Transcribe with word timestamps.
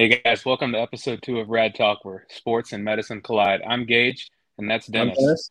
Hey 0.00 0.22
guys, 0.24 0.46
welcome 0.46 0.72
to 0.72 0.80
episode 0.80 1.20
two 1.20 1.40
of 1.40 1.50
Rad 1.50 1.74
Talk, 1.74 2.06
where 2.06 2.24
sports 2.30 2.72
and 2.72 2.82
medicine 2.82 3.20
collide. 3.20 3.60
I'm 3.68 3.84
Gage, 3.84 4.30
and 4.56 4.70
that's 4.70 4.86
Dennis. 4.86 5.18
Dennis. 5.18 5.50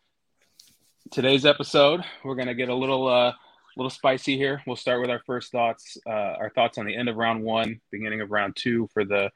Today's 1.12 1.46
episode, 1.46 2.04
we're 2.24 2.34
gonna 2.34 2.56
get 2.56 2.68
a 2.68 2.74
little, 2.74 3.08
uh, 3.08 3.34
little 3.78 3.92
spicy 3.92 4.38
here. 4.38 4.64
We'll 4.66 4.76
start 4.76 5.02
with 5.02 5.12
our 5.12 5.22
first 5.28 5.52
thoughts, 5.52 6.00
uh, 6.04 6.34
our 6.40 6.50
thoughts 6.50 6.80
on 6.80 6.88
the 6.88 6.96
end 6.98 7.10
of 7.10 7.16
round 7.16 7.44
one, 7.44 7.80
beginning 7.92 8.22
of 8.22 8.32
round 8.32 8.56
two 8.56 8.90
for 8.92 9.06
the 9.06 9.30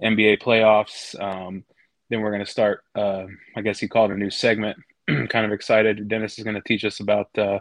NBA 0.00 0.36
playoffs. 0.36 1.20
Um, 1.20 1.64
then 2.08 2.20
we're 2.20 2.30
gonna 2.30 2.46
start. 2.46 2.84
Uh, 2.94 3.24
I 3.56 3.60
guess 3.60 3.80
he 3.80 3.88
called 3.88 4.12
it 4.12 4.14
a 4.14 4.18
new 4.18 4.30
segment. 4.30 4.78
kind 5.08 5.44
of 5.44 5.50
excited. 5.50 6.06
Dennis 6.06 6.38
is 6.38 6.44
gonna 6.44 6.62
teach 6.62 6.84
us 6.84 7.00
about 7.00 7.36
uh, 7.36 7.58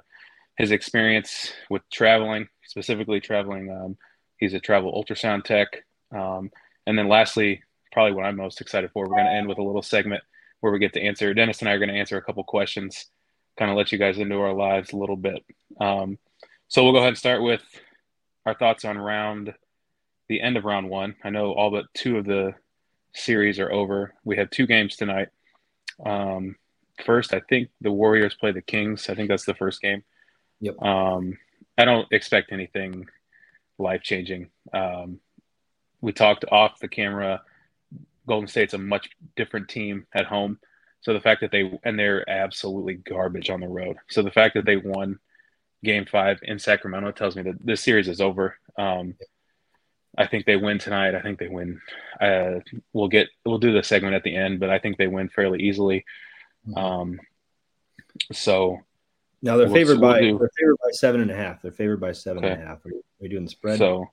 his 0.60 0.70
experience 0.70 1.54
with 1.72 1.82
traveling, 1.92 2.50
specifically 2.68 3.20
traveling. 3.20 3.72
Um, 3.72 3.98
he's 4.38 4.54
a 4.54 4.60
travel 4.60 4.94
ultrasound 4.94 5.44
tech. 5.44 5.70
Um, 6.16 6.52
and 6.86 6.98
then 6.98 7.08
lastly, 7.08 7.62
probably 7.92 8.14
what 8.14 8.26
I'm 8.26 8.38
most 8.38 8.62
excited 8.62 8.92
for, 8.92 9.08
we're 9.08 9.16
going 9.16 9.26
to 9.26 9.32
end 9.32 9.48
with 9.48 9.60
a 9.60 9.64
little 9.64 9.82
segment 9.82 10.24
where 10.60 10.72
we 10.72 10.80
get 10.80 10.94
to 10.94 11.02
answer. 11.02 11.34
Dennis 11.34 11.60
and 11.60 11.70
I 11.70 11.74
are 11.74 11.80
going 11.80 11.90
to 11.90 12.00
answer 12.00 12.18
a 12.18 12.22
couple 12.22 12.44
questions, 12.44 13.06
kind 13.58 13.70
of 13.70 13.78
let 13.78 13.92
you 13.92 13.98
guys 13.98 14.18
into 14.18 14.40
our 14.40 14.54
lives 14.54 14.94
a 14.94 14.98
little 14.98 15.16
bit. 15.16 15.44
Um, 15.80 16.18
so 16.68 16.84
we'll 16.84 16.94
go 16.94 17.00
ahead 17.00 17.10
and 17.10 17.18
start 17.18 17.44
with 17.44 17.64
our 18.46 18.56
thoughts 18.56 18.86
on 18.86 18.98
round, 18.98 19.54
the 20.28 20.42
end 20.42 20.58
of 20.58 20.66
round 20.66 20.90
one. 20.90 21.16
I 21.24 21.30
know 21.30 21.54
all 21.54 21.70
but 21.70 21.86
two 21.94 22.18
of 22.18 22.26
the 22.26 22.54
series 23.14 23.60
are 23.60 23.72
over. 23.72 24.14
We 24.24 24.38
have 24.38 24.50
two 24.50 24.66
games 24.66 24.96
tonight. 24.96 25.30
Um, 26.06 26.56
first, 27.06 27.34
I 27.34 27.42
think 27.42 27.70
the 27.82 27.92
Warriors 27.92 28.36
play 28.36 28.52
the 28.52 28.62
Kings. 28.62 29.10
I 29.10 29.16
think 29.16 29.30
that's 29.30 29.46
the 29.46 29.54
first 29.54 29.82
game. 29.82 30.04
Yep. 30.62 30.82
Um, 30.82 31.38
I 31.78 31.86
don't 31.86 32.12
expect 32.12 32.52
anything 32.52 33.08
life 33.78 34.02
changing. 34.02 34.50
Um, 34.74 35.20
we 36.04 36.12
talked 36.12 36.44
off 36.52 36.80
the 36.80 36.88
camera. 36.90 37.42
Golden 38.28 38.48
State's 38.48 38.74
a 38.74 38.78
much 38.78 39.10
different 39.38 39.70
team 39.70 40.06
at 40.14 40.26
home. 40.26 40.60
So 41.00 41.14
the 41.14 41.22
fact 41.22 41.42
that 41.42 41.52
they 41.52 41.80
and 41.84 41.98
they're 41.98 42.30
absolutely 42.30 42.96
garbage 42.96 43.50
on 43.50 43.62
the 43.62 43.68
road. 43.68 43.96
So 44.10 44.22
the 44.22 44.32
fact 44.32 44.54
that 44.56 44.66
they 44.66 44.76
won 44.76 45.20
Game 45.84 46.06
Five 46.06 46.40
in 46.44 46.60
Sacramento 46.60 47.12
tells 47.12 47.36
me 47.38 47.44
that 47.44 47.66
this 47.66 47.82
series 47.82 48.10
is 48.10 48.20
over. 48.22 48.58
Um, 48.78 49.16
I 50.18 50.28
think 50.28 50.46
they 50.46 50.58
win 50.58 50.78
tonight. 50.78 51.16
I 51.16 51.22
think 51.22 51.40
they 51.40 51.48
win. 51.48 51.82
Uh, 52.20 52.60
we'll 52.92 53.08
get 53.08 53.30
we'll 53.46 53.58
do 53.58 53.72
the 53.74 53.82
segment 53.82 54.14
at 54.14 54.24
the 54.24 54.36
end, 54.36 54.60
but 54.60 54.70
I 54.70 54.80
think 54.80 54.98
they 54.98 55.08
win 55.08 55.30
fairly 55.30 55.62
easily. 55.62 56.06
Um, 56.76 57.20
so 58.32 58.80
now 59.42 59.56
they're 59.58 59.68
we'll- 59.68 59.76
favored 59.76 60.00
we'll 60.00 60.12
by 60.12 60.20
do- 60.20 60.38
they're 60.38 60.52
favored 60.60 60.78
by 60.84 60.92
seven 60.92 61.22
and 61.22 61.32
a 61.32 61.36
half. 61.36 61.62
They're 61.62 61.72
favored 61.72 62.02
by 62.02 62.12
seven 62.12 62.44
and 62.44 62.62
a 62.62 62.66
half. 62.66 62.86
Are 62.86 62.90
you, 62.90 62.98
are 62.98 63.24
you 63.24 63.30
doing 63.30 63.46
the 63.46 63.52
spread? 63.52 63.78
So, 63.78 64.12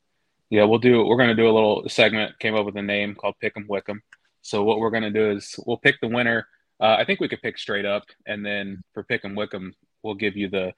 yeah, 0.51 0.65
we'll 0.65 0.79
do. 0.79 1.05
We're 1.07 1.17
going 1.17 1.35
to 1.35 1.43
do 1.43 1.49
a 1.49 1.53
little 1.53 1.89
segment. 1.89 2.39
Came 2.39 2.55
up 2.55 2.67
with 2.67 2.77
a 2.77 2.83
name 2.83 3.15
called 3.15 3.37
Pick 3.41 3.57
'em 3.57 3.67
Wick'em. 3.69 4.01
So 4.43 4.65
what 4.65 4.79
we're 4.81 4.91
going 4.91 5.03
to 5.05 5.11
do 5.11 5.31
is 5.31 5.55
we'll 5.67 5.77
pick 5.79 5.97
the 6.01 6.09
winner. 6.09 6.47
Uh, 6.81 6.97
I 6.99 7.05
think 7.05 7.21
we 7.21 7.29
could 7.29 7.43
pick 7.43 7.59
straight 7.59 7.85
up, 7.85 8.05
and 8.27 8.45
then 8.45 8.83
for 8.95 9.03
Pick 9.05 9.25
'em 9.25 9.35
Wick'em, 9.35 9.73
we'll 10.03 10.15
give 10.15 10.37
you 10.37 10.49
the. 10.49 10.73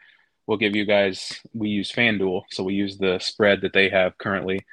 We'll 0.47 0.59
give 0.59 0.75
you 0.75 0.85
guys. 0.85 1.41
We 1.55 1.69
use 1.69 1.93
FanDuel, 1.93 2.43
so 2.51 2.65
we 2.65 2.75
use 2.75 2.99
the 2.99 3.19
spread 3.21 3.61
that 3.61 3.73
they 3.73 3.89
have 3.89 4.19
currently. 4.19 4.67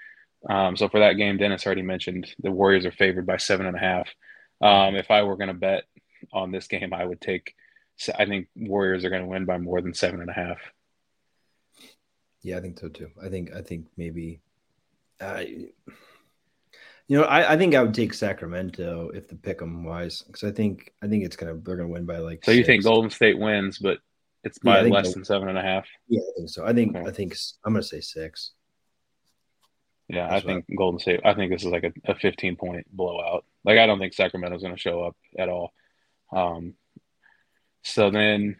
Um, 0.49 0.75
so 0.75 0.89
for 0.89 0.99
that 0.99 1.13
game, 1.13 1.37
Dennis 1.37 1.65
already 1.65 1.83
mentioned 1.83 2.33
the 2.39 2.49
Warriors 2.49 2.85
are 2.85 2.91
favored 2.91 3.27
by 3.27 3.37
seven 3.37 3.67
and 3.67 3.75
a 3.75 3.79
half. 3.79 4.09
Um, 4.61 4.95
if 4.95 5.11
I 5.11 5.21
were 5.23 5.35
going 5.37 5.49
to 5.49 5.53
bet 5.53 5.83
on 6.33 6.51
this 6.51 6.67
game, 6.67 6.93
I 6.93 7.05
would 7.05 7.21
take. 7.21 7.53
I 8.17 8.25
think 8.25 8.47
Warriors 8.55 9.05
are 9.05 9.09
going 9.09 9.21
to 9.21 9.27
win 9.27 9.45
by 9.45 9.57
more 9.59 9.81
than 9.81 9.93
seven 9.93 10.21
and 10.21 10.29
a 10.29 10.33
half. 10.33 10.57
yeah, 12.41 12.57
I 12.57 12.61
think 12.61 12.79
so 12.79 12.87
too. 12.89 13.11
I 13.21 13.29
think 13.29 13.51
I 13.53 13.61
think 13.61 13.87
maybe, 13.97 14.41
uh, 15.21 15.43
you 17.07 17.17
know, 17.17 17.23
I, 17.23 17.53
I 17.53 17.57
think 17.57 17.73
I 17.75 17.81
would 17.81 17.93
take 17.93 18.13
Sacramento 18.13 19.09
if 19.13 19.27
the 19.27 19.35
pick 19.35 19.61
'em 19.61 19.83
wise 19.83 20.21
because 20.21 20.43
I 20.43 20.51
think 20.51 20.93
I 21.01 21.07
think 21.07 21.23
it's 21.25 21.35
gonna 21.35 21.55
they're 21.55 21.75
gonna 21.75 21.89
win 21.89 22.05
by 22.05 22.17
like. 22.19 22.45
So 22.45 22.51
you 22.51 22.63
think. 22.63 22.83
Golden 22.83 23.09
State 23.09 23.37
wins, 23.39 23.79
but 23.79 23.99
it's 24.43 24.59
by 24.59 24.79
I 24.79 24.83
think 24.83 24.93
less 24.93 25.07
so. 25.07 25.13
than 25.13 25.25
seven 25.25 25.49
and 25.49 25.57
a 25.57 25.61
half. 25.61 25.87
Yeah, 26.07 26.21
I 26.21 26.31
think 26.37 26.49
so. 26.49 26.65
I 26.65 26.73
think 26.73 26.95
Okay. 26.95 27.07
I 27.07 27.11
think 27.11 27.35
I'm 27.65 27.73
gonna 27.73 27.83
say 27.83 28.01
six. 28.01 28.51
Yeah, 30.09 30.25
I 30.25 30.29
That's 30.31 30.45
what 30.45 30.53
think 30.65 30.77
Golden 30.77 30.99
State. 30.99 31.21
I 31.23 31.35
think 31.35 31.51
this 31.51 31.63
is 31.63 31.71
like 31.71 31.83
a, 31.83 31.93
a 32.11 32.15
15 32.15 32.55
point 32.55 32.87
blowout. 32.91 33.45
Like 33.63 33.77
I 33.77 33.85
don't 33.85 33.99
think 33.99 34.13
Sacramento's 34.13 34.63
going 34.63 34.73
to 34.73 34.79
show 34.79 35.03
up 35.03 35.15
at 35.37 35.49
all. 35.49 35.71
Um, 36.31 36.73
so 37.83 38.09
then, 38.09 38.59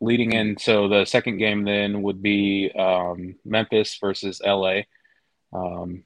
leading 0.00 0.32
in, 0.32 0.58
so 0.58 0.88
the 0.88 1.06
second 1.06 1.38
game 1.38 1.64
then 1.64 2.02
would 2.02 2.22
be 2.22 2.70
um, 2.78 3.36
Memphis 3.42 3.96
versus 4.02 4.42
LA. 4.44 4.82
Um, 5.52 6.04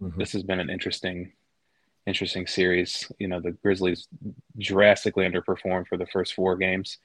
Mhm. 0.00 0.16
this 0.18 0.32
has 0.32 0.42
been 0.42 0.60
an 0.60 0.70
interesting, 0.70 1.32
interesting 2.06 2.46
series. 2.46 3.10
You 3.18 3.28
know, 3.28 3.40
the 3.40 3.52
Grizzlies 3.52 4.08
drastically 4.58 5.24
underperformed 5.26 5.88
for 5.88 5.96
the 5.96 6.06
first 6.06 6.34
four 6.34 6.56
games. 6.56 6.98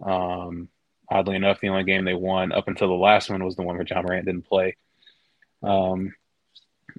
Um, 0.00 0.68
oddly 1.08 1.36
enough, 1.36 1.60
the 1.60 1.68
only 1.68 1.84
game 1.84 2.04
they 2.04 2.14
won 2.14 2.52
up 2.52 2.68
until 2.68 2.88
the 2.88 2.94
last 2.94 3.30
one 3.30 3.44
was 3.44 3.56
the 3.56 3.62
one 3.62 3.76
where 3.76 3.86
Ja 3.86 4.02
Morant 4.02 4.26
didn't 4.26 4.46
play. 4.46 4.76
Um, 5.62 6.14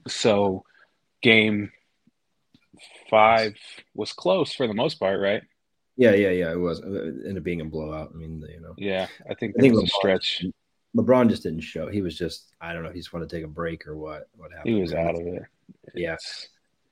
so 0.07 0.66
game 1.22 1.72
five 3.09 3.56
was 3.94 4.13
close 4.13 4.53
for 4.53 4.67
the 4.67 4.73
most 4.73 4.95
part, 5.00 5.19
right? 5.19 5.44
Yeah, 5.95 6.13
yeah, 6.13 6.29
yeah. 6.29 6.51
It 6.51 6.57
was 6.59 6.79
it 6.79 6.85
ended 6.85 7.38
up 7.38 7.44
being 7.44 7.62
a 7.62 7.66
blowout. 7.66 8.12
I 8.13 8.17
mean, 8.17 8.41
you 8.50 8.59
know, 8.59 8.73
Yeah, 8.78 9.07
I 9.29 9.35
think 9.35 9.56
I 9.57 9.62
think 9.62 9.75
was 9.75 9.83
a 9.83 9.88
stretch. 9.88 10.44
LeBron 10.96 11.30
just 11.30 11.44
didn't 11.44 11.62
show. 11.62 11.88
He 11.90 12.02
was 12.02 12.18
just 12.18 12.54
I 12.62 12.74
don't 12.74 12.84
know. 12.84 12.92
He 12.92 13.00
just 13.00 13.14
wanted 13.14 13.30
to 13.30 13.36
take 13.36 13.46
a 13.46 13.50
break 13.50 13.88
or 13.88 13.96
what? 13.98 14.30
What 14.38 14.52
happened? 14.52 14.76
He 14.76 14.81
was 14.81 14.94
out 14.94 15.16
of 15.16 15.26
it. 15.26 15.44
Yeah. 15.96 16.14
It's- 16.14 16.48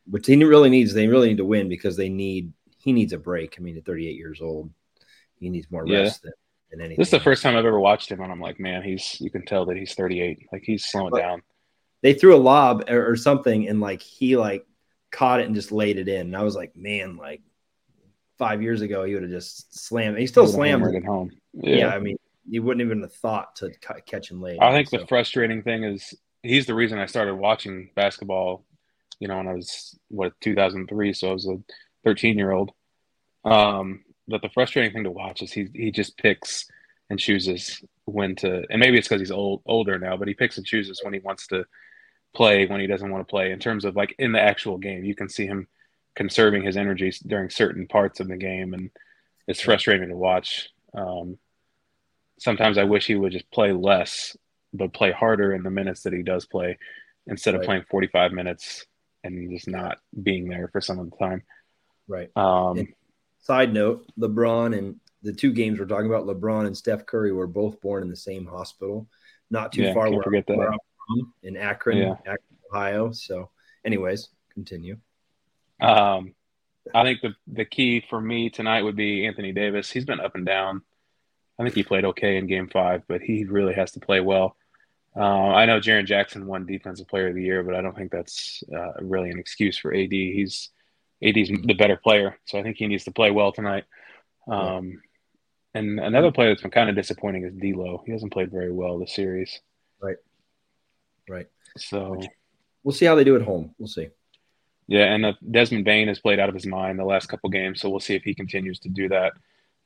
which 0.09 0.25
he 0.25 0.43
really 0.43 0.69
needs. 0.71 0.93
They 0.93 1.07
really 1.07 1.29
need 1.29 1.37
to 1.37 1.45
win 1.45 1.69
because 1.69 1.95
they 1.95 2.09
need. 2.09 2.51
He 2.79 2.91
needs 2.91 3.13
a 3.13 3.19
break. 3.19 3.55
I 3.57 3.61
mean, 3.61 3.77
at 3.77 3.85
38 3.85 4.15
years 4.15 4.41
old, 4.41 4.71
he 5.39 5.47
needs 5.49 5.69
more 5.69 5.85
Yeah. 5.87 5.99
rest 5.99 6.23
than, 6.23 6.31
than 6.71 6.79
anything. 6.81 6.97
This 6.97 7.09
is 7.09 7.11
the 7.11 7.19
first 7.19 7.43
time 7.43 7.55
I've 7.55 7.65
ever 7.65 7.79
watched 7.79 8.09
him, 8.11 8.19
and 8.19 8.31
I'm 8.31 8.41
like, 8.41 8.59
man, 8.59 8.81
he's. 8.81 9.21
You 9.21 9.29
can 9.29 9.45
tell 9.45 9.65
that 9.67 9.77
he's 9.77 9.93
38. 9.93 10.47
Like 10.51 10.63
he's 10.65 10.85
slowing 10.85 11.11
But- 11.11 11.19
down. 11.19 11.43
They 12.01 12.13
threw 12.15 12.35
a 12.35 12.41
lob 12.41 12.85
or, 12.89 13.11
or 13.11 13.15
something, 13.15 13.67
and 13.67 13.79
like 13.79 14.01
he 14.01 14.35
like 14.37 14.65
caught 15.11 15.39
it 15.39 15.45
and 15.45 15.53
just 15.53 15.71
laid 15.71 15.99
it 15.99 16.07
in. 16.07 16.21
And 16.21 16.35
I 16.35 16.41
was 16.41 16.55
like, 16.55 16.75
man, 16.75 17.15
like 17.17 17.41
five 18.39 18.63
years 18.63 18.81
ago, 18.81 19.03
he 19.03 19.13
would 19.13 19.21
have 19.21 19.31
just 19.31 19.77
slammed. 19.77 20.17
He 20.17 20.25
still 20.25 20.47
slammed. 20.47 20.83
it 20.95 21.05
home. 21.05 21.29
Yeah. 21.53 21.75
Yeah. 21.75 21.87
I 21.89 21.99
mean, 21.99 22.17
you 22.47 22.63
wouldn't 22.63 22.85
even 22.85 23.01
have 23.01 23.13
thought 23.13 23.55
to 23.57 23.71
catch 24.05 24.31
him 24.31 24.41
late. 24.41 24.59
I 24.61 24.71
think 24.71 24.89
the 24.89 25.05
frustrating 25.07 25.63
thing 25.63 25.83
is 25.83 26.13
he's 26.43 26.65
the 26.65 26.75
reason 26.75 26.99
I 26.99 27.05
started 27.05 27.35
watching 27.35 27.91
basketball. 27.95 28.65
You 29.19 29.27
know, 29.27 29.37
when 29.37 29.47
I 29.47 29.53
was 29.53 29.97
what 30.09 30.33
2003, 30.41 31.13
so 31.13 31.29
I 31.29 31.33
was 31.33 31.47
a 31.47 31.57
13 32.03 32.37
year 32.37 32.51
old. 32.51 32.71
Um, 33.43 34.03
but 34.27 34.41
the 34.41 34.49
frustrating 34.49 34.93
thing 34.93 35.03
to 35.03 35.11
watch 35.11 35.41
is 35.41 35.51
he 35.51 35.67
he 35.73 35.91
just 35.91 36.17
picks 36.17 36.67
and 37.09 37.19
chooses 37.19 37.83
when 38.05 38.35
to, 38.37 38.63
and 38.69 38.79
maybe 38.79 38.97
it's 38.97 39.07
because 39.07 39.21
he's 39.21 39.31
old 39.31 39.61
older 39.65 39.99
now, 39.99 40.17
but 40.17 40.27
he 40.27 40.33
picks 40.33 40.57
and 40.57 40.65
chooses 40.65 41.01
when 41.03 41.13
he 41.13 41.19
wants 41.19 41.47
to 41.47 41.65
play, 42.33 42.65
when 42.65 42.79
he 42.79 42.87
doesn't 42.87 43.11
want 43.11 43.25
to 43.25 43.29
play. 43.29 43.51
In 43.51 43.59
terms 43.59 43.85
of 43.85 43.95
like 43.95 44.15
in 44.17 44.31
the 44.31 44.41
actual 44.41 44.77
game, 44.77 45.03
you 45.03 45.15
can 45.15 45.29
see 45.29 45.45
him 45.45 45.67
conserving 46.15 46.63
his 46.63 46.77
energy 46.77 47.11
during 47.25 47.49
certain 47.49 47.87
parts 47.87 48.19
of 48.19 48.27
the 48.27 48.37
game, 48.37 48.73
and 48.73 48.89
it's 49.47 49.61
frustrating 49.61 50.09
to 50.09 50.17
watch. 50.17 50.69
Um, 50.93 51.37
sometimes 52.41 52.77
I 52.79 52.83
wish 52.85 53.05
he 53.05 53.15
would 53.15 53.31
just 53.31 53.49
play 53.51 53.71
less, 53.71 54.35
but 54.73 54.93
play 54.93 55.11
harder 55.11 55.53
in 55.53 55.61
the 55.61 55.69
minutes 55.69 56.01
that 56.03 56.13
he 56.13 56.23
does 56.23 56.45
play, 56.45 56.77
instead 57.27 57.53
of 57.53 57.61
playing 57.61 57.83
45 57.89 58.31
minutes 58.31 58.85
and 59.23 59.51
just 59.51 59.67
not 59.67 59.99
being 60.23 60.49
there 60.49 60.67
for 60.69 60.81
some 60.81 60.97
of 60.99 61.09
the 61.09 61.17
time. 61.17 61.43
right. 62.07 62.35
Um, 62.35 62.79
And- 62.79 62.93
Side 63.43 63.73
note: 63.73 64.05
LeBron 64.19 64.77
and 64.77 64.99
the 65.23 65.33
two 65.33 65.51
games 65.51 65.79
we're 65.79 65.87
talking 65.87 66.05
about, 66.05 66.25
LeBron 66.27 66.67
and 66.67 66.77
Steph 66.77 67.07
Curry 67.07 67.31
were 67.33 67.47
both 67.47 67.81
born 67.81 68.03
in 68.03 68.09
the 68.09 68.15
same 68.15 68.45
hospital, 68.45 69.07
not 69.49 69.71
too 69.71 69.81
Yeah, 69.83 69.93
far 69.95 70.11
where, 70.11 70.21
forget 70.21 70.45
that. 70.47 70.57
where 70.57 70.69
from 71.07 71.33
in 71.41 71.57
Akron, 71.57 71.97
Yeah. 71.97 72.11
Akron, 72.19 72.57
Ohio. 72.71 73.11
So, 73.11 73.49
anyways, 73.83 74.29
continue. 74.53 74.97
Um, 75.79 76.35
I 76.93 77.03
think 77.03 77.21
the 77.21 77.33
the 77.47 77.65
key 77.65 78.01
for 78.09 78.21
me 78.21 78.49
tonight 78.51 78.83
would 78.83 78.95
be 78.95 79.25
Anthony 79.25 79.51
Davis. 79.51 79.89
He's 79.91 80.05
been 80.05 80.19
up 80.19 80.35
and 80.35 80.45
down. 80.45 80.83
I 81.61 81.63
think 81.63 81.75
he 81.75 81.83
played 81.83 82.05
okay 82.05 82.37
in 82.37 82.47
Game 82.47 82.67
Five, 82.67 83.03
but 83.07 83.21
he 83.21 83.45
really 83.45 83.73
has 83.73 83.91
to 83.91 83.99
play 83.99 84.19
well. 84.19 84.55
Uh, 85.15 85.19
I 85.19 85.65
know 85.65 85.79
Jaren 85.79 86.05
Jackson 86.05 86.47
won 86.47 86.65
Defensive 86.65 87.07
Player 87.07 87.27
of 87.27 87.35
the 87.35 87.43
Year, 87.43 87.63
but 87.63 87.75
I 87.75 87.81
don't 87.81 87.95
think 87.95 88.11
that's 88.11 88.63
uh, 88.73 88.93
really 89.01 89.29
an 89.29 89.39
excuse 89.39 89.77
for 89.77 89.93
AD. 89.93 90.11
He's 90.11 90.69
AD's 91.23 91.49
the 91.49 91.75
better 91.77 91.97
player, 91.97 92.37
so 92.45 92.57
I 92.57 92.63
think 92.63 92.77
he 92.77 92.87
needs 92.87 93.03
to 93.03 93.11
play 93.11 93.29
well 93.29 93.51
tonight. 93.51 93.85
Um, 94.47 95.01
and 95.73 95.99
another 95.99 96.31
player 96.31 96.49
that's 96.49 96.61
been 96.61 96.71
kind 96.71 96.89
of 96.89 96.95
disappointing 96.95 97.45
is 97.45 97.53
D'Lo. 97.53 98.03
He 98.05 98.11
hasn't 98.11 98.33
played 98.33 98.51
very 98.51 98.71
well 98.71 98.97
this 98.97 99.13
series. 99.13 99.59
Right. 100.01 100.17
Right. 101.29 101.47
So 101.77 102.19
We'll 102.83 102.93
see 102.93 103.05
how 103.05 103.15
they 103.15 103.23
do 103.23 103.35
at 103.35 103.43
home. 103.43 103.75
We'll 103.77 103.87
see. 103.87 104.09
Yeah, 104.87 105.13
and 105.13 105.25
uh, 105.25 105.33
Desmond 105.49 105.85
Bane 105.85 106.07
has 106.07 106.19
played 106.19 106.39
out 106.39 106.49
of 106.49 106.55
his 106.55 106.65
mind 106.65 106.99
the 106.99 107.05
last 107.05 107.27
couple 107.27 107.49
games, 107.49 107.79
so 107.79 107.89
we'll 107.89 107.99
see 107.99 108.15
if 108.15 108.23
he 108.23 108.33
continues 108.33 108.79
to 108.79 108.89
do 108.89 109.07
that. 109.09 109.33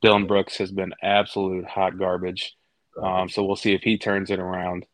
Dillon 0.02 0.26
Brooks 0.26 0.56
has 0.58 0.70
been 0.72 0.92
absolute 1.02 1.64
hot 1.66 1.98
garbage, 1.98 2.54
um, 3.02 3.28
so 3.28 3.44
we'll 3.44 3.56
see 3.56 3.72
if 3.74 3.82
he 3.82 3.98
turns 3.98 4.30
it 4.30 4.38
around. 4.40 4.86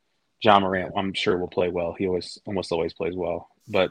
Ja 0.43 0.59
Morant, 0.59 0.93
I'm 0.97 1.15
sure 1.15 1.39
will 1.39 1.49
play 1.49 1.69
well. 1.69 1.95
He 1.97 2.07
always, 2.07 2.39
almost 2.47 2.73
always 2.73 2.95
plays 2.95 3.15
well, 3.17 3.49
but 3.69 3.91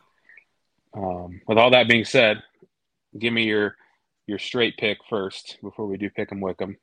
Um, 0.94 1.42
with 1.48 1.58
all 1.58 1.72
that 1.72 1.88
being 1.88 2.06
said, 2.06 2.44
give 3.18 3.34
me 3.34 3.44
your 3.46 3.75
your 4.28 4.40
straight 4.40 4.78
pick 4.78 4.98
first 5.10 5.58
before 5.62 5.88
we 5.88 5.98
do 5.98 6.10
pick 6.10 6.31
'em 6.31 6.42
wick 6.42 6.62
'em. 6.62 6.78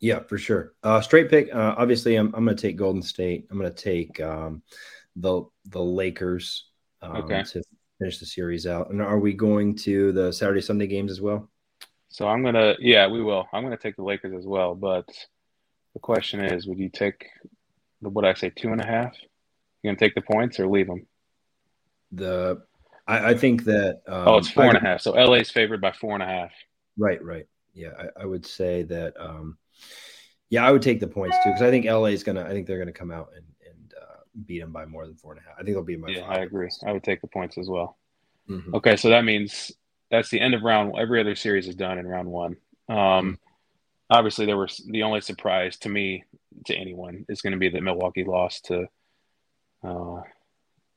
Yeah, 0.00 0.20
for 0.20 0.38
sure. 0.38 0.74
Uh, 0.82 1.00
straight 1.00 1.28
pick. 1.28 1.52
Uh, 1.52 1.74
obviously, 1.76 2.16
I'm, 2.16 2.32
I'm 2.34 2.44
going 2.44 2.56
to 2.56 2.62
take 2.62 2.76
Golden 2.76 3.02
State. 3.02 3.48
I'm 3.50 3.58
going 3.58 3.72
to 3.72 3.82
take 3.82 4.20
um, 4.20 4.62
the 5.16 5.42
the 5.66 5.82
Lakers 5.82 6.66
um, 7.02 7.14
Okay. 7.22 7.42
to 7.42 7.62
finish 7.98 8.18
the 8.18 8.26
series 8.26 8.66
out. 8.66 8.90
And 8.90 9.02
are 9.02 9.18
we 9.18 9.32
going 9.32 9.74
to 9.78 10.12
the 10.12 10.32
Saturday 10.32 10.60
Sunday 10.60 10.86
games 10.86 11.10
as 11.10 11.20
well? 11.20 11.50
So 12.08 12.26
I'm 12.26 12.42
gonna, 12.42 12.74
yeah, 12.80 13.06
we 13.08 13.22
will. 13.22 13.46
I'm 13.52 13.62
gonna 13.62 13.76
take 13.76 13.96
the 13.96 14.02
Lakers 14.02 14.34
as 14.36 14.46
well. 14.46 14.74
But 14.74 15.08
the 15.94 16.00
question 16.00 16.40
is, 16.40 16.66
would 16.66 16.78
you 16.78 16.88
take 16.88 17.26
the 18.02 18.08
what 18.08 18.24
I 18.24 18.34
say 18.34 18.50
two 18.50 18.72
and 18.72 18.80
a 18.80 18.86
half? 18.86 19.14
You 19.82 19.88
gonna 19.90 19.98
take 19.98 20.14
the 20.14 20.22
points 20.22 20.58
or 20.58 20.66
leave 20.68 20.86
them? 20.86 21.06
The 22.12 22.62
I, 23.06 23.30
I 23.30 23.34
think 23.34 23.64
that 23.64 24.00
um, 24.06 24.28
oh, 24.28 24.36
it's 24.38 24.50
four 24.50 24.64
I- 24.64 24.68
and 24.68 24.76
a 24.78 24.80
half. 24.80 25.00
So 25.00 25.12
LA's 25.12 25.50
favored 25.50 25.80
by 25.80 25.92
four 25.92 26.14
and 26.14 26.22
a 26.22 26.26
half. 26.26 26.52
Right, 26.96 27.22
right. 27.22 27.46
Yeah, 27.74 27.90
I, 27.98 28.22
I 28.22 28.24
would 28.24 28.44
say 28.46 28.82
that. 28.84 29.14
Um, 29.18 29.58
yeah, 30.50 30.66
I 30.66 30.72
would 30.72 30.82
take 30.82 31.00
the 31.00 31.06
points 31.06 31.36
too 31.44 31.50
because 31.50 31.62
I 31.62 31.70
think 31.70 31.84
LA 31.84 32.06
is 32.06 32.24
gonna. 32.24 32.42
I 32.44 32.50
think 32.50 32.66
they're 32.66 32.78
gonna 32.78 32.92
come 32.92 33.10
out 33.10 33.30
and 33.36 33.44
and 33.68 33.94
uh, 34.00 34.20
beat 34.46 34.60
them 34.60 34.72
by 34.72 34.86
more 34.86 35.06
than 35.06 35.14
four 35.16 35.32
and 35.32 35.40
a 35.40 35.44
half. 35.44 35.54
I 35.58 35.62
think 35.62 35.76
they'll 35.76 35.84
beat 35.84 36.00
them 36.00 36.08
Yeah. 36.08 36.22
I 36.22 36.36
agree. 36.36 36.70
I 36.86 36.92
would 36.92 37.04
take 37.04 37.20
the 37.20 37.26
points 37.28 37.58
as 37.58 37.68
well. 37.68 37.98
Mhm. 38.48 38.72
Okay, 38.74 38.96
so 38.96 39.10
that 39.10 39.24
means 39.24 39.72
that's 40.10 40.30
the 40.30 40.40
end 40.40 40.54
of 40.54 40.62
round. 40.62 40.94
Every 40.98 41.20
other 41.20 41.34
series 41.34 41.68
is 41.68 41.74
done 41.74 41.98
in 41.98 42.06
round 42.06 42.28
one. 42.28 42.56
Um, 42.88 43.38
obviously, 44.10 44.46
there 44.46 44.56
was 44.56 44.82
the 44.88 45.02
only 45.02 45.20
surprise 45.20 45.76
to 45.78 45.88
me 45.88 46.24
to 46.66 46.74
anyone 46.74 47.26
is 47.28 47.42
going 47.42 47.52
to 47.52 47.58
be 47.58 47.68
that 47.68 47.82
Milwaukee 47.82 48.24
lost 48.24 48.66
to 48.66 48.86
uh, 49.84 50.22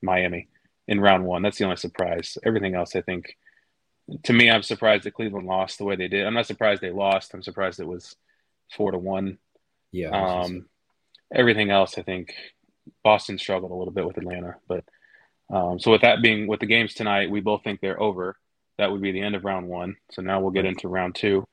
Miami 0.02 0.48
in 0.88 1.00
round 1.00 1.26
one. 1.26 1.42
That's 1.42 1.58
the 1.58 1.66
only 1.66 1.78
surprise. 1.78 2.38
Everything 2.46 2.74
else, 2.76 2.96
I 2.96 3.02
think, 3.02 3.38
to 4.24 4.34
me, 4.34 4.50
I'm 4.50 4.64
surprised 4.64 5.04
that 5.04 5.14
Cleveland 5.14 5.46
lost 5.48 5.78
the 5.78 5.86
way 5.86 5.96
they 5.96 6.08
did. 6.08 6.26
I'm 6.26 6.34
not 6.34 6.48
surprised 6.48 6.82
they 6.82 6.90
lost. 6.92 7.34
I'm 7.34 7.44
surprised 7.44 7.80
it 7.80 7.88
was 7.88 8.16
four 8.76 8.92
to 8.92 8.98
one. 8.98 9.38
Yeah. 9.92 10.10
I 10.10 10.22
was 10.22 10.32
gonna 10.32 10.48
say- 10.48 10.54
Um, 10.56 10.66
everything 11.34 11.70
else, 11.70 11.98
I 11.98 12.02
think 12.02 12.34
Boston 13.04 13.38
struggled 13.38 13.72
a 13.72 13.76
little 13.76 13.94
bit 13.94 14.06
with 14.06 14.18
Atlanta. 14.18 14.56
But 14.68 14.84
um, 15.50 15.80
so 15.80 15.92
with 15.92 16.02
that 16.02 16.22
being 16.22 16.48
with 16.48 16.62
the 16.62 16.66
games 16.66 16.94
tonight, 16.94 17.30
we 17.30 17.42
both 17.42 17.64
think 17.64 17.80
they're 17.82 18.02
over. 18.02 18.38
That 18.82 18.92
would 18.92 19.02
be 19.04 19.12
the 19.12 19.22
end 19.22 19.36
of 19.36 19.46
round 19.46 19.68
one. 19.68 19.96
So 20.10 20.24
now 20.24 20.42
we'll 20.42 20.50
get 20.50 20.66
into 20.66 20.88
round 20.88 21.14
two. 21.14 21.48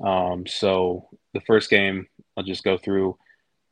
Um, 0.00 0.46
so 0.46 1.08
the 1.34 1.40
first 1.40 1.70
game, 1.70 2.06
I'll 2.36 2.44
just 2.44 2.62
go 2.62 2.78
through. 2.78 3.18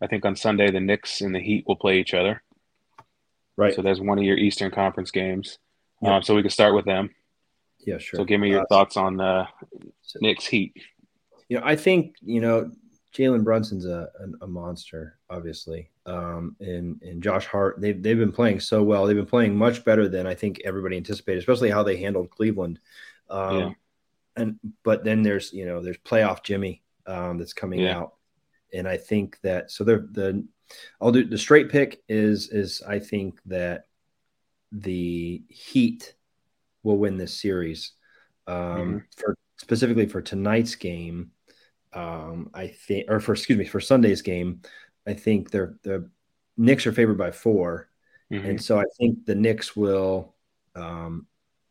I 0.03 0.09
think 0.09 0.25
on 0.25 0.35
Sunday 0.35 0.73
the 0.73 0.81
Knicks 0.81 1.21
and 1.21 1.33
the 1.33 1.39
Heat 1.39 1.63
will 1.69 1.77
play 1.77 2.01
each 2.01 2.15
other. 2.15 2.43
right. 3.57 3.73
So 3.73 3.83
that's 3.83 4.01
one 4.01 4.19
of 4.19 4.25
your 4.25 4.37
Eastern 4.37 4.73
Conference 4.73 5.13
games. 5.13 5.59
Yep. 6.03 6.13
Um, 6.13 6.23
so 6.25 6.35
we 6.35 6.43
can 6.43 6.51
start 6.51 6.75
with 6.75 6.85
them. 6.85 7.11
yeah, 7.87 7.99
sure. 7.99 8.19
So 8.19 8.25
give 8.25 8.41
me 8.41 8.51
your 8.51 8.63
Uh, 8.63 8.67
thoughts 8.69 8.97
on 8.97 9.19
the 9.19 9.47
so- 10.03 10.19
Knicks 10.21 10.47
Heat. 10.47 10.75
You 11.49 11.61
know, 11.61 11.63
I 11.65 11.77
think 11.77 12.17
you 12.23 12.41
know 12.41 12.73
Jalen 13.17 13.45
Brunson's 13.45 13.87
a, 13.87 14.09
a, 14.41 14.45
a 14.47 14.47
monster, 14.49 15.21
obviously, 15.31 15.91
um, 16.07 16.57
and 16.61 17.03
and 17.03 17.23
Josh 17.23 17.47
Hart. 17.47 17.81
They've 17.81 18.01
they've 18.01 18.19
been 18.19 18.33
playing 18.33 18.61
so 18.61 18.83
well. 18.83 19.07
They've 19.07 19.17
been 19.17 19.27
playing 19.27 19.57
much 19.57 19.85
better 19.85 20.09
than 20.09 20.27
I 20.27 20.35
think 20.35 20.61
everybody 20.65 20.97
anticipated, 20.97 21.39
especially 21.41 21.71
how 21.71 21.83
they 21.83 21.97
handled 21.97 22.31
Cleveland. 22.31 22.79
Um, 23.29 23.57
Yeah. 23.57 23.71
And 24.37 24.59
but 24.83 25.03
then 25.03 25.23
there's 25.23 25.53
you 25.53 25.67
know 25.67 25.81
there's 25.83 25.99
playoff 25.99 26.43
Jimmy 26.43 26.83
um, 27.07 27.39
that's 27.39 27.55
coming 27.55 27.81
Yeah. 27.81 27.99
out, 27.99 28.15
and 28.73 28.87
I 28.87 28.97
think 28.99 29.41
that 29.43 29.71
so 29.71 29.83
they're 29.85 30.07
the 30.13 30.47
I'll 31.01 31.13
do 31.13 31.25
the 31.25 31.39
straight 31.39 31.71
pick 31.71 32.03
is 32.09 32.51
is 32.51 32.83
I 32.83 32.99
think 32.99 33.41
that 33.47 33.87
the 34.73 35.43
Heat 35.49 36.15
will 36.83 36.99
win 36.99 37.17
this 37.17 37.41
series. 37.41 37.93
Um, 38.47 39.05
For 39.17 39.37
specifically 39.57 40.07
for 40.07 40.21
tonight's 40.21 40.75
game, 40.75 41.31
um, 41.93 42.51
I 42.53 42.69
think, 42.69 43.11
or 43.11 43.21
for 43.21 43.33
excuse 43.33 43.59
me, 43.59 43.65
for 43.65 43.81
Sunday's 43.81 44.23
game, 44.23 44.61
I 45.07 45.15
think 45.15 45.51
they're 45.51 45.79
the 45.83 46.11
Knicks 46.57 46.87
are 46.87 46.93
favored 46.93 47.19
by 47.19 47.31
4 47.31 47.89
Mhm. 48.33 48.45
and 48.45 48.63
so 48.63 48.79
I 48.79 48.85
think 48.99 49.25
the 49.27 49.35
Knicks 49.35 49.77
will. 49.77 50.35
Um, 50.75 51.27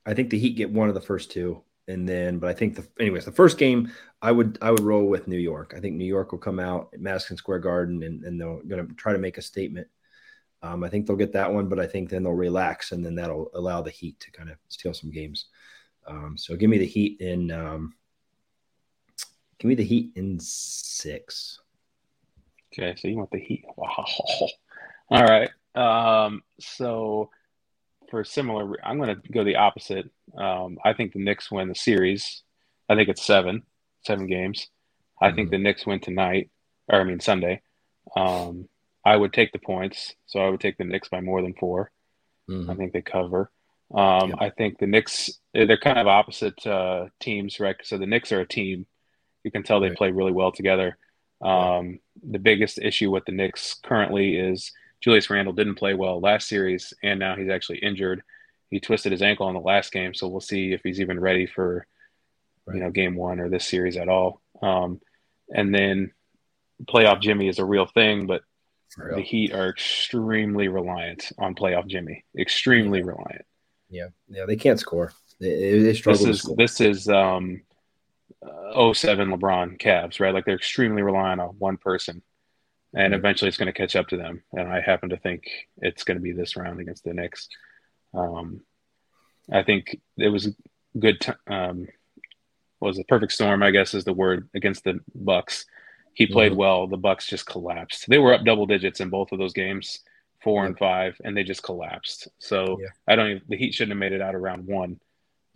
I 0.06 0.14
think 0.14 0.30
the 0.30 0.40
Heat 0.40 0.56
get 0.56 0.72
one 0.72 0.88
of 0.90 0.96
the 0.96 1.02
first 1.02 1.32
two, 1.32 1.62
and 1.88 2.08
then, 2.08 2.40
but 2.40 2.50
I 2.50 2.54
think 2.54 2.76
the 2.76 2.88
anyways 3.00 3.26
the 3.26 3.32
first 3.32 3.58
game 3.58 3.92
I 4.22 4.32
would 4.32 4.58
I 4.62 4.72
would 4.72 4.80
roll 4.82 5.06
with 5.08 5.28
New 5.28 5.38
York. 5.38 5.74
I 5.76 5.80
think 5.80 5.96
New 5.96 6.06
York 6.06 6.32
will 6.32 6.40
come 6.40 6.60
out 6.60 6.90
at 6.94 7.00
Madison 7.02 7.38
Square 7.38 7.60
Garden 7.60 8.04
and, 8.04 8.24
and 8.24 8.40
they're 8.40 8.62
going 8.64 8.88
to 8.88 8.94
try 8.96 9.12
to 9.14 9.20
make 9.20 9.38
a 9.38 9.42
statement. 9.42 9.88
Um, 10.62 10.84
I 10.84 10.90
think 10.90 11.06
they'll 11.06 11.16
get 11.16 11.34
that 11.34 11.54
one, 11.54 11.68
but 11.70 11.80
I 11.80 11.86
think 11.86 12.10
then 12.10 12.24
they'll 12.24 12.32
relax 12.34 12.92
and 12.92 13.06
then 13.06 13.16
that'll 13.16 13.52
allow 13.54 13.82
the 13.82 13.92
Heat 13.92 14.20
to 14.22 14.32
kind 14.32 14.50
of 14.50 14.58
steal 14.70 14.94
some 14.94 15.12
games. 15.12 15.46
Um, 16.08 16.38
so 16.38 16.56
give 16.56 16.70
me 16.70 16.78
the 16.78 16.86
Heat 16.86 17.20
in. 17.22 17.52
Um, 17.52 17.94
give 19.60 19.70
me 19.70 19.76
the 19.76 19.84
Heat 19.84 20.12
in 20.16 20.40
six. 20.40 21.60
Okay, 22.78 22.96
so 22.98 23.08
you 23.08 23.18
want 23.18 23.32
the 23.32 23.40
Heat. 23.40 23.64
Wow. 23.78 24.06
All 25.10 25.24
right. 25.24 25.50
Um, 25.76 26.42
so 26.60 27.30
for 28.10 28.24
similar, 28.24 28.76
I'm 28.86 28.98
going 28.98 29.16
to 29.16 29.32
go 29.32 29.44
the 29.44 29.56
opposite. 29.58 30.10
Um, 30.38 30.78
I 30.84 30.94
think 30.94 31.14
the 31.14 31.24
Knicks 31.24 31.52
win 31.52 31.70
the 31.70 31.76
series. 31.76 32.44
I 32.90 32.96
think 32.96 33.10
it's 33.10 33.26
seven, 33.26 33.64
seven 34.06 34.28
games. 34.28 34.68
I 35.22 35.32
think 35.32 35.48
Mhm. 35.48 35.52
the 35.52 35.58
Knicks 35.60 35.86
win 35.86 36.00
tonight, 36.02 36.50
or 36.90 37.00
I 37.00 37.04
mean 37.04 37.20
Sunday. 37.20 37.62
Um, 38.16 38.68
I 39.06 39.16
would 39.16 39.34
take 39.34 39.52
the 39.54 39.60
points, 39.60 40.14
so 40.26 40.40
I 40.40 40.50
would 40.50 40.60
take 40.60 40.78
the 40.78 40.84
Knicks 40.84 41.08
by 41.10 41.22
more 41.22 41.42
than 41.42 41.54
4 41.54 41.92
Mhm. 42.50 42.70
I 42.70 42.76
think 42.76 42.92
they 42.94 43.02
cover. 43.02 43.52
Um, 43.92 44.30
Yep. 44.32 44.38
I 44.42 44.50
think 44.50 44.78
the 44.80 44.88
Knicks, 44.88 45.40
they're 45.54 45.78
kind 45.78 45.98
of 46.00 46.08
opposite 46.08 46.66
uh, 46.68 47.08
teams, 47.20 47.60
right? 47.60 47.76
So 47.84 47.98
the 47.98 48.06
Knicks 48.08 48.32
are 48.32 48.42
a 48.42 48.48
team. 48.48 48.86
You 49.44 49.52
can 49.52 49.64
tell 49.64 49.80
they 49.80 49.90
Right. 49.90 49.98
play 49.98 50.12
really 50.12 50.32
well 50.32 50.52
together. 50.52 50.98
Um, 51.42 52.00
The 52.30 52.40
biggest 52.40 52.80
issue 52.80 53.12
with 53.12 53.26
the 53.26 53.32
Knicks 53.34 53.76
currently 53.84 54.38
is 54.38 54.72
Julius 55.02 55.30
Randle 55.30 55.54
didn't 55.54 55.76
play 55.76 55.94
well 55.94 56.20
last 56.20 56.48
series, 56.48 56.94
and 57.04 57.20
now 57.20 57.36
he's 57.36 57.50
actually 57.50 57.80
injured. 57.80 58.24
He 58.72 58.80
twisted 58.80 59.12
his 59.12 59.22
ankle 59.22 59.48
in 59.48 59.54
the 59.54 59.60
last 59.62 59.92
game, 59.92 60.14
so 60.14 60.28
we'll 60.28 60.42
see 60.42 60.74
if 60.74 60.82
he's 60.84 61.00
even 61.02 61.20
ready 61.20 61.46
for 61.46 61.86
Right. 62.66 62.78
you 62.78 62.84
know 62.84 62.90
game 62.90 63.16
one 63.16 63.40
or 63.40 63.48
this 63.48 63.68
series 63.68 63.96
at 63.96 64.10
all. 64.10 64.42
Um, 64.62 65.00
and 65.54 65.74
then 65.76 66.12
playoff 66.86 67.22
Jimmy 67.22 67.48
is 67.48 67.60
a 67.60 67.66
real 67.66 67.86
thing, 67.86 68.26
but 68.26 68.42
real. 68.98 69.18
the 69.18 69.22
Heat 69.22 69.54
are 69.54 69.70
extremely 69.70 70.68
reliant 70.68 71.32
on 71.38 71.54
playoff 71.54 71.86
Jimmy. 71.86 72.24
Extremely 72.36 73.04
reliant. 73.04 73.46
Yeah, 73.92 74.08
yeah, 74.30 74.46
they 74.48 74.56
can't 74.56 74.80
score. 74.80 75.14
They, 75.40 75.80
they 75.80 75.94
struggle 75.94 76.26
This 76.26 76.44
is 76.44 76.56
this 76.58 76.82
is 76.82 77.08
um, 77.08 77.62
uh, 78.46 78.94
07 78.94 79.30
LeBron 79.30 79.80
Cavs, 79.80 80.20
right? 80.20 80.34
Like 80.34 80.46
they're 80.46 80.56
extremely 80.56 81.02
reliant 81.02 81.42
on 81.42 81.56
one 81.58 81.78
person, 81.78 82.22
and 82.94 83.14
eventually 83.14 83.48
it's 83.50 83.58
going 83.58 83.68
to 83.68 83.74
catch 83.74 83.96
up 83.96 84.08
to 84.10 84.18
them. 84.18 84.44
And 84.54 84.68
I 84.68 84.82
happen 84.82 85.10
to 85.10 85.18
think 85.18 85.44
it's 85.78 86.04
going 86.04 86.18
to 86.18 86.22
be 86.24 86.32
this 86.32 86.56
round 86.56 86.80
against 86.80 87.04
the 87.04 87.14
Knicks. 87.14 87.48
Um, 88.14 88.62
I 89.52 89.64
think 89.64 90.00
it 90.18 90.30
was 90.30 90.48
a 90.48 90.52
good. 91.00 91.22
T- 91.22 91.32
um, 91.48 91.88
was 92.82 93.00
a 93.00 93.04
perfect 93.06 93.32
storm, 93.32 93.64
I 93.64 93.72
guess, 93.72 93.94
is 93.94 94.04
the 94.04 94.14
word 94.14 94.50
against 94.54 94.84
the 94.84 95.00
Bucks. 95.16 95.66
He 96.14 96.28
played 96.28 96.52
Mhm. 96.52 96.58
well. 96.58 96.88
The 96.88 96.98
Bucks 96.98 97.26
just 97.26 97.46
collapsed. 97.48 98.08
They 98.10 98.20
were 98.20 98.34
up 98.34 98.44
double 98.44 98.66
digits 98.68 99.00
in 99.00 99.10
both 99.10 99.32
of 99.32 99.40
those 99.40 99.54
games, 99.54 100.04
four 100.44 100.66
and 100.66 100.78
five, 100.78 101.20
and 101.24 101.36
they 101.36 101.44
just 101.44 101.64
collapsed. 101.64 102.28
So 102.38 102.78
Yeah. 102.80 102.90
I 103.08 103.16
don't. 103.16 103.30
Even, 103.32 103.42
the 103.48 103.58
Heat 103.58 103.74
shouldn't 103.74 103.94
have 103.94 104.00
made 104.00 104.12
it 104.12 104.22
out 104.22 104.36
of 104.36 104.42
round 104.42 104.68
one. 104.68 105.00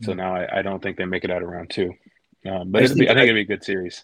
So 0.01 0.13
Mhm. 0.13 0.17
now 0.17 0.33
I, 0.35 0.59
I 0.59 0.61
don't 0.61 0.81
think 0.81 0.97
they 0.97 1.05
make 1.05 1.23
it 1.25 1.29
out 1.29 1.43
of 1.43 1.49
round 1.49 1.69
two. 1.69 1.93
Um, 2.45 2.71
but 2.71 2.83
I 2.83 2.93
be, 2.93 3.09
I 3.09 3.13
think- 3.13 3.23
it'd 3.23 3.35
be 3.35 3.41
a 3.41 3.45
good 3.57 3.63
series. 3.63 4.03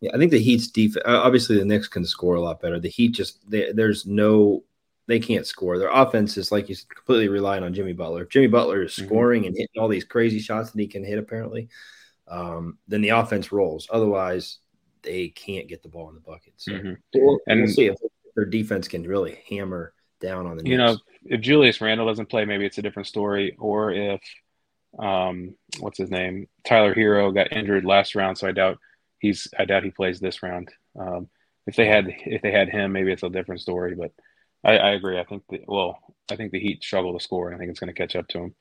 Yeah, 0.00 0.12
I 0.14 0.18
think 0.18 0.30
the 0.30 0.40
Heat's 0.40 0.68
defense. 0.68 1.04
Obviously, 1.06 1.58
the 1.58 1.64
Knicks 1.64 1.86
can 1.88 2.06
score 2.06 2.36
a 2.36 2.40
lot 2.40 2.60
better. 2.60 2.80
The 2.80 2.88
Heat 2.88 3.10
just 3.10 3.48
they, 3.50 3.70
there's 3.72 4.06
no 4.06 4.64
they 5.06 5.18
can't 5.18 5.46
score. 5.46 5.76
Their 5.78 5.90
offense 5.90 6.36
is 6.38 6.50
like 6.52 6.68
you 6.68 6.74
said, 6.74 6.88
completely 6.88 7.28
relying 7.28 7.64
on 7.64 7.74
Jimmy 7.74 7.92
Butler. 7.92 8.22
If 8.22 8.28
Jimmy 8.30 8.46
Butler 8.46 8.84
is 8.84 8.92
Mhm. 8.94 9.06
scoring 9.06 9.46
and 9.46 9.54
hitting 9.56 9.78
all 9.80 9.88
these 9.88 10.04
crazy 10.04 10.38
shots 10.38 10.70
that 10.70 10.80
he 10.80 10.86
can 10.86 11.04
hit, 11.04 11.18
apparently, 11.18 11.68
um, 12.28 12.78
then 12.88 13.02
the 13.02 13.08
offense 13.10 13.50
rolls. 13.52 13.88
Otherwise, 13.90 14.58
they 15.02 15.28
can't 15.28 15.66
get 15.68 15.82
the 15.82 15.88
ball 15.88 16.08
in 16.08 16.14
the 16.14 16.20
bucket. 16.20 16.52
So 16.56 16.72
Mhm. 16.72 16.96
we'll, 17.14 17.38
And- 17.48 17.60
we'll 17.62 17.70
see 17.70 17.86
if 17.86 17.96
their 18.36 18.44
defense 18.46 18.86
can 18.88 19.02
really 19.02 19.38
hammer 19.50 19.92
down 20.20 20.46
on 20.46 20.56
the 20.58 20.64
You 20.66 20.76
know, 20.78 20.96
if 21.24 21.40
Julius 21.40 21.80
Randle 21.80 22.06
doesn't 22.06 22.26
play, 22.30 22.44
maybe 22.44 22.64
it's 22.64 22.78
a 22.78 22.82
different 22.82 23.06
story. 23.08 23.56
Or 23.58 23.90
if 23.92 24.20
um, 24.98 25.54
what's 25.78 25.98
his 25.98 26.10
name, 26.10 26.48
Tyler 26.64 26.94
Herro 26.94 27.32
got 27.32 27.52
injured 27.52 27.84
last 27.84 28.14
round, 28.14 28.38
so 28.38 28.48
I 28.48 28.52
doubt 28.52 28.78
he's. 29.18 29.48
I 29.58 29.64
doubt 29.64 29.84
he 29.84 29.90
plays 29.90 30.20
this 30.20 30.42
round. 30.42 30.70
Um, 30.98 31.28
if 31.66 31.76
they 31.76 31.86
had 31.86 32.06
if 32.08 32.42
they 32.42 32.50
had 32.50 32.68
him, 32.68 32.92
maybe 32.92 33.12
it's 33.12 33.22
a 33.22 33.30
different 33.30 33.60
story. 33.60 33.94
But 33.94 34.12
I, 34.64 34.78
I 34.78 34.90
agree. 34.92 35.18
I 35.18 35.24
think 35.24 35.44
the, 35.48 35.62
well, 35.66 35.98
I 36.30 36.36
think 36.36 36.52
the 36.52 36.60
Heat 36.60 36.82
struggle 36.82 37.16
to 37.16 37.22
score. 37.22 37.48
and 37.48 37.56
I 37.56 37.58
think 37.58 37.70
it's 37.70 37.80
going 37.80 37.92
to 37.92 38.00
catch 38.00 38.16
up 38.16 38.28
to 38.28 38.52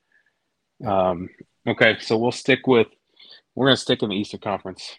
them. 0.81 0.87
Um, 0.89 1.29
okay, 1.67 1.97
so 1.99 2.17
we'll 2.17 2.31
stick 2.31 2.67
with 2.67 2.87
we're 3.55 3.67
going 3.67 3.75
to 3.75 3.81
stick 3.81 4.03
in 4.03 4.09
the 4.09 4.15
Eastern 4.15 4.39
Conference. 4.39 4.95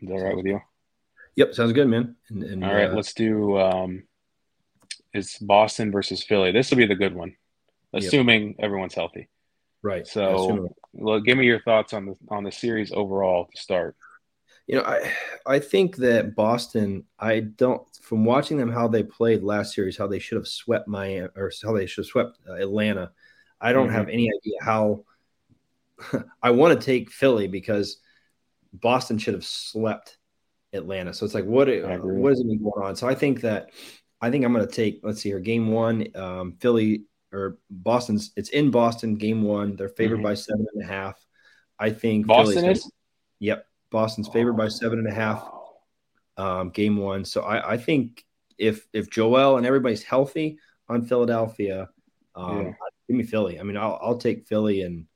Is 0.00 0.08
that 0.08 0.14
all 0.14 0.24
right 0.24 0.36
with 0.36 0.46
you? 0.46 0.60
Yep, 1.36 1.54
sounds 1.54 1.72
good, 1.72 1.88
man. 1.88 2.14
And, 2.28 2.44
and 2.44 2.64
All 2.64 2.72
right, 2.72 2.90
uh, 2.90 2.94
let's 2.94 3.12
do 3.12 3.58
um, 3.58 4.04
it's 5.12 5.38
Boston 5.38 5.90
versus 5.90 6.22
Philly. 6.22 6.52
This 6.52 6.70
will 6.70 6.76
be 6.76 6.86
the 6.86 6.94
good 6.94 7.14
one. 7.14 7.36
assuming 7.92 8.48
yep. 8.48 8.56
everyone's 8.60 8.94
healthy. 8.94 9.28
Right. 9.84 10.06
So, 10.06 10.70
well, 10.94 11.20
give 11.20 11.36
me 11.36 11.44
your 11.44 11.60
thoughts 11.60 11.92
on 11.92 12.06
the 12.06 12.14
on 12.30 12.42
the 12.42 12.50
series 12.50 12.90
overall 12.90 13.50
to 13.54 13.60
start. 13.60 13.96
You 14.66 14.76
know, 14.76 14.82
I 14.82 15.12
I 15.44 15.58
think 15.58 15.96
that 15.96 16.34
Boston. 16.34 17.04
I 17.18 17.40
don't 17.40 17.82
from 18.00 18.24
watching 18.24 18.56
them 18.56 18.72
how 18.72 18.88
they 18.88 19.02
played 19.02 19.42
last 19.42 19.74
series, 19.74 19.98
how 19.98 20.06
they 20.06 20.18
should 20.18 20.36
have 20.36 20.48
swept 20.48 20.88
Miami 20.88 21.28
or 21.36 21.52
how 21.62 21.74
they 21.74 21.84
should 21.84 22.04
have 22.04 22.10
swept 22.10 22.38
uh, 22.48 22.54
Atlanta. 22.54 23.12
I 23.60 23.74
don't 23.74 23.88
mm-hmm. 23.88 23.96
have 23.96 24.08
any 24.08 24.30
idea 24.34 24.56
how. 24.62 25.04
I 26.42 26.52
want 26.52 26.80
to 26.80 26.84
take 26.84 27.10
Philly 27.10 27.46
because 27.46 27.98
Boston 28.72 29.18
should 29.18 29.34
have 29.34 29.44
swept 29.44 30.16
Atlanta. 30.72 31.12
So 31.12 31.26
it's 31.26 31.34
like, 31.34 31.44
what 31.44 31.68
what 31.68 32.32
is 32.32 32.40
it 32.40 32.46
going 32.46 32.82
on? 32.82 32.96
So 32.96 33.06
I 33.06 33.14
think 33.14 33.42
that 33.42 33.68
I 34.18 34.30
think 34.30 34.46
I'm 34.46 34.54
going 34.54 34.66
to 34.66 34.74
take. 34.74 35.00
Let's 35.02 35.20
see 35.20 35.28
here, 35.28 35.40
game 35.40 35.68
one, 35.68 36.06
um, 36.14 36.56
Philly 36.58 37.04
or 37.34 37.58
Boston's. 37.70 38.32
It's 38.36 38.50
in 38.50 38.70
Boston. 38.70 39.16
Game 39.16 39.42
one, 39.42 39.76
they're 39.76 39.88
favored 39.88 40.16
mm-hmm. 40.16 40.24
by 40.24 40.34
seven 40.34 40.66
and 40.74 40.82
a 40.82 40.86
half. 40.86 41.24
I 41.78 41.90
think 41.90 42.26
Boston 42.26 42.62
Philly's 42.62 42.78
is. 42.78 42.82
Gonna, 42.84 42.92
yep, 43.40 43.66
Boston's 43.90 44.28
favored 44.28 44.56
by 44.56 44.68
seven 44.68 44.98
and 44.98 45.08
a 45.08 45.14
half. 45.14 45.48
Um, 46.36 46.70
game 46.70 46.96
one. 46.96 47.24
So 47.24 47.42
I, 47.42 47.72
I 47.72 47.76
think 47.76 48.24
if 48.58 48.86
if 48.92 49.10
Joel 49.10 49.56
and 49.56 49.66
everybody's 49.66 50.02
healthy 50.02 50.58
on 50.88 51.04
Philadelphia, 51.04 51.88
um, 52.34 52.66
yeah. 52.66 52.72
give 53.08 53.16
me 53.16 53.24
Philly. 53.24 53.60
I 53.60 53.62
mean, 53.62 53.76
I'll 53.76 53.98
I'll 54.00 54.18
take 54.18 54.46
Philly 54.46 54.82
and 54.82 55.06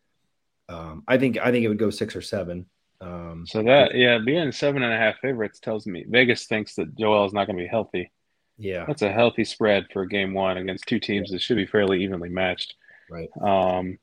um, 0.69 1.03
I 1.09 1.19
think 1.19 1.39
I 1.39 1.51
think 1.51 1.65
it 1.65 1.69
would 1.69 1.79
go 1.79 1.91
six 1.91 2.15
or 2.15 2.23
seven. 2.23 2.67
Um, 3.01 3.45
so 3.47 3.63
that 3.63 3.95
yeah, 3.95 4.19
being 4.19 4.51
seven 4.53 4.83
and 4.83 4.93
a 4.93 4.97
half 4.97 5.19
favorites 5.21 5.61
tells 5.61 5.87
me 5.87 6.05
Vegas 6.09 6.47
thinks 6.47 6.75
that 6.75 6.97
Joel 6.99 7.27
is 7.27 7.33
not 7.33 7.47
going 7.47 7.57
to 7.57 7.63
be 7.63 7.69
healthy. 7.69 8.11
Yeah, 8.59 8.85
that's 8.87 9.03
a 9.03 9.13
healthy 9.13 9.45
spread 9.45 9.87
for 9.93 10.05
game 10.05 10.35
one 10.35 10.57
against 10.57 10.87
two 10.87 10.99
teams 10.99 11.31
yeah. 11.31 11.37
that 11.37 11.43
should 11.43 11.57
be 11.57 11.67
fairly 11.67 12.03
evenly 12.03 12.29
matched. 12.29 12.75
Right. 13.11 13.29
Um. 13.41 13.99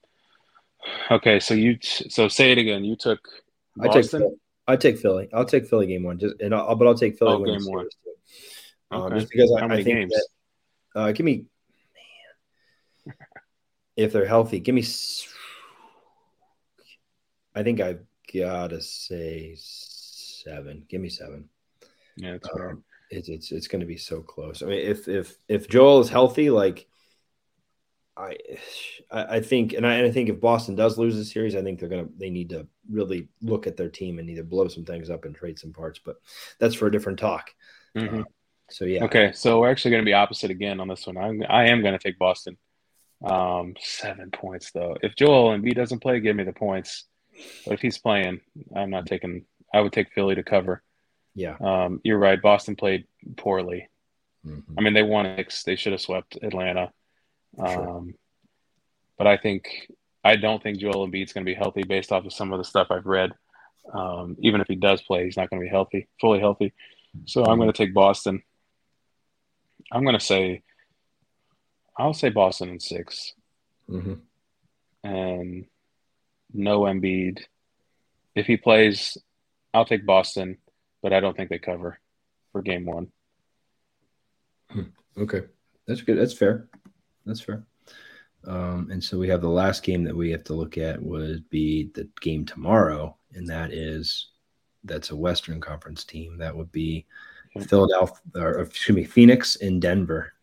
Okay, 1.12 1.40
so 1.40 1.54
you 1.54 1.78
so 1.82 2.28
say 2.28 2.52
it 2.52 2.58
again. 2.58 2.84
You 2.84 2.96
took 2.96 3.20
Boston. 3.76 4.22
I 4.22 4.26
take 4.26 4.34
I 4.68 4.76
take 4.76 4.98
Philly. 4.98 5.30
I'll 5.34 5.46
take 5.46 5.68
Philly 5.68 5.88
game 5.88 6.04
one. 6.04 6.20
Just 6.20 6.40
and 6.40 6.54
I'll, 6.54 6.76
but 6.76 6.88
I'll 6.88 6.96
take 6.96 7.18
Philly 7.18 7.34
oh, 7.34 7.44
game 7.44 7.66
one. 7.66 7.88
Um, 8.92 9.02
okay. 9.04 9.20
Just 9.20 9.32
because 9.32 9.52
I, 9.60 9.66
I 9.66 9.84
think 9.84 9.88
games? 9.88 10.14
that 10.14 10.28
uh, 11.00 11.12
give 11.12 11.26
me 11.26 11.46
man 13.06 13.16
if 13.96 14.14
they're 14.14 14.26
healthy, 14.26 14.60
give 14.60 14.76
me. 14.76 14.84
I 17.54 17.64
think 17.64 17.80
I've 17.80 18.04
gotta 18.34 18.82
say 18.82 19.56
seven. 19.58 20.86
Give 20.90 21.02
me 21.02 21.10
seven. 21.10 21.50
Yeah, 22.18 22.34
it's 22.34 22.50
um, 22.50 22.84
it's 23.10 23.30
it's, 23.30 23.52
it's 23.52 23.68
going 23.68 23.82
to 23.82 23.86
be 23.86 23.98
so 23.98 24.22
close. 24.22 24.62
I 24.62 24.68
mean, 24.68 24.80
if 24.80 25.08
if 25.08 25.38
if 25.48 25.68
Joel 25.68 26.02
is 26.02 26.10
healthy, 26.10 26.50
like 26.50 26.88
I 28.18 28.38
I 29.12 29.40
think, 29.42 29.74
and 29.74 29.86
I, 29.86 29.96
and 29.96 30.08
I 30.08 30.12
think 30.12 30.30
if 30.30 30.40
Boston 30.40 30.76
does 30.76 30.98
lose 30.98 31.16
the 31.16 31.26
series, 31.26 31.56
I 31.56 31.62
think 31.62 31.80
they're 31.80 31.90
gonna 31.90 32.08
they 32.18 32.30
need 32.30 32.50
to 32.50 32.68
really 32.90 33.28
look 33.42 33.68
at 33.68 33.78
their 33.78 33.90
team 33.90 34.20
and 34.20 34.30
either 34.30 34.44
blow 34.44 34.68
some 34.68 34.86
things 34.86 35.10
up 35.10 35.26
and 35.26 35.36
trade 35.36 35.60
some 35.60 35.74
parts. 35.74 36.00
But 36.04 36.18
that's 36.60 36.76
for 36.76 36.88
a 36.88 36.92
different 36.92 37.20
talk. 37.20 37.52
Mm-hmm. 37.96 38.22
Uh, 38.22 38.24
so 38.70 38.86
yeah. 38.86 39.04
Okay, 39.04 39.32
so 39.34 39.60
we're 39.60 39.70
actually 39.70 39.92
going 39.92 40.04
to 40.04 40.10
be 40.10 40.14
opposite 40.14 40.50
again 40.52 40.80
on 40.80 40.88
this 40.88 41.06
one. 41.06 41.18
I'm 41.18 41.44
I 41.50 41.68
am 41.68 41.82
going 41.82 41.98
to 41.98 42.04
take 42.04 42.18
Boston. 42.18 42.58
Um, 43.24 43.76
seven 43.80 44.32
points 44.32 44.72
though. 44.72 44.96
If 45.02 45.16
Joel 45.16 45.58
Embiid 45.58 45.76
doesn't 45.76 46.00
play, 46.00 46.20
give 46.20 46.36
me 46.36 46.44
the 46.44 46.54
points. 46.54 47.06
But 47.66 47.74
if 47.74 47.82
he's 47.82 47.98
playing, 47.98 48.40
I'm 48.76 48.90
not 48.90 49.08
taking. 49.08 49.46
I 49.74 49.82
would 49.82 49.92
take 49.92 50.14
Philly 50.14 50.36
to 50.36 50.44
cover. 50.44 50.84
Yeah. 51.36 51.58
Um, 51.60 52.02
you're 52.04 52.18
right. 52.18 52.42
Boston 52.42 52.76
played 52.76 53.06
poorly. 53.36 53.90
Mm-hmm. 54.46 54.74
I 54.78 54.82
mean, 54.82 54.94
they 54.94 55.04
won 55.04 55.26
six. 55.36 55.64
They 55.64 55.76
should 55.76 55.92
have 55.92 56.02
swept 56.02 56.38
Atlanta. 56.42 56.92
Sure. 57.58 57.98
Um, 57.98 58.16
but 59.18 59.28
I 59.28 59.38
think 59.38 59.92
I 60.24 60.36
don't 60.36 60.62
think 60.62 60.80
Joel 60.80 61.08
Embiid's 61.08 61.34
going 61.34 61.46
to 61.46 61.52
be 61.52 61.56
healthy 61.56 61.84
based 61.84 62.12
off 62.12 62.26
of 62.26 62.34
some 62.34 62.52
of 62.52 62.58
the 62.58 62.64
stuff 62.64 62.88
I've 62.90 63.06
read. 63.06 63.32
Um, 63.94 64.36
even 64.40 64.62
if 64.62 64.68
he 64.68 64.76
does 64.76 65.02
play, 65.02 65.26
he's 65.26 65.38
not 65.38 65.50
going 65.50 65.62
to 65.62 65.66
be 65.66 65.70
healthy, 65.70 66.08
fully 66.20 66.40
healthy. 66.40 66.74
So 67.26 67.46
I'm 67.46 67.58
going 67.58 67.72
to 67.72 67.78
take 67.78 67.94
Boston. 67.94 68.42
I'm 69.92 70.04
going 70.04 70.18
to 70.18 70.26
say, 70.26 70.64
I'll 71.98 72.14
say 72.14 72.30
Boston 72.30 72.70
in 72.70 72.80
6 72.80 73.34
mm-hmm. 73.90 74.14
and 75.08 75.66
no 76.54 76.82
Embiid. 76.82 77.42
If 78.34 78.48
he 78.48 78.58
plays, 78.58 79.18
I'll 79.74 79.86
take 79.86 80.06
Boston, 80.06 80.58
but 81.06 81.14
I 81.14 81.20
don't 81.20 81.38
think 81.38 81.52
they 81.52 81.60
cover 81.60 82.00
for 82.52 82.64
game 82.64 82.84
one. 82.84 83.10
Hmm. 84.72 84.90
Okay, 85.16 85.44
that's 85.86 86.02
good. 86.02 86.18
That's 86.18 86.34
fair. 86.34 86.68
That's 87.28 87.42
fair. 87.42 87.64
Um, 88.48 88.90
and 88.92 89.04
so 89.04 89.20
we 89.20 89.28
have 89.28 89.42
the 89.42 89.48
last 89.48 89.84
game 89.84 90.04
that 90.06 90.16
we 90.16 90.32
have 90.32 90.44
to 90.46 90.56
look 90.56 90.80
at 90.80 91.00
would 91.00 91.48
be 91.52 91.92
the 91.94 92.10
game 92.22 92.44
tomorrow, 92.44 93.16
and 93.36 93.48
that 93.48 93.72
is 93.72 94.30
that's 94.84 95.12
a 95.12 95.16
Western 95.16 95.62
Conference 95.62 96.06
team. 96.06 96.40
That 96.40 96.56
would 96.56 96.72
be 96.72 97.06
Philadelphia, 97.68 98.24
or 98.34 98.62
excuse 98.62 98.96
me, 98.96 99.04
Phoenix 99.04 99.58
in 99.58 99.80
Denver. 99.80 100.34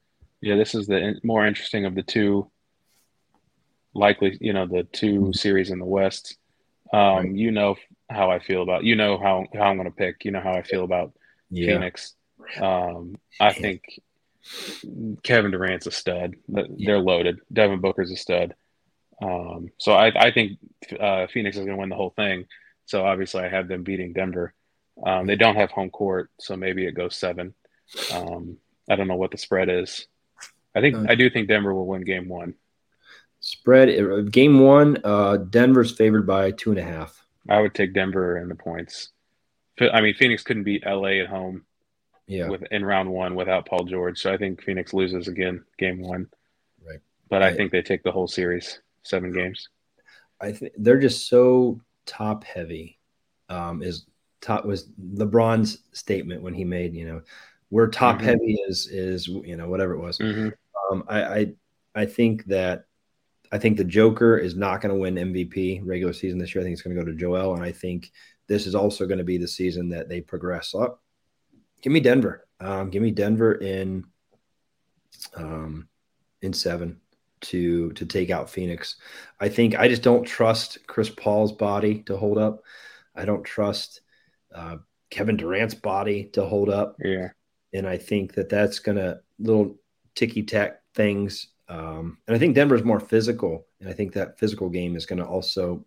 Yeah, 0.42 0.54
this 0.54 0.76
is 0.76 0.86
the 0.86 1.18
more 1.24 1.44
interesting 1.44 1.86
of 1.86 1.96
the 1.96 2.04
two. 2.04 2.48
Likely, 3.94 4.38
you 4.40 4.52
know, 4.52 4.68
the 4.68 4.84
2 4.84 5.06
mm-hmm. 5.06 5.32
series 5.32 5.70
in 5.70 5.80
the 5.80 5.84
West. 5.84 6.38
Um, 6.92 7.00
right. 7.00 7.34
You 7.34 7.50
know 7.50 7.74
how 8.12 8.30
I 8.30 8.38
feel 8.38 8.62
about. 8.62 8.84
You 8.84 8.96
know 8.96 9.18
how 9.18 9.46
how 9.54 9.64
I'm 9.64 9.76
going 9.76 9.90
to 9.90 9.96
pick. 9.96 10.24
You 10.24 10.30
know 10.30 10.40
how 10.40 10.52
I 10.52 10.62
feel 10.62 10.84
about 10.84 11.12
yeah. 11.50 11.74
Phoenix. 11.74 12.14
Um, 12.60 13.16
I 13.40 13.52
think 13.52 13.82
Kevin 15.22 15.50
Durant's 15.50 15.86
a 15.86 15.90
stud. 15.90 16.34
They're 16.48 16.98
loaded. 16.98 17.40
Devin 17.52 17.80
Booker's 17.80 18.10
a 18.10 18.16
stud. 18.16 18.54
Um, 19.20 19.70
so 19.78 19.92
I, 19.92 20.12
I 20.16 20.32
think 20.32 20.58
uh, 20.98 21.26
Phoenix 21.28 21.56
is 21.56 21.64
going 21.64 21.76
to 21.76 21.80
win 21.80 21.88
the 21.88 21.96
whole 21.96 22.10
thing. 22.10 22.46
So 22.86 23.06
obviously, 23.06 23.42
I 23.42 23.48
have 23.48 23.68
them 23.68 23.84
beating 23.84 24.12
Denver. 24.12 24.52
Um, 25.04 25.26
they 25.26 25.36
don't 25.36 25.56
have 25.56 25.70
home 25.70 25.90
court, 25.90 26.30
so 26.40 26.56
maybe 26.56 26.84
it 26.84 26.92
goes 26.92 27.16
seven. 27.16 27.54
Um, 28.12 28.58
I 28.90 28.96
don't 28.96 29.08
know 29.08 29.16
what 29.16 29.30
the 29.30 29.38
spread 29.38 29.68
is. 29.68 30.06
I 30.74 30.80
think 30.80 30.96
uh, 30.96 31.06
I 31.08 31.14
do 31.14 31.30
think 31.30 31.48
Denver 31.48 31.72
will 31.72 31.86
win 31.86 32.02
game 32.02 32.28
one. 32.28 32.54
Spread 33.40 33.88
uh, 33.88 34.22
game 34.22 34.60
one. 34.60 34.98
Uh, 35.04 35.36
Denver's 35.36 35.92
favored 35.92 36.26
by 36.26 36.50
two 36.50 36.70
and 36.70 36.78
a 36.78 36.84
half. 36.84 37.21
I 37.48 37.60
would 37.60 37.74
take 37.74 37.94
Denver 37.94 38.36
and 38.36 38.50
the 38.50 38.54
points. 38.54 39.10
I 39.80 40.00
mean, 40.00 40.14
Phoenix 40.14 40.42
couldn't 40.42 40.64
beat 40.64 40.84
LA 40.86 41.20
at 41.20 41.28
home 41.28 41.64
yeah. 42.26 42.48
with 42.48 42.62
in 42.70 42.84
round 42.84 43.10
one 43.10 43.34
without 43.34 43.66
Paul 43.66 43.84
George. 43.84 44.18
So 44.20 44.32
I 44.32 44.36
think 44.36 44.62
Phoenix 44.62 44.92
loses 44.92 45.28
again 45.28 45.64
game 45.78 46.00
one. 46.00 46.28
Right. 46.86 47.00
But 47.28 47.42
I 47.42 47.54
think 47.54 47.72
they 47.72 47.82
take 47.82 48.02
the 48.02 48.12
whole 48.12 48.28
series, 48.28 48.80
seven 49.02 49.32
games. 49.32 49.68
I 50.40 50.52
think 50.52 50.72
they're 50.76 51.00
just 51.00 51.28
so 51.28 51.80
top 52.06 52.44
heavy. 52.44 52.98
Um, 53.48 53.82
is 53.82 54.06
top 54.40 54.64
was 54.64 54.88
LeBron's 55.14 55.78
statement 55.92 56.42
when 56.42 56.54
he 56.54 56.64
made, 56.64 56.94
you 56.94 57.06
know, 57.06 57.22
we're 57.70 57.88
top 57.88 58.18
mm-hmm. 58.18 58.26
heavy 58.26 58.54
is 58.68 58.86
is 58.86 59.26
you 59.26 59.56
know 59.56 59.68
whatever 59.68 59.94
it 59.94 60.00
was. 60.00 60.18
Mm-hmm. 60.18 60.48
Um, 60.92 61.04
I, 61.08 61.22
I 61.24 61.52
I 61.94 62.06
think 62.06 62.44
that 62.46 62.84
I 63.52 63.58
think 63.58 63.76
the 63.76 63.84
Joker 63.84 64.38
is 64.38 64.56
not 64.56 64.80
going 64.80 64.94
to 64.94 65.00
win 65.00 65.14
MVP 65.14 65.82
regular 65.84 66.14
season 66.14 66.38
this 66.38 66.54
year. 66.54 66.62
I 66.62 66.64
think 66.64 66.72
it's 66.72 66.82
going 66.82 66.96
to 66.96 67.02
go 67.02 67.08
to 67.08 67.16
Joel, 67.16 67.54
and 67.54 67.62
I 67.62 67.70
think 67.70 68.10
this 68.48 68.66
is 68.66 68.74
also 68.74 69.06
going 69.06 69.18
to 69.18 69.24
be 69.24 69.36
the 69.36 69.46
season 69.46 69.90
that 69.90 70.08
they 70.08 70.22
progress 70.22 70.74
up. 70.74 71.02
Give 71.82 71.92
me 71.92 72.00
Denver. 72.00 72.46
Um, 72.60 72.90
give 72.90 73.02
me 73.02 73.10
Denver 73.10 73.54
in 73.54 74.04
um, 75.36 75.88
in 76.40 76.52
seven 76.52 77.00
to 77.42 77.92
to 77.92 78.06
take 78.06 78.30
out 78.30 78.48
Phoenix. 78.48 78.96
I 79.38 79.48
think 79.48 79.78
I 79.78 79.88
just 79.88 80.02
don't 80.02 80.24
trust 80.24 80.78
Chris 80.86 81.10
Paul's 81.10 81.52
body 81.52 82.00
to 82.04 82.16
hold 82.16 82.38
up. 82.38 82.62
I 83.14 83.24
don't 83.24 83.44
trust 83.44 84.00
uh, 84.54 84.76
Kevin 85.10 85.36
Durant's 85.36 85.74
body 85.74 86.24
to 86.32 86.44
hold 86.46 86.70
up. 86.70 86.96
Yeah, 87.04 87.30
and 87.74 87.86
I 87.86 87.98
think 87.98 88.34
that 88.34 88.48
that's 88.48 88.78
gonna 88.78 89.20
little 89.38 89.76
ticky 90.14 90.42
tack 90.42 90.80
things. 90.94 91.48
Um, 91.72 92.18
and 92.26 92.36
I 92.36 92.38
think 92.38 92.54
Denver's 92.54 92.84
more 92.84 93.00
physical, 93.00 93.66
and 93.80 93.88
I 93.88 93.94
think 93.94 94.12
that 94.12 94.38
physical 94.38 94.68
game 94.68 94.94
is 94.94 95.06
going 95.06 95.20
to 95.20 95.24
also 95.24 95.84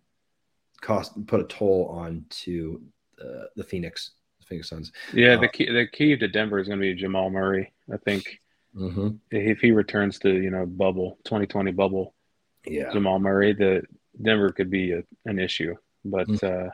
cost 0.80 1.26
put 1.26 1.40
a 1.40 1.44
toll 1.44 1.88
on 1.88 2.24
to 2.28 2.82
uh, 3.20 3.44
the 3.54 3.62
Phoenix 3.62 4.12
Phoenix 4.46 4.68
Suns. 4.68 4.90
Yeah, 5.12 5.34
uh, 5.34 5.40
the 5.40 5.48
key 5.48 5.70
the 5.70 5.86
key 5.86 6.16
to 6.16 6.28
Denver 6.28 6.58
is 6.58 6.66
going 6.66 6.80
to 6.80 6.82
be 6.82 6.94
Jamal 6.94 7.30
Murray. 7.30 7.72
I 7.92 7.98
think 7.98 8.40
mm-hmm. 8.74 9.10
if 9.30 9.60
he 9.60 9.70
returns 9.70 10.18
to 10.20 10.34
you 10.34 10.50
know 10.50 10.66
bubble 10.66 11.18
2020 11.24 11.70
bubble, 11.70 12.14
yeah, 12.66 12.92
Jamal 12.92 13.20
Murray, 13.20 13.52
the 13.52 13.82
Denver 14.20 14.50
could 14.50 14.70
be 14.70 14.92
a, 14.92 15.04
an 15.24 15.38
issue. 15.38 15.76
But 16.04 16.26
mm-hmm. 16.26 16.68
uh, 16.68 16.70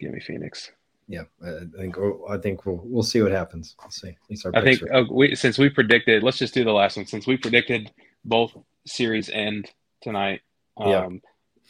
give 0.00 0.12
me 0.12 0.20
Phoenix. 0.20 0.70
Yeah, 1.06 1.24
I 1.44 1.66
think 1.76 1.96
I 2.30 2.38
think 2.38 2.64
we'll 2.64 2.80
we'll 2.82 3.02
see 3.02 3.20
what 3.20 3.32
happens. 3.32 3.76
We'll 3.78 3.90
see. 3.90 4.16
I 4.54 4.62
think 4.62 4.82
uh, 4.90 5.04
we, 5.10 5.34
since 5.34 5.58
we 5.58 5.68
predicted, 5.68 6.22
let's 6.22 6.38
just 6.38 6.54
do 6.54 6.64
the 6.64 6.72
last 6.72 6.96
one. 6.96 7.04
Since 7.04 7.26
we 7.26 7.36
predicted 7.36 7.92
both 8.24 8.56
series 8.86 9.28
end 9.30 9.70
tonight. 10.02 10.40
Um, 10.76 11.20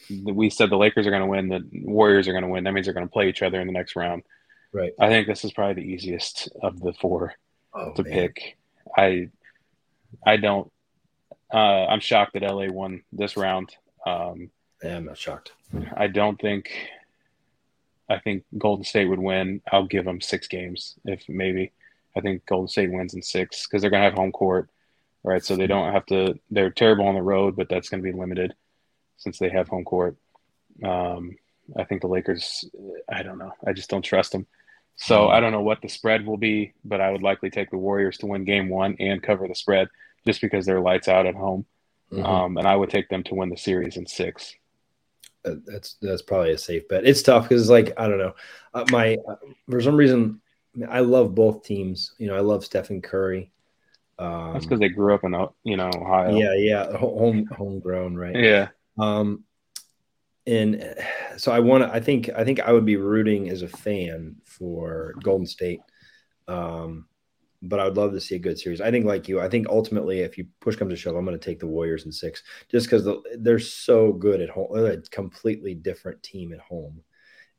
yeah. 0.08 0.32
We 0.32 0.50
said 0.50 0.70
the 0.70 0.76
Lakers 0.76 1.06
are 1.06 1.10
going 1.10 1.22
to 1.22 1.28
win, 1.28 1.48
the 1.48 1.68
Warriors 1.84 2.26
are 2.26 2.32
going 2.32 2.42
to 2.42 2.50
win. 2.50 2.64
That 2.64 2.72
means 2.72 2.86
they're 2.86 2.94
going 2.94 3.06
to 3.06 3.12
play 3.12 3.28
each 3.28 3.42
other 3.42 3.60
in 3.60 3.66
the 3.66 3.72
next 3.72 3.94
round. 3.94 4.22
Right. 4.72 4.92
I 4.98 5.08
think 5.08 5.26
this 5.26 5.44
is 5.44 5.52
probably 5.52 5.82
the 5.82 5.88
easiest 5.88 6.48
of 6.62 6.80
the 6.80 6.92
four 6.94 7.34
oh, 7.74 7.92
to 7.94 8.02
man. 8.02 8.12
pick. 8.12 8.56
I 8.96 9.28
I 10.26 10.36
don't 10.36 10.70
Uh, 11.52 11.86
I'm 11.86 12.00
shocked 12.00 12.32
that 12.34 12.42
LA 12.42 12.66
won 12.68 13.02
this 13.12 13.36
round. 13.36 13.74
Um, 14.06 14.50
yeah, 14.82 14.96
I'm 14.96 15.04
not 15.04 15.18
shocked. 15.18 15.52
I 15.96 16.06
don't 16.06 16.40
think. 16.40 16.70
I 18.08 18.18
think 18.18 18.44
Golden 18.58 18.84
State 18.84 19.06
would 19.06 19.20
win. 19.20 19.62
I'll 19.70 19.86
give 19.86 20.04
them 20.04 20.20
six 20.20 20.48
games, 20.48 20.96
if 21.04 21.22
maybe. 21.28 21.72
I 22.16 22.20
think 22.20 22.44
Golden 22.46 22.68
State 22.68 22.90
wins 22.90 23.14
in 23.14 23.22
six 23.22 23.66
because 23.66 23.80
they're 23.80 23.90
gonna 23.90 24.04
have 24.04 24.14
home 24.14 24.32
court, 24.32 24.68
right? 25.24 25.44
So 25.44 25.56
they 25.56 25.66
don't 25.66 25.92
have 25.92 26.06
to. 26.06 26.38
They're 26.50 26.70
terrible 26.70 27.06
on 27.06 27.14
the 27.14 27.22
road, 27.22 27.56
but 27.56 27.68
that's 27.68 27.88
gonna 27.88 28.02
be 28.02 28.12
limited 28.12 28.54
since 29.16 29.38
they 29.38 29.50
have 29.50 29.68
home 29.68 29.84
court. 29.84 30.16
Um, 30.82 31.36
I 31.76 31.84
think 31.84 32.00
the 32.00 32.08
Lakers. 32.08 32.64
I 33.08 33.22
don't 33.22 33.38
know. 33.38 33.52
I 33.66 33.72
just 33.72 33.90
don't 33.90 34.02
trust 34.02 34.32
them. 34.32 34.46
So 34.96 35.28
I 35.28 35.40
don't 35.40 35.52
know 35.52 35.62
what 35.62 35.80
the 35.80 35.88
spread 35.88 36.26
will 36.26 36.36
be, 36.36 36.74
but 36.84 37.00
I 37.00 37.10
would 37.10 37.22
likely 37.22 37.50
take 37.50 37.70
the 37.70 37.78
Warriors 37.78 38.18
to 38.18 38.26
win 38.26 38.44
Game 38.44 38.68
One 38.68 38.96
and 39.00 39.22
cover 39.22 39.48
the 39.48 39.54
spread 39.54 39.88
just 40.26 40.40
because 40.40 40.66
they're 40.66 40.80
lights 40.80 41.08
out 41.08 41.26
at 41.26 41.34
home. 41.34 41.64
Mm-hmm. 42.12 42.26
Um, 42.26 42.58
and 42.58 42.66
I 42.66 42.76
would 42.76 42.90
take 42.90 43.08
them 43.08 43.22
to 43.24 43.34
win 43.34 43.48
the 43.48 43.56
series 43.56 43.96
in 43.96 44.06
six. 44.06 44.54
That's 45.44 45.96
that's 46.00 46.22
probably 46.22 46.52
a 46.52 46.58
safe 46.58 46.86
bet. 46.88 47.06
It's 47.06 47.22
tough 47.22 47.48
because 47.48 47.62
it's 47.62 47.70
like 47.70 47.94
I 47.96 48.06
don't 48.06 48.18
know, 48.18 48.34
uh, 48.74 48.84
my 48.90 49.16
uh, 49.28 49.36
for 49.68 49.80
some 49.80 49.96
reason 49.96 50.40
I 50.88 51.00
love 51.00 51.34
both 51.34 51.64
teams. 51.64 52.12
You 52.18 52.28
know, 52.28 52.36
I 52.36 52.40
love 52.40 52.64
Stephen 52.64 53.02
Curry. 53.02 53.50
Um, 54.22 54.52
that's 54.52 54.64
because 54.64 54.78
they 54.78 54.88
grew 54.88 55.14
up 55.14 55.24
in 55.24 55.34
you 55.64 55.76
know 55.76 55.90
Ohio. 55.94 56.36
Yeah, 56.36 56.54
yeah, 56.54 56.96
home 56.96 57.46
homegrown, 57.46 58.14
right? 58.14 58.36
Yeah. 58.36 58.68
Um, 58.98 59.44
and 60.46 60.94
so 61.36 61.50
I 61.50 61.58
want 61.58 61.84
to. 61.84 61.92
I 61.92 62.00
think 62.00 62.30
I 62.30 62.44
think 62.44 62.60
I 62.60 62.72
would 62.72 62.86
be 62.86 62.96
rooting 62.96 63.48
as 63.48 63.62
a 63.62 63.68
fan 63.68 64.36
for 64.44 65.14
Golden 65.22 65.46
State. 65.46 65.80
Um, 66.46 67.06
but 67.62 67.80
I 67.80 67.84
would 67.84 67.96
love 67.96 68.12
to 68.12 68.20
see 68.20 68.34
a 68.34 68.40
good 68.40 68.58
series. 68.58 68.80
I 68.80 68.90
think, 68.90 69.06
like 69.06 69.28
you, 69.28 69.40
I 69.40 69.48
think 69.48 69.68
ultimately, 69.68 70.20
if 70.20 70.36
you 70.38 70.46
push 70.60 70.76
comes 70.76 70.92
to 70.92 70.96
shove, 70.96 71.16
I'm 71.16 71.24
going 71.24 71.38
to 71.38 71.44
take 71.44 71.60
the 71.60 71.66
Warriors 71.66 72.06
in 72.06 72.12
six, 72.12 72.42
just 72.68 72.86
because 72.86 73.04
the, 73.04 73.22
they're 73.38 73.60
so 73.60 74.12
good 74.12 74.40
at 74.40 74.50
home. 74.50 74.68
They're 74.72 74.92
a 74.92 75.02
completely 75.02 75.74
different 75.74 76.22
team 76.22 76.52
at 76.52 76.60
home. 76.60 77.00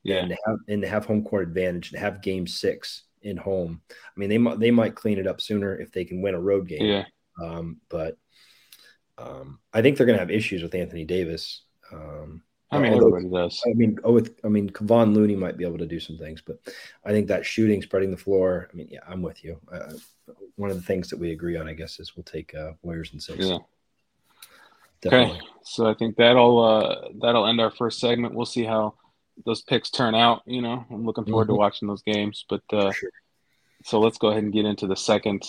Yeah, 0.04 0.18
and 0.18 0.30
to 0.30 0.38
have 0.46 0.58
and 0.70 0.82
to 0.82 0.88
have 0.88 1.06
home 1.06 1.24
court 1.24 1.48
advantage 1.48 1.92
and 1.92 2.00
have 2.00 2.22
Game 2.22 2.48
Six 2.48 3.04
in 3.24 3.38
home. 3.38 3.82
I 3.90 4.20
mean, 4.20 4.30
they 4.30 4.38
might 4.38 4.60
they 4.60 4.72
might 4.72 4.96
clean 4.96 5.18
it 5.18 5.28
up 5.28 5.42
sooner 5.42 5.76
if 5.76 5.92
they 5.92 6.06
can 6.06 6.22
win 6.22 6.36
a 6.36 6.42
road 6.42 6.68
game. 6.68 6.86
Yeah, 6.86 7.06
um, 7.42 7.82
but 7.90 8.18
um, 9.18 9.60
I 9.74 9.82
think 9.82 9.98
they're 9.98 10.06
going 10.06 10.18
to 10.18 10.22
have 10.22 10.32
issues 10.32 10.62
with 10.62 10.76
Anthony 10.76 11.06
Davis. 11.06 11.64
Um, 11.92 12.44
I 12.72 12.80
mean, 12.80 12.94
Although, 12.94 13.16
everybody 13.16 13.44
does. 13.44 13.62
I 13.68 13.74
mean, 13.74 14.00
oh, 14.04 14.14
with 14.14 14.40
I 14.44 14.48
mean, 14.48 14.70
Kevon 14.70 15.14
Looney 15.14 15.36
might 15.36 15.58
be 15.58 15.66
able 15.66 15.78
to 15.78 15.86
do 15.86 16.00
some 16.00 16.18
things, 16.18 16.42
but 16.42 16.58
I 17.06 17.12
think 17.12 17.28
that 17.28 17.46
shooting, 17.46 17.82
spreading 17.82 18.12
the 18.12 18.18
floor. 18.18 18.68
I 18.72 18.76
mean, 18.76 18.88
yeah, 18.90 19.02
I'm 19.08 19.22
with 19.22 19.44
you. 19.44 19.60
Uh, 19.72 19.94
one 20.56 20.72
of 20.72 20.76
the 20.76 20.84
things 20.84 21.10
that 21.10 21.20
we 21.20 21.32
agree 21.32 21.56
on, 21.56 21.68
I 21.68 21.74
guess, 21.74 22.00
is 22.00 22.16
we'll 22.16 22.24
take 22.24 22.56
uh, 22.56 22.72
Warriors 22.82 23.12
and 23.12 23.22
six. 23.22 23.46
Yeah. 23.46 23.60
Definitely. 25.02 25.36
Okay, 25.36 25.46
so 25.64 25.86
I 25.86 25.94
think 25.94 26.16
that'll 26.16 26.64
uh, 26.64 27.10
that'll 27.22 27.46
end 27.46 27.60
our 27.60 27.72
first 27.72 28.00
segment. 28.00 28.34
We'll 28.34 28.46
see 28.46 28.64
how 28.64 28.96
those 29.46 29.62
picks 29.62 29.90
turn 29.90 30.16
out. 30.16 30.42
You 30.46 30.62
know, 30.62 30.86
I'm 30.90 31.06
looking 31.06 31.26
forward 31.26 31.46
mm-hmm. 31.46 31.54
to 31.54 31.60
watching 31.60 31.88
those 31.88 32.04
games. 32.04 32.46
But 32.50 32.64
uh, 32.72 32.92
sure. 32.92 33.10
so 33.86 34.00
let's 34.00 34.18
go 34.18 34.30
ahead 34.30 34.44
and 34.44 34.54
get 34.54 34.66
into 34.66 34.88
the 34.88 34.96
second 34.96 35.44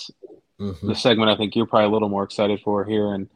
mm-hmm. 0.61 0.87
the 0.87 0.95
segment. 0.95 1.31
I 1.31 1.37
think 1.37 1.57
you're 1.57 1.67
probably 1.67 1.89
a 1.89 1.93
little 1.93 2.09
more 2.09 2.25
excited 2.25 2.61
for 2.61 2.85
here, 2.85 3.13
and 3.13 3.29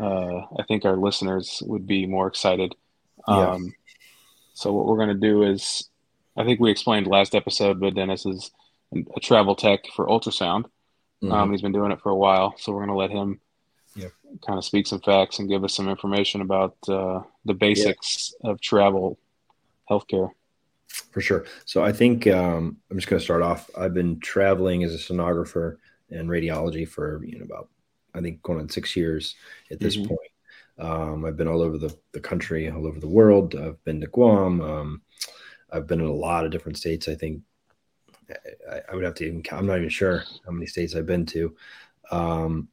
uh, 0.00 0.46
I 0.58 0.62
think 0.68 0.84
our 0.84 0.96
listeners 0.96 1.62
would 1.66 1.86
be 1.86 2.06
more 2.06 2.26
excited. 2.26 2.74
Yeah. 3.28 3.50
Um, 3.50 3.74
so 4.54 4.72
what 4.72 4.86
we're 4.86 4.96
going 4.96 5.08
to 5.08 5.14
do 5.14 5.42
is, 5.42 5.88
I 6.36 6.44
think 6.44 6.60
we 6.60 6.70
explained 6.70 7.06
last 7.06 7.34
episode, 7.34 7.80
but 7.80 7.94
Dennis 7.94 8.24
is 8.26 8.50
a 8.94 9.20
travel 9.20 9.54
tech 9.54 9.80
for 9.94 10.06
ultrasound. 10.06 10.64
Mm-hmm. 11.22 11.32
Um, 11.32 11.50
he's 11.50 11.62
been 11.62 11.72
doing 11.72 11.92
it 11.92 12.00
for 12.00 12.10
a 12.10 12.16
while, 12.16 12.54
so 12.58 12.72
we're 12.72 12.86
going 12.86 12.90
to 12.90 12.94
let 12.94 13.10
him 13.10 13.40
yeah. 13.94 14.08
kind 14.46 14.58
of 14.58 14.64
speak 14.64 14.86
some 14.86 15.00
facts 15.00 15.38
and 15.38 15.48
give 15.48 15.64
us 15.64 15.74
some 15.74 15.88
information 15.88 16.40
about 16.40 16.76
uh, 16.88 17.20
the 17.44 17.54
basics 17.54 18.34
yeah. 18.42 18.50
of 18.50 18.60
travel 18.60 19.18
healthcare. 19.90 20.30
For 21.12 21.20
sure. 21.20 21.46
So 21.64 21.84
I 21.84 21.92
think 21.92 22.26
um, 22.26 22.76
I'm 22.90 22.96
just 22.96 23.08
going 23.08 23.18
to 23.18 23.24
start 23.24 23.42
off. 23.42 23.70
I've 23.76 23.94
been 23.94 24.20
traveling 24.20 24.84
as 24.84 24.94
a 24.94 24.98
sonographer 24.98 25.76
and 26.10 26.28
radiology 26.28 26.88
for 26.88 27.24
you 27.24 27.38
know 27.38 27.44
about 27.44 27.68
I 28.14 28.20
think 28.20 28.42
going 28.42 28.60
on 28.60 28.68
six 28.68 28.96
years 28.96 29.34
at 29.70 29.80
this 29.80 29.96
mm-hmm. 29.96 30.08
point. 30.08 30.30
Um, 30.78 31.24
I've 31.24 31.36
been 31.36 31.48
all 31.48 31.62
over 31.62 31.78
the, 31.78 31.96
the 32.12 32.20
country, 32.20 32.70
all 32.70 32.86
over 32.86 33.00
the 33.00 33.08
world. 33.08 33.54
I've 33.54 33.82
been 33.84 34.00
to 34.00 34.06
Guam. 34.06 34.60
Um, 34.60 35.02
I've 35.70 35.86
been 35.86 36.00
in 36.00 36.06
a 36.06 36.12
lot 36.12 36.44
of 36.44 36.50
different 36.50 36.78
states. 36.78 37.08
I 37.08 37.14
think 37.14 37.42
I, 38.70 38.80
I, 38.90 38.94
would 38.94 39.04
have 39.04 39.14
to 39.16 39.24
even 39.24 39.42
count. 39.42 39.60
I'm 39.60 39.66
not 39.66 39.78
even 39.78 39.88
sure 39.88 40.24
how 40.44 40.52
many 40.52 40.66
states 40.66 40.94
I've 40.94 41.06
been 41.06 41.26
to. 41.26 41.56
Um, 42.10 42.68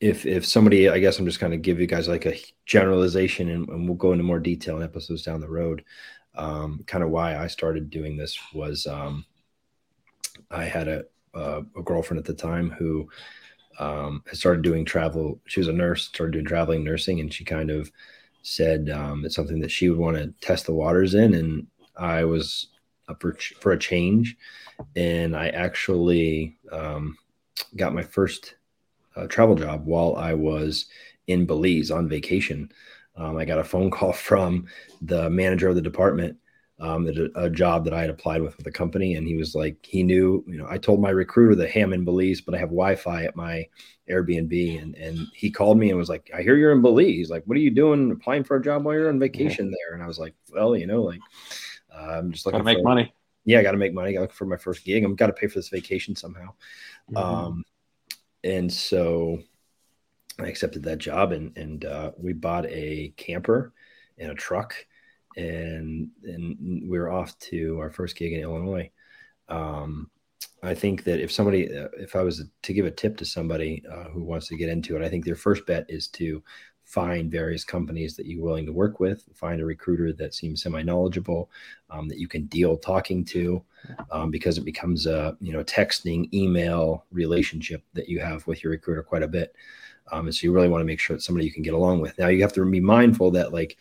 if 0.00 0.26
if 0.26 0.46
somebody, 0.46 0.88
I 0.88 0.98
guess 1.00 1.18
I'm 1.18 1.26
just 1.26 1.40
kind 1.40 1.52
of 1.52 1.62
give 1.62 1.80
you 1.80 1.86
guys 1.86 2.06
like 2.06 2.26
a 2.26 2.38
generalization, 2.66 3.48
and, 3.48 3.68
and, 3.68 3.88
we'll 3.88 3.96
go 3.96 4.12
into 4.12 4.22
more 4.22 4.38
detail 4.38 4.76
in 4.76 4.82
episodes 4.84 5.24
down 5.24 5.40
the 5.40 5.48
road. 5.48 5.84
Um, 6.38 6.84
kind 6.86 7.02
of 7.02 7.10
why 7.10 7.36
I 7.36 7.48
started 7.48 7.90
doing 7.90 8.16
this 8.16 8.38
was 8.54 8.86
um, 8.86 9.24
I 10.50 10.64
had 10.64 10.88
a, 10.88 11.04
a, 11.34 11.62
girlfriend 11.84 12.18
at 12.18 12.24
the 12.24 12.32
time 12.32 12.70
who 12.70 13.08
um, 13.78 14.22
started 14.32 14.62
doing 14.62 14.84
travel. 14.84 15.40
She 15.46 15.60
was 15.60 15.68
a 15.68 15.72
nurse, 15.72 16.04
started 16.06 16.32
doing 16.32 16.44
traveling 16.44 16.84
nursing, 16.84 17.20
and 17.20 17.32
she 17.32 17.44
kind 17.44 17.70
of 17.70 17.90
said 18.42 18.88
um, 18.88 19.24
it's 19.24 19.34
something 19.34 19.60
that 19.60 19.70
she 19.70 19.88
would 19.88 19.98
want 19.98 20.16
to 20.16 20.32
test 20.40 20.66
the 20.66 20.74
waters 20.74 21.14
in. 21.14 21.34
And 21.34 21.66
I 21.96 22.24
was 22.24 22.68
up 23.08 23.20
for, 23.20 23.36
for 23.60 23.72
a 23.72 23.78
change, 23.78 24.36
and 24.96 25.36
I 25.36 25.48
actually 25.48 26.56
um, 26.70 27.18
got 27.76 27.94
my 27.94 28.02
first 28.02 28.54
uh, 29.16 29.26
travel 29.26 29.56
job 29.56 29.86
while 29.86 30.16
I 30.16 30.34
was 30.34 30.86
in 31.26 31.46
Belize 31.46 31.90
on 31.90 32.08
vacation. 32.08 32.72
Um, 33.18 33.36
I 33.36 33.44
got 33.44 33.58
a 33.58 33.64
phone 33.64 33.90
call 33.98 34.12
from 34.12 34.66
the 35.02 35.28
manager 35.28 35.68
of 35.68 35.74
the 35.74 35.82
department 35.82 36.38
um, 36.80 37.08
a, 37.08 37.46
a, 37.46 37.50
job 37.50 37.84
that 37.84 37.92
I 37.92 38.00
had 38.00 38.10
applied 38.10 38.40
with 38.40 38.56
with 38.56 38.64
the 38.64 38.70
company, 38.70 39.14
and 39.16 39.26
he 39.26 39.36
was 39.36 39.54
like, 39.54 39.76
he 39.84 40.04
knew, 40.04 40.44
you 40.46 40.58
know, 40.58 40.66
I 40.68 40.78
told 40.78 41.00
my 41.00 41.10
recruiter 41.10 41.56
that 41.56 41.70
hey, 41.70 41.80
I'm 41.80 41.92
in 41.92 42.04
Belize, 42.04 42.40
but 42.40 42.54
I 42.54 42.58
have 42.58 42.68
Wi-Fi 42.68 43.24
at 43.24 43.34
my 43.34 43.66
Airbnb, 44.08 44.80
and 44.80 44.94
and 44.94 45.18
he 45.34 45.50
called 45.50 45.78
me 45.78 45.90
and 45.90 45.98
was 45.98 46.08
like, 46.08 46.30
I 46.34 46.42
hear 46.42 46.56
you're 46.56 46.72
in 46.72 46.82
Belize. 46.82 47.30
Like, 47.30 47.42
what 47.46 47.56
are 47.56 47.60
you 47.60 47.70
doing 47.70 48.12
applying 48.12 48.44
for 48.44 48.56
a 48.56 48.62
job 48.62 48.84
while 48.84 48.94
you're 48.94 49.08
on 49.08 49.18
vacation 49.18 49.70
there? 49.70 49.94
And 49.94 50.02
I 50.02 50.06
was 50.06 50.20
like, 50.20 50.34
well, 50.52 50.76
you 50.76 50.86
know, 50.86 51.02
like 51.02 51.20
uh, 51.92 52.18
I'm 52.18 52.30
just 52.30 52.46
looking 52.46 52.60
to 52.60 52.64
make 52.64 52.84
money. 52.84 53.12
Yeah, 53.44 53.58
I 53.58 53.62
got 53.62 53.72
to 53.72 53.78
make 53.78 53.94
money. 53.94 54.16
I 54.16 54.20
look 54.20 54.32
for 54.32 54.44
my 54.44 54.56
first 54.56 54.84
gig. 54.84 55.02
I'm 55.02 55.16
got 55.16 55.28
to 55.28 55.32
pay 55.32 55.48
for 55.48 55.58
this 55.58 55.70
vacation 55.70 56.14
somehow. 56.14 56.50
Mm-hmm. 57.10 57.16
Um, 57.16 57.64
and 58.44 58.72
so 58.72 59.40
I 60.40 60.46
accepted 60.46 60.82
that 60.84 60.98
job, 60.98 61.32
and 61.32 61.56
and 61.56 61.84
uh, 61.84 62.12
we 62.16 62.32
bought 62.32 62.66
a 62.66 63.12
camper 63.16 63.72
and 64.18 64.30
a 64.30 64.34
truck 64.34 64.74
and 65.38 66.10
and 66.24 66.88
we 66.90 66.98
were 66.98 67.10
off 67.10 67.38
to 67.38 67.78
our 67.78 67.90
first 67.90 68.16
gig 68.16 68.32
in 68.32 68.40
Illinois. 68.40 68.90
Um, 69.48 70.10
I 70.62 70.74
think 70.74 71.04
that 71.04 71.20
if 71.20 71.30
somebody, 71.30 71.74
uh, 71.74 71.88
if 71.96 72.16
I 72.16 72.22
was 72.22 72.44
to 72.62 72.72
give 72.72 72.84
a 72.84 72.90
tip 72.90 73.16
to 73.18 73.24
somebody 73.24 73.84
uh, 73.90 74.04
who 74.10 74.24
wants 74.24 74.48
to 74.48 74.56
get 74.56 74.68
into 74.68 74.96
it, 74.96 75.02
I 75.02 75.08
think 75.08 75.24
their 75.24 75.36
first 75.36 75.64
bet 75.66 75.86
is 75.88 76.08
to 76.08 76.42
find 76.84 77.30
various 77.30 77.64
companies 77.64 78.16
that 78.16 78.26
you're 78.26 78.42
willing 78.42 78.66
to 78.66 78.72
work 78.72 78.98
with, 78.98 79.24
find 79.34 79.60
a 79.60 79.64
recruiter 79.64 80.12
that 80.14 80.34
seems 80.34 80.62
semi 80.62 80.82
knowledgeable, 80.82 81.50
um, 81.90 82.08
that 82.08 82.18
you 82.18 82.26
can 82.26 82.46
deal 82.46 82.76
talking 82.76 83.24
to, 83.26 83.62
um, 84.10 84.30
because 84.30 84.58
it 84.58 84.64
becomes 84.64 85.06
a 85.06 85.36
you 85.40 85.52
know 85.52 85.62
texting, 85.62 86.32
email 86.34 87.04
relationship 87.12 87.84
that 87.92 88.08
you 88.08 88.18
have 88.18 88.44
with 88.46 88.64
your 88.64 88.72
recruiter 88.72 89.02
quite 89.02 89.22
a 89.22 89.28
bit. 89.28 89.54
Um, 90.12 90.26
and 90.26 90.34
so 90.34 90.44
you 90.44 90.52
really 90.52 90.68
want 90.68 90.80
to 90.80 90.86
make 90.86 91.00
sure 91.00 91.16
it's 91.16 91.24
somebody 91.24 91.46
you 91.46 91.52
can 91.52 91.62
get 91.62 91.74
along 91.74 92.00
with. 92.00 92.18
Now 92.18 92.28
you 92.28 92.42
have 92.42 92.52
to 92.54 92.64
be 92.64 92.80
mindful 92.80 93.30
that 93.32 93.52
like 93.52 93.76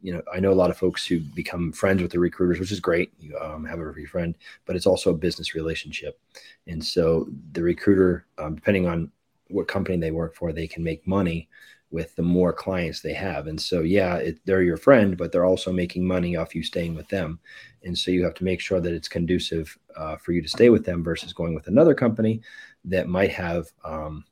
you 0.00 0.12
know, 0.12 0.22
I 0.32 0.38
know 0.40 0.52
a 0.52 0.54
lot 0.54 0.70
of 0.70 0.78
folks 0.78 1.04
who 1.04 1.20
become 1.20 1.72
friends 1.72 2.02
with 2.02 2.12
the 2.12 2.20
recruiters, 2.20 2.60
which 2.60 2.70
is 2.70 2.80
great. 2.80 3.12
You 3.18 3.36
um, 3.38 3.64
have 3.64 3.80
a 3.80 4.06
friend, 4.06 4.36
but 4.64 4.76
it's 4.76 4.86
also 4.86 5.10
a 5.10 5.16
business 5.16 5.54
relationship. 5.54 6.20
And 6.66 6.84
so 6.84 7.28
the 7.52 7.62
recruiter, 7.62 8.26
um, 8.38 8.54
depending 8.54 8.86
on 8.86 9.10
what 9.48 9.66
company 9.66 9.96
they 9.98 10.10
work 10.10 10.36
for, 10.36 10.52
they 10.52 10.68
can 10.68 10.84
make 10.84 11.06
money 11.06 11.48
with 11.90 12.14
the 12.16 12.22
more 12.22 12.52
clients 12.52 13.00
they 13.00 13.14
have. 13.14 13.46
And 13.46 13.60
so, 13.60 13.80
yeah, 13.80 14.16
it, 14.16 14.38
they're 14.44 14.62
your 14.62 14.76
friend, 14.76 15.16
but 15.16 15.32
they're 15.32 15.46
also 15.46 15.72
making 15.72 16.06
money 16.06 16.36
off 16.36 16.54
you 16.54 16.62
staying 16.62 16.94
with 16.94 17.08
them. 17.08 17.40
And 17.82 17.96
so 17.96 18.10
you 18.10 18.22
have 18.24 18.34
to 18.34 18.44
make 18.44 18.60
sure 18.60 18.80
that 18.80 18.92
it's 18.92 19.08
conducive 19.08 19.76
uh, 19.96 20.16
for 20.16 20.32
you 20.32 20.42
to 20.42 20.48
stay 20.48 20.68
with 20.68 20.84
them 20.84 21.02
versus 21.02 21.32
going 21.32 21.54
with 21.54 21.66
another 21.66 21.94
company 21.94 22.42
that 22.84 23.08
might 23.08 23.30
have 23.32 23.72
um, 23.84 24.24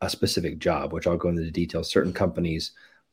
a 0.00 0.10
specific 0.10 0.58
job, 0.58 0.92
which 0.92 1.06
I'll 1.06 1.16
go 1.16 1.28
into 1.28 1.42
the 1.42 1.50
details. 1.50 1.90
Certain 1.90 2.12
companies 2.12 2.72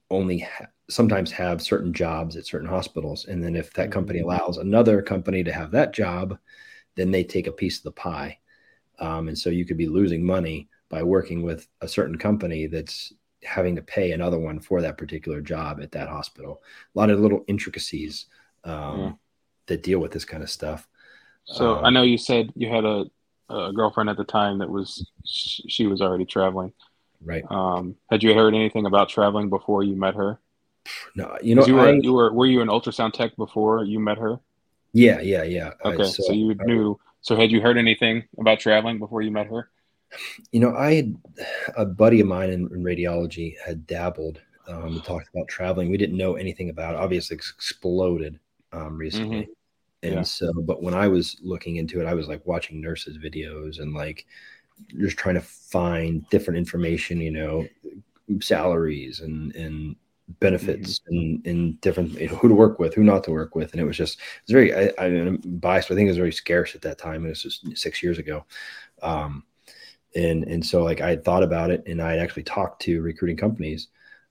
only 0.09 0.39
ha- 0.39 0.67
sometimes 0.89 1.31
have 1.31 1.61
certain 1.61 1.93
jobs 1.93 2.35
at 2.35 2.45
certain 2.45 2.67
hospitals. 2.67 3.25
And 3.25 3.43
then 3.43 3.55
if 3.55 3.73
that 3.73 3.91
company 3.91 4.19
mm-hmm. 4.19 4.29
allows 4.29 4.57
another 4.57 5.01
company 5.01 5.43
to 5.43 5.51
have 5.51 5.71
that 5.71 5.93
job, 5.93 6.37
then 6.95 7.11
they 7.11 7.23
take 7.23 7.47
a 7.47 7.51
piece 7.51 7.77
of 7.77 7.83
the 7.83 7.91
pie. 7.91 8.39
Um, 8.99 9.27
and 9.27 9.37
so 9.37 9.49
you 9.49 9.65
could 9.65 9.77
be 9.77 9.87
losing 9.87 10.23
money 10.23 10.69
by 10.89 11.03
working 11.03 11.41
with 11.41 11.67
a 11.81 11.87
certain 11.87 12.17
company 12.17 12.67
that's 12.67 13.13
having 13.43 13.75
to 13.75 13.81
pay 13.81 14.11
another 14.11 14.39
one 14.39 14.59
for 14.59 14.81
that 14.81 14.97
particular 14.97 15.41
job 15.41 15.79
at 15.81 15.91
that 15.91 16.07
hospital. 16.07 16.61
A 16.95 16.99
lot 16.99 17.09
of 17.09 17.19
little 17.19 17.43
intricacies 17.47 18.27
um, 18.63 18.99
yeah. 18.99 19.11
that 19.67 19.83
deal 19.83 19.99
with 19.99 20.11
this 20.11 20.25
kind 20.25 20.43
of 20.43 20.49
stuff. 20.49 20.87
So 21.45 21.77
um, 21.77 21.85
I 21.85 21.89
know 21.89 22.03
you 22.03 22.17
said 22.17 22.51
you 22.55 22.69
had 22.69 22.85
a, 22.85 23.05
a, 23.49 23.71
girlfriend 23.73 24.09
at 24.09 24.17
the 24.17 24.23
time 24.23 24.59
that 24.59 24.69
was 24.69 25.05
she 25.25 25.87
was 25.87 26.01
already 26.01 26.25
traveling. 26.25 26.73
Right. 27.23 27.43
Um, 27.49 27.95
had 28.09 28.23
you 28.23 28.33
heard 28.33 28.53
anything 28.53 28.85
about 28.85 29.09
traveling 29.09 29.49
before 29.49 29.83
you 29.83 29.95
met 29.95 30.15
her? 30.15 30.39
No, 31.15 31.37
you 31.41 31.55
know, 31.55 31.65
you 31.65 31.75
were 31.75 31.87
I, 31.87 31.91
you 31.93 32.13
were 32.13 32.31
were 32.31 32.45
you 32.45 32.61
an 32.61 32.67
ultrasound 32.67 33.13
tech 33.13 33.35
before 33.35 33.83
you 33.83 33.99
met 33.99 34.17
her? 34.17 34.39
yeah, 34.93 35.19
yeah, 35.19 35.43
yeah. 35.43 35.71
Okay, 35.83 36.05
so, 36.05 36.31
you 36.31 36.55
knew. 36.65 36.99
So 37.21 37.35
had 37.35 37.51
you 37.51 37.59
heard 37.59 37.77
anything 37.77 38.23
about 38.39 38.59
traveling 38.59 38.99
before 38.99 39.21
you 39.21 39.31
met 39.31 39.47
her? 39.47 39.69
You 40.51 40.59
know, 40.61 40.75
I 40.75 40.93
had 40.93 41.17
a 41.75 41.85
buddy 41.85 42.21
of 42.21 42.27
mine 42.27 42.49
in, 42.51 42.61
in 42.67 42.83
radiology 42.83 43.55
had 43.65 43.85
dabbled, 43.87 44.39
um, 44.67 44.85
and 44.85 45.03
talked 45.03 45.27
about 45.33 45.47
traveling. 45.47 45.89
We 45.89 45.97
didn't 45.97 46.17
know 46.17 46.35
anything 46.35 46.69
about 46.69 46.93
it. 46.93 46.97
Obviously, 46.97 47.37
it's 47.37 47.49
exploded 47.49 48.39
um, 48.71 48.97
recently. 48.97 49.49
And 50.05 50.17
Yeah. 50.17 50.21
so, 50.23 50.53
but 50.53 50.83
when 50.83 50.93
I 50.93 51.07
was 51.07 51.37
looking 51.41 51.77
into 51.77 51.99
it, 51.99 52.05
I 52.05 52.13
was 52.13 52.27
like 52.27 52.45
watching 52.45 52.79
nurses' 52.79 53.17
videos 53.17 53.79
and 53.79 53.93
like 53.93 54.25
just 54.99 55.17
trying 55.17 55.35
to 55.35 55.41
find 55.41 56.27
different 56.29 56.59
information, 56.59 57.19
you 57.19 57.31
know, 57.31 57.67
salaries 58.39 59.21
and, 59.21 59.55
and 59.55 59.95
benefits 60.39 61.01
and, 61.07 61.45
and 61.47 61.81
different, 61.81 62.13
you 62.19 62.27
know, 62.27 62.35
who 62.35 62.49
to 62.49 62.53
work 62.53 62.77
with, 62.77 62.93
who 62.93 63.03
not 63.03 63.23
to 63.23 63.31
work 63.31 63.55
with. 63.55 63.71
And 63.71 63.81
it 63.81 63.85
was 63.85 63.97
just, 63.97 64.19
it's 64.43 64.51
very, 64.51 64.75
I, 64.75 64.91
I, 64.99 65.05
am 65.07 65.37
biased, 65.43 65.87
but 65.87 65.95
I 65.95 65.97
think 65.97 66.07
it 66.07 66.11
was 66.11 66.17
very 66.17 66.33
scarce 66.33 66.75
at 66.75 66.81
that 66.83 66.99
time. 66.99 67.17
And 67.17 67.27
it 67.27 67.29
was 67.29 67.43
just 67.43 67.77
six 67.77 68.03
years 68.03 68.19
ago. 68.19 68.45
Um, 69.01 69.43
and, 70.15 70.43
and 70.43 70.65
so 70.65 70.83
like 70.83 71.01
I 71.01 71.09
had 71.09 71.23
thought 71.23 71.43
about 71.43 71.71
it 71.71 71.83
and 71.87 72.01
I 72.01 72.11
had 72.11 72.19
actually 72.19 72.43
talked 72.43 72.81
to 72.83 73.01
recruiting 73.01 73.37
companies, 73.37 73.87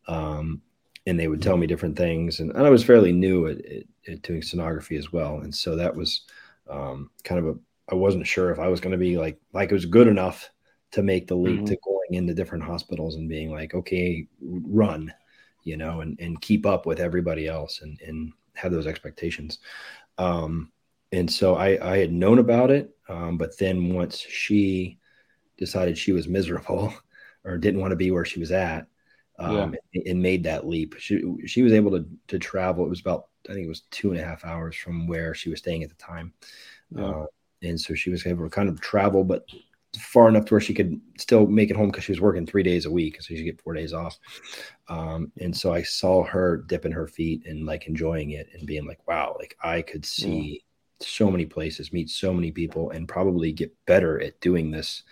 um, 0.07 0.63
and 1.07 1.19
they 1.19 1.29
would 1.29 1.43
tell 1.43 1.57
me 1.57 1.67
different 1.67 1.97
things. 1.97 2.41
And, 2.41 2.51
and 2.53 2.67
I 2.67 2.71
was 2.71 2.85
fairly 2.85 3.13
new 3.13 3.47
at, 3.47 3.59
at, 3.65 3.83
at 4.09 4.23
doing 4.23 4.41
sonography 4.41 4.99
as 4.99 5.13
well. 5.13 5.41
And 5.41 5.55
so 5.55 5.77
that 5.77 5.95
was, 5.95 6.23
um, 6.69 7.11
kind 7.25 7.39
of 7.47 7.57
a, 7.57 7.59
I 7.91 7.95
wasn't 7.95 8.27
sure 8.27 8.51
if 8.51 8.59
I 8.59 8.69
was 8.69 8.81
going 8.81 8.93
to 8.93 8.99
be 8.99 9.19
like, 9.19 9.39
like 9.53 9.71
it 9.71 9.75
was 9.75 9.85
good 9.87 10.09
enough 10.09 10.51
to 10.93 11.03
make 11.03 11.27
the 11.27 11.35
leap 11.37 11.67
Mhm. 11.67 11.67
to 11.67 11.77
going 11.85 12.15
into 12.15 12.35
different 12.35 12.65
hospitals 12.65 13.17
and 13.17 13.29
being 13.29 13.51
like, 13.51 13.75
okay, 13.75 14.27
run, 14.41 15.13
you 15.65 15.77
know, 15.77 16.01
and, 16.01 16.19
and 16.21 16.41
keep 16.41 16.65
up 16.67 16.87
with 16.87 17.01
everybody 17.01 17.49
else 17.49 17.81
and, 17.83 18.01
and 18.01 18.33
have 18.55 18.73
those 18.73 18.87
expectations. 18.87 19.59
Um, 20.19 20.73
and 21.13 21.31
so 21.31 21.57
I, 21.57 21.95
I 21.95 21.99
had 21.99 22.13
known 22.13 22.39
about 22.39 22.71
it. 22.71 22.91
Um, 23.09 23.39
but 23.39 23.57
then 23.59 23.95
once 23.95 24.19
she 24.19 24.99
decided 25.59 25.99
she 25.99 26.13
was 26.13 26.29
miserable 26.29 26.95
or 27.45 27.59
didn't 27.59 27.81
want 27.81 27.93
to 27.93 27.97
be 27.97 28.11
where 28.11 28.25
she 28.25 28.41
was 28.41 28.53
at, 28.53 28.87
um, 29.39 29.75
and, 29.95 30.07
and 30.07 30.23
made 30.23 30.45
that 30.45 30.67
leap, 30.67 30.97
she, 30.99 31.23
she 31.47 31.63
was 31.63 31.73
able 31.73 31.91
to, 31.91 32.07
to 32.29 32.39
travel. 32.39 32.85
It 32.85 32.91
was 32.91 33.01
about, 33.01 33.27
I 33.49 33.53
think 33.53 33.67
it 33.67 33.69
was 33.69 33.83
two 33.91 34.13
and 34.13 34.21
a 34.21 34.25
half 34.25 34.45
hours 34.45 34.77
from 34.77 35.07
where 35.07 35.35
she 35.35 35.51
was 35.51 35.59
staying 35.59 35.83
at 35.83 35.91
the 35.91 35.97
time. 35.97 36.33
Yeah. 36.91 37.05
Uh, 37.05 37.27
and 37.63 37.81
so 37.81 37.95
she 37.95 38.11
was 38.11 38.27
able 38.27 38.45
to 38.45 38.51
kind 38.51 38.69
of 38.69 38.81
travel, 38.81 39.25
but 39.25 39.47
far 39.99 40.29
enough 40.29 40.45
to 40.45 40.55
where 40.55 40.61
she 40.61 40.75
could 40.75 41.01
still 41.19 41.47
make 41.47 41.71
it 41.71 41.77
home 41.77 41.89
because 41.89 42.05
she 42.05 42.13
was 42.13 42.21
working 42.21 42.47
three 42.47 42.63
days 42.63 42.85
a 42.85 42.91
week. 42.91 43.21
So 43.21 43.35
she 43.35 43.43
get 43.45 43.61
four 43.61 43.75
days 43.75 43.93
off. 43.93 44.19
Um, 44.89 45.33
and 45.41 45.57
so 45.57 45.73
I 45.73 45.83
saw 45.83 46.25
her 46.25 46.59
dipping 46.59 46.93
her 46.93 47.07
feet 47.07 47.47
and 47.47 47.65
like 47.65 47.87
enjoying 47.87 48.31
it 48.31 48.49
and 48.53 48.67
being 48.67 48.87
like, 48.87 49.07
wow, 49.07 49.37
like 49.39 49.57
I 49.63 49.83
could 49.83 50.05
see 50.05 50.65
so 51.01 51.31
many 51.31 51.47
places, 51.47 51.93
meet 51.93 52.11
so 52.11 52.33
many 52.33 52.51
people, 52.51 52.91
and 52.91 53.09
probably 53.09 53.53
get 53.53 53.75
better 53.87 54.21
at 54.21 54.41
doing 54.41 54.71
this 54.71 55.03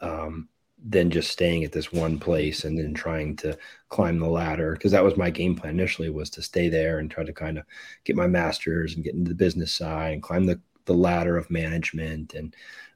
um, 0.00 0.48
than 0.86 1.10
just 1.10 1.30
staying 1.30 1.64
at 1.64 1.72
this 1.72 1.92
one 1.92 2.18
place 2.18 2.64
and 2.64 2.78
then 2.78 2.94
trying 2.94 3.36
to 3.36 3.56
climb 3.88 4.18
the 4.18 4.28
ladder. 4.28 4.72
Because 4.72 4.92
that 4.92 5.04
was 5.04 5.16
my 5.16 5.30
game 5.30 5.56
plan 5.56 5.74
initially 5.74 6.10
was 6.10 6.30
to 6.30 6.42
stay 6.42 6.68
there 6.68 6.98
and 6.98 7.10
try 7.10 7.24
to 7.24 7.32
kind 7.32 7.58
of 7.58 7.64
get 8.04 8.16
my 8.16 8.26
master's 8.28 8.94
and 8.94 9.04
get 9.04 9.14
into 9.14 9.28
the 9.30 9.34
business 9.34 9.72
side 9.72 10.12
and 10.14 10.22
climb 10.22 10.46
the, 10.46 10.60
the 10.84 10.94
ladder 10.94 11.36
of 11.36 11.50
management. 11.50 12.34
And 12.34 12.54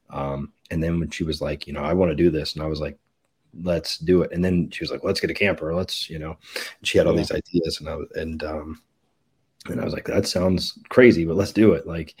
um, 0.09 0.53
and 0.71 0.81
then 0.83 0.99
when 0.99 1.09
she 1.09 1.23
was 1.23 1.41
like, 1.41 1.67
you 1.67 1.73
know, 1.73 1.81
I 1.83 1.93
want 1.93 2.11
to 2.11 2.15
do 2.15 2.29
this, 2.31 2.53
and 2.55 2.63
I 2.63 2.67
was 2.67 2.79
like, 2.79 2.97
let's 3.63 3.97
do 3.97 4.21
it. 4.23 4.31
And 4.31 4.43
then 4.43 4.69
she 4.71 4.83
was 4.83 4.91
like, 4.91 5.03
let's 5.03 5.19
get 5.19 5.31
a 5.31 5.33
camper. 5.35 5.73
Let's, 5.75 6.09
you 6.09 6.19
know, 6.19 6.37
she 6.83 6.97
had 6.97 7.07
all 7.07 7.13
Yeah. 7.13 7.15
these 7.15 7.31
ideas, 7.31 7.79
and 7.79 7.89
I 7.89 7.95
was 7.95 8.07
and 8.15 8.43
um, 8.43 8.81
and 9.67 9.79
I 9.79 9.85
was 9.85 9.93
like, 9.93 10.05
that 10.05 10.27
sounds 10.27 10.77
crazy, 10.89 11.25
but 11.25 11.37
let's 11.37 11.53
do 11.53 11.73
it. 11.73 11.87
Like, 11.87 12.15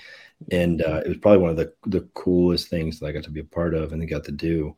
and 0.51 0.81
uh, 0.81 1.01
it 1.05 1.09
was 1.09 1.17
probably 1.17 1.39
one 1.39 1.51
of 1.51 1.57
the 1.57 1.73
the 1.87 2.01
coolest 2.13 2.69
things 2.69 2.99
that 2.99 3.07
I 3.07 3.11
got 3.11 3.23
to 3.23 3.31
be 3.31 3.41
a 3.41 3.45
part 3.45 3.73
of 3.73 3.91
and 3.93 4.07
got 4.09 4.23
to 4.25 4.31
do. 4.31 4.75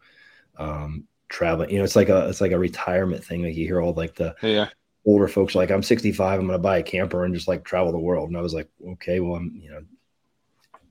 Um, 0.57 1.05
traveling, 1.29 1.71
you 1.71 1.77
know, 1.79 1.83
it's 1.83 1.95
like 1.95 2.09
a 2.09 2.27
it's 2.29 2.41
like 2.41 2.51
a 2.51 2.59
retirement 2.59 3.23
thing. 3.23 3.43
Like 3.43 3.55
you 3.55 3.67
hear 3.67 3.81
all 3.81 3.93
like 3.93 4.15
the 4.15 4.35
Yeah. 4.41 4.69
older 5.05 5.27
folks 5.27 5.55
like, 5.55 5.71
I'm 5.71 5.83
65, 5.83 6.39
I'm 6.39 6.47
gonna 6.47 6.59
buy 6.59 6.79
a 6.79 6.83
camper 6.83 7.25
and 7.25 7.33
just 7.35 7.47
like 7.47 7.63
travel 7.65 7.91
the 7.91 7.99
world. 7.99 8.29
And 8.29 8.37
I 8.37 8.41
was 8.41 8.53
like, 8.53 8.69
okay, 8.93 9.19
well, 9.21 9.35
I'm 9.35 9.59
you 9.61 9.71
know, 9.71 9.81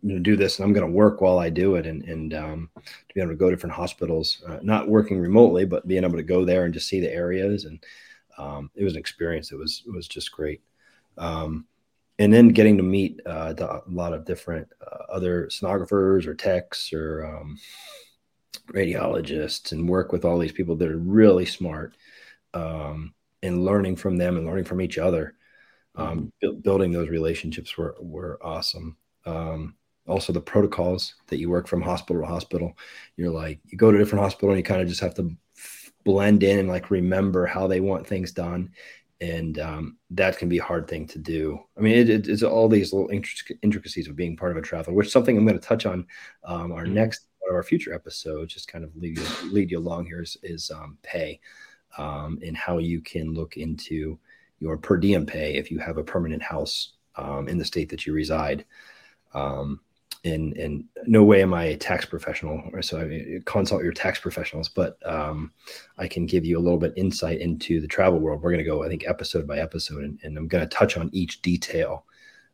I'm 0.02 0.08
gonna 0.08 0.20
do 0.20 0.36
this 0.36 0.58
and 0.58 0.66
I'm 0.66 0.72
gonna 0.72 0.90
work 0.90 1.20
while 1.20 1.38
I 1.38 1.48
do 1.50 1.76
it 1.76 1.86
and 1.86 2.02
and 2.04 2.34
um, 2.34 2.70
to 2.76 3.14
be 3.14 3.20
able 3.20 3.32
to 3.32 3.36
go 3.36 3.48
to 3.48 3.56
different 3.56 3.74
hospitals, 3.74 4.42
uh, 4.46 4.58
not 4.62 4.88
working 4.88 5.18
remotely, 5.18 5.64
but 5.64 5.86
being 5.88 6.04
able 6.04 6.16
to 6.16 6.22
go 6.22 6.44
there 6.44 6.64
and 6.64 6.74
just 6.74 6.88
see 6.88 7.00
the 7.00 7.12
areas 7.12 7.64
and 7.64 7.82
um, 8.38 8.70
it 8.74 8.84
was 8.84 8.94
an 8.94 9.00
experience. 9.00 9.52
It 9.52 9.58
was 9.58 9.82
it 9.86 9.92
was 9.92 10.08
just 10.08 10.32
great. 10.32 10.62
Um, 11.18 11.66
and 12.18 12.32
then 12.32 12.48
getting 12.50 12.76
to 12.78 12.82
meet 12.84 13.20
uh, 13.26 13.54
a 13.58 13.82
lot 13.90 14.14
of 14.14 14.24
different 14.26 14.68
uh, 14.82 15.12
other 15.12 15.48
sonographers 15.48 16.26
or 16.26 16.34
techs 16.34 16.92
or 16.92 17.26
um, 17.26 17.58
radiologists 18.68 19.72
and 19.72 19.88
work 19.88 20.12
with 20.12 20.24
all 20.24 20.38
these 20.38 20.52
people 20.52 20.76
that 20.76 20.88
are 20.90 20.98
really 20.98 21.46
smart 21.46 21.96
um, 22.54 23.14
and 23.42 23.64
learning 23.64 23.96
from 23.96 24.16
them 24.16 24.36
and 24.36 24.46
learning 24.46 24.64
from 24.64 24.80
each 24.80 24.98
other. 24.98 25.34
Um, 25.96 26.32
bu- 26.40 26.54
building 26.60 26.92
those 26.92 27.08
relationships 27.08 27.76
were, 27.76 27.96
were 28.00 28.38
awesome. 28.42 28.96
Um, 29.26 29.76
also, 30.06 30.32
the 30.32 30.40
protocols 30.40 31.14
that 31.28 31.38
you 31.38 31.50
work 31.50 31.66
from 31.66 31.82
hospital 31.82 32.22
to 32.22 32.28
hospital, 32.28 32.76
you're 33.16 33.30
like, 33.30 33.60
you 33.66 33.78
go 33.78 33.90
to 33.90 33.96
a 33.96 34.00
different 34.00 34.22
hospital 34.22 34.50
and 34.50 34.58
you 34.58 34.64
kind 34.64 34.82
of 34.82 34.88
just 34.88 35.00
have 35.00 35.14
to 35.14 35.34
f- 35.56 35.92
blend 36.04 36.42
in 36.42 36.58
and 36.58 36.68
like 36.68 36.90
remember 36.90 37.46
how 37.46 37.66
they 37.66 37.80
want 37.80 38.06
things 38.06 38.32
done 38.32 38.70
and 39.20 39.58
um, 39.58 39.96
that 40.10 40.36
can 40.38 40.48
be 40.48 40.58
a 40.58 40.62
hard 40.62 40.88
thing 40.88 41.06
to 41.06 41.18
do. 41.18 41.58
I 41.78 41.80
mean, 41.80 41.96
it, 41.96 42.10
it, 42.10 42.28
it's 42.28 42.42
all 42.42 42.68
these 42.68 42.92
little 42.92 43.08
intric- 43.08 43.56
intricacies 43.62 44.08
of 44.08 44.16
being 44.16 44.36
part 44.36 44.50
of 44.50 44.58
a 44.58 44.62
traveler, 44.62 44.94
which 44.94 45.06
is 45.06 45.12
something 45.12 45.36
I'm 45.38 45.46
going 45.46 45.58
to 45.58 45.66
touch 45.66 45.86
on 45.86 46.06
um, 46.44 46.72
our 46.72 46.84
Mhm. 46.84 46.92
next 46.92 47.26
one 47.44 47.54
of 47.54 47.56
our 47.56 47.62
future 47.62 47.92
episodes. 47.92 48.54
Just 48.54 48.68
kind 48.68 48.84
of 48.84 48.94
lead 48.96 49.18
you, 49.18 49.26
lead 49.50 49.70
you 49.70 49.78
along 49.78 50.06
here 50.06 50.22
is, 50.22 50.36
is 50.42 50.70
um, 50.70 50.98
pay 51.02 51.40
um, 51.98 52.38
and 52.44 52.56
how 52.56 52.78
you 52.78 53.00
can 53.00 53.34
look 53.34 53.56
into 53.56 54.18
your 54.60 54.76
per 54.76 54.96
diem 54.96 55.26
pay 55.26 55.54
if 55.54 55.70
you 55.70 55.78
have 55.78 55.98
a 55.98 56.04
permanent 56.04 56.42
house 56.42 56.94
um, 57.16 57.48
in 57.48 57.58
the 57.58 57.64
state 57.64 57.88
that 57.90 58.06
you 58.06 58.12
reside. 58.12 58.64
Um, 59.34 59.80
and 60.24 60.56
and 60.56 60.84
no 61.06 61.22
way 61.22 61.42
am 61.42 61.52
I 61.52 61.64
a 61.64 61.76
tax 61.76 62.06
professional, 62.06 62.62
so 62.80 62.98
I 62.98 63.04
mean, 63.04 63.42
consult 63.44 63.82
your 63.82 63.92
tax 63.92 64.18
professionals, 64.18 64.70
but 64.70 64.96
um, 65.04 65.52
I 65.98 66.08
can 66.08 66.24
give 66.24 66.46
you 66.46 66.58
a 66.58 66.62
little 66.62 66.78
bit 66.78 66.94
insight 66.96 67.40
into 67.40 67.78
the 67.78 67.86
travel 67.86 68.18
world. 68.20 68.40
We're 68.40 68.52
going 68.52 68.64
to 68.64 68.70
go, 68.70 68.82
I 68.82 68.88
think, 68.88 69.06
episode 69.06 69.46
by 69.46 69.58
episode, 69.58 70.02
and, 70.02 70.18
and 70.22 70.38
I'm 70.38 70.48
going 70.48 70.66
to 70.66 70.74
touch 70.74 70.96
on 70.96 71.10
each 71.12 71.42
detail 71.42 72.06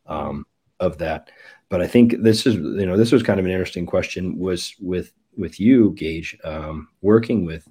um, 0.07 0.47
of 0.81 0.99
that. 0.99 1.31
But 1.69 1.81
I 1.81 1.87
think 1.87 2.17
this 2.23 2.47
is, 2.47 2.57
you 2.57 2.87
know, 2.87 2.97
this 2.97 3.13
was 3.13 3.23
kind 3.23 3.39
of 3.39 3.47
an 3.47 3.53
interesting 3.53 3.87
question. 3.87 4.39
Was 4.39 4.75
with 4.81 5.13
with 5.37 5.61
you, 5.61 5.93
Gage, 5.93 6.37
um, 6.43 6.89
working 7.01 7.45
with, 7.45 7.69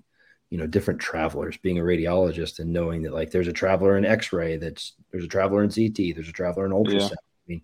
you 0.49 0.57
know, 0.57 0.65
different 0.65 1.01
travelers, 1.01 1.57
being 1.57 1.79
a 1.79 1.83
radiologist, 1.83 2.59
and 2.59 2.71
knowing 2.71 3.01
that 3.03 3.13
like 3.13 3.31
there's 3.31 3.49
a 3.49 3.53
traveler 3.53 3.97
in 3.97 4.05
X-ray, 4.05 4.57
that's 4.57 4.93
there's 5.11 5.25
a 5.25 5.29
traveler 5.29 5.63
in 5.63 5.69
CT, 5.69 6.15
there's 6.15 6.29
a 6.29 6.33
traveler 6.33 6.65
in 6.65 6.71
ultrasound. 6.71 7.11
I 7.11 7.51
mean, 7.53 7.61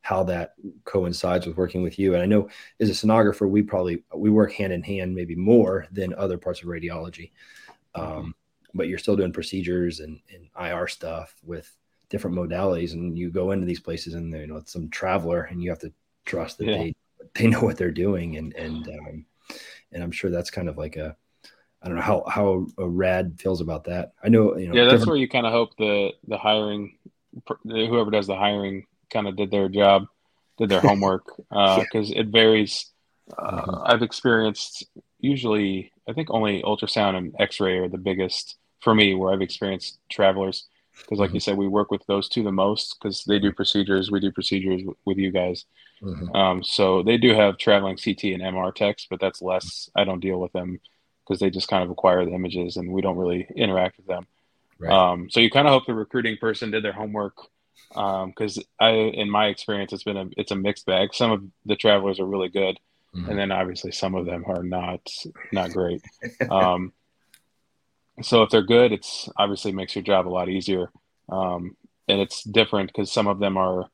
how 0.00 0.22
that 0.24 0.54
coincides 0.84 1.44
with 1.44 1.56
working 1.56 1.82
with 1.82 1.98
you. 1.98 2.14
And 2.14 2.22
I 2.22 2.26
know 2.26 2.48
as 2.78 2.88
a 2.88 2.92
sonographer, 2.92 3.48
we 3.48 3.62
probably 3.62 4.04
we 4.14 4.30
work 4.30 4.52
hand 4.52 4.72
in 4.72 4.82
hand, 4.82 5.14
maybe 5.14 5.34
more 5.34 5.86
than 5.90 6.14
other 6.14 6.38
parts 6.38 6.62
of 6.62 6.68
radiology. 6.68 7.32
Um, 7.96 8.34
but 8.74 8.88
you're 8.88 8.98
still 8.98 9.16
doing 9.16 9.32
procedures 9.32 10.00
and, 10.00 10.20
and 10.32 10.48
IR 10.58 10.88
stuff 10.88 11.34
with 11.44 11.70
different 12.14 12.36
modalities, 12.36 12.92
and 12.92 13.18
you 13.18 13.28
go 13.28 13.50
into 13.50 13.66
these 13.66 13.80
places, 13.80 14.14
and 14.14 14.32
you 14.32 14.46
know 14.46 14.56
it's 14.56 14.72
some 14.72 14.88
traveler, 14.88 15.42
and 15.50 15.60
you 15.60 15.68
have 15.70 15.80
to 15.80 15.92
trust 16.24 16.58
that 16.58 16.66
Yeah. 16.68 16.78
they 16.78 16.94
they 17.34 17.46
know 17.48 17.60
what 17.62 17.76
they're 17.76 17.90
doing, 18.06 18.36
and 18.36 18.54
and 18.54 18.86
um, 18.88 19.26
and 19.92 20.00
I'm 20.02 20.12
sure 20.12 20.30
that's 20.30 20.50
kind 20.50 20.68
of 20.68 20.78
like 20.78 20.94
a 20.96 21.16
I 21.82 21.88
don't 21.88 21.96
know 21.96 22.02
how 22.02 22.22
how 22.28 22.66
a 22.78 22.88
rad 22.88 23.34
feels 23.40 23.60
about 23.60 23.82
that. 23.84 24.12
I 24.22 24.28
know 24.28 24.56
you 24.56 24.68
know 24.68 24.74
Yeah, 24.76 24.84
that's 24.84 24.92
different- 25.00 25.08
where 25.08 25.16
you 25.18 25.28
kind 25.28 25.46
of 25.46 25.52
hope 25.52 25.76
the 25.76 26.12
the 26.28 26.38
hiring, 26.38 26.96
whoever 27.64 28.10
does 28.12 28.28
the 28.28 28.36
hiring, 28.36 28.86
kind 29.10 29.26
of 29.26 29.34
did 29.36 29.50
their 29.50 29.68
job, 29.68 30.06
did 30.56 30.68
their 30.68 30.80
homework, 30.88 31.24
because 31.50 32.12
it 32.12 32.28
varies. 32.28 32.92
Uh, 33.38 33.62
Mhm. 33.66 33.82
I've 33.90 34.02
experienced 34.02 34.84
usually, 35.18 35.90
I 36.08 36.12
think 36.12 36.28
only 36.30 36.62
ultrasound 36.62 37.16
and 37.16 37.34
X-ray 37.40 37.78
are 37.78 37.88
the 37.88 37.96
biggest 38.10 38.56
for 38.80 38.94
me, 38.94 39.14
where 39.14 39.32
I've 39.32 39.40
experienced 39.40 39.98
travelers. 40.10 40.66
Because, 40.98 41.18
like 41.18 41.34
you 41.34 41.40
said, 41.40 41.56
we 41.56 41.68
work 41.68 41.90
with 41.90 42.04
those 42.06 42.28
two 42.28 42.42
the 42.44 42.52
most 42.52 42.96
because 42.98 43.24
they 43.24 43.38
do 43.38 43.52
procedures. 43.52 44.10
We 44.10 44.20
do 44.20 44.30
procedures 44.32 44.80
w- 44.80 44.96
with 45.04 45.18
you 45.18 45.30
guys. 45.32 45.64
Mhm. 46.02 46.34
Um, 46.34 46.62
so 46.62 47.02
they 47.02 47.16
do 47.18 47.34
have 47.34 47.58
traveling 47.58 47.96
CT 47.96 48.32
and 48.32 48.42
MR 48.42 48.72
techs, 48.72 49.06
but 49.10 49.20
that's 49.20 49.42
less. 49.42 49.90
I 49.96 50.04
don't 50.04 50.20
deal 50.20 50.38
with 50.40 50.52
them 50.52 50.80
because 51.24 51.40
they 51.40 51.50
just 51.50 51.68
kind 51.68 51.82
of 51.82 51.90
acquire 51.90 52.24
the 52.24 52.32
images 52.32 52.76
and 52.76 52.92
we 52.92 53.00
don't 53.02 53.16
really 53.16 53.46
interact 53.56 53.96
with 53.96 54.06
them. 54.06 54.26
Right. 54.78 54.92
Um, 54.92 55.30
so 55.30 55.40
you 55.40 55.50
kind 55.50 55.66
of 55.66 55.72
hope 55.72 55.86
the 55.86 55.94
recruiting 55.94 56.36
person 56.36 56.70
did 56.70 56.84
their 56.84 56.92
homework 56.92 57.36
because 57.88 58.62
I, 58.80 58.90
in 58.90 59.30
my 59.30 59.46
experience, 59.46 59.92
it's 59.92 60.02
been 60.04 60.16
a 60.16 60.28
it's 60.36 60.50
a 60.52 60.56
mixed 60.56 60.86
bag. 60.86 61.14
Some 61.14 61.30
of 61.32 61.42
the 61.66 61.76
travelers 61.76 62.18
are 62.20 62.26
really 62.26 62.48
good, 62.48 62.78
Mhm. 63.14 63.28
and 63.28 63.38
then 63.38 63.50
obviously 63.52 63.92
some 63.92 64.14
of 64.14 64.26
them 64.26 64.44
are 64.46 64.62
not 64.62 65.00
not 65.52 65.70
great. 65.72 66.02
So 68.22 68.42
if 68.42 68.50
they're 68.50 68.62
good, 68.62 68.92
it's 68.92 69.28
obviously 69.36 69.72
makes 69.72 69.94
your 69.94 70.04
job 70.04 70.28
a 70.28 70.30
lot 70.30 70.48
easier. 70.48 70.90
Um, 71.28 71.76
and 72.06 72.20
it's 72.20 72.44
different 72.44 72.90
because 72.90 73.12
some 73.12 73.26
of 73.26 73.38
them 73.38 73.56
are, 73.56 73.88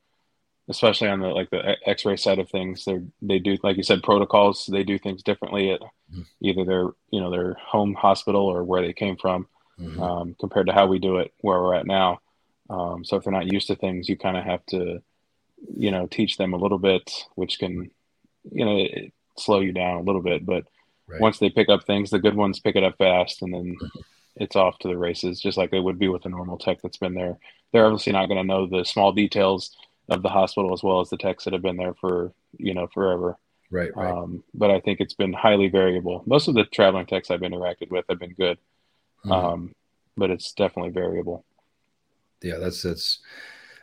especially 0.68 1.09
on 1.09 1.20
the 1.20 1.28
like 1.28 1.50
the 1.50 1.76
X-ray 1.87 2.16
side 2.16 2.38
of 2.38 2.50
things, 2.50 2.85
they 2.85 3.00
they 3.22 3.38
do 3.38 3.56
like 3.62 3.76
you 3.76 3.83
said 3.83 4.02
protocols. 4.02 4.68
They 4.70 4.85
do 4.85 4.98
things 4.98 5.22
differently 5.22 5.70
at 5.70 5.80
mm-hmm. 5.80 6.22
either 6.40 6.64
their 6.64 6.85
you 7.11 7.20
know 7.20 7.30
their 7.30 7.54
home 7.54 7.94
hospital 7.94 8.42
or 8.42 8.64
where 8.64 8.83
they 8.83 8.92
came 8.92 9.16
from, 9.16 9.46
mm-hmm. 9.78 10.02
um, 10.02 10.37
compared 10.38 10.66
to 10.66 10.72
how 10.72 10.87
we 10.87 10.98
do 10.98 11.18
it 11.18 11.33
where 11.40 11.61
we're 11.61 11.74
at 11.74 11.87
now. 11.87 12.20
Um, 12.68 13.04
so 13.04 13.16
if 13.16 13.24
they're 13.24 13.33
not 13.33 13.52
used 13.52 13.66
to 13.68 13.76
things, 13.76 14.09
you 14.09 14.16
kind 14.16 14.37
of 14.37 14.44
have 14.44 14.64
to, 14.66 15.02
you 15.76 15.90
know, 15.90 16.06
teach 16.06 16.37
them 16.37 16.52
a 16.54 16.56
little 16.56 16.78
bit, 16.78 17.11
which 17.35 17.59
can, 17.59 17.90
you 18.50 18.64
know, 18.64 18.87
slow 19.37 19.61
you 19.61 19.72
down 19.72 19.96
a 19.96 20.02
little 20.02 20.22
bit. 20.22 20.46
But 20.46 20.64
right. 21.11 21.20
once 21.20 21.38
they 21.38 21.51
pick 21.51 21.68
up 21.68 21.85
things, 21.85 22.11
the 22.11 22.18
good 22.18 22.35
ones 22.35 22.61
pick 22.61 22.77
it 22.77 22.85
up 22.85 22.99
fast, 22.99 23.42
and 23.42 23.53
then 23.53 23.77
it's 24.37 24.57
off 24.57 24.79
to 24.81 24.88
the 24.88 24.96
races, 24.96 25.40
just 25.40 25.59
like 25.59 25.73
it 25.73 25.81
would 25.81 25.99
be 25.99 26.09
with 26.09 26.25
a 26.27 26.29
normal 26.29 26.59
tech 26.59 26.81
that's 26.83 26.96
been 26.96 27.14
there. 27.14 27.37
They're 27.73 27.87
obviously 27.87 28.12
not 28.12 28.27
going 28.27 28.40
to 28.40 28.46
know 28.46 28.66
the 28.66 28.85
small 28.85 29.12
details 29.12 29.77
of 30.09 30.23
the 30.23 30.29
hospital 30.29 30.73
as 30.73 30.83
well 30.83 31.01
as 31.01 31.11
the 31.11 31.16
techs 31.16 31.44
that 31.44 31.53
have 31.53 31.62
been 31.62 31.77
there 31.77 31.94
for 31.94 32.33
you 32.59 32.75
know 32.75 32.88
forever. 32.88 33.37
Right. 33.70 33.94
right. 33.94 34.11
Um, 34.11 34.42
but 34.53 34.73
I 34.73 34.81
think 34.81 35.01
it's 35.01 35.14
been 35.14 35.33
highly 35.33 35.68
variable. 35.68 36.25
Most 36.27 36.49
of 36.49 36.55
the 36.55 36.64
traveling 36.64 37.07
techs 37.07 37.31
I've 37.31 37.40
interacted 37.40 37.90
with 37.90 38.05
have 38.09 38.18
been 38.18 38.35
good, 38.35 38.59
mm-hmm. 39.25 39.33
um, 39.33 39.75
but 40.16 40.31
it's 40.31 40.53
definitely 40.53 40.90
variable 40.90 41.44
yeah, 42.42 42.59
that's 42.59 42.83
that's 42.83 43.18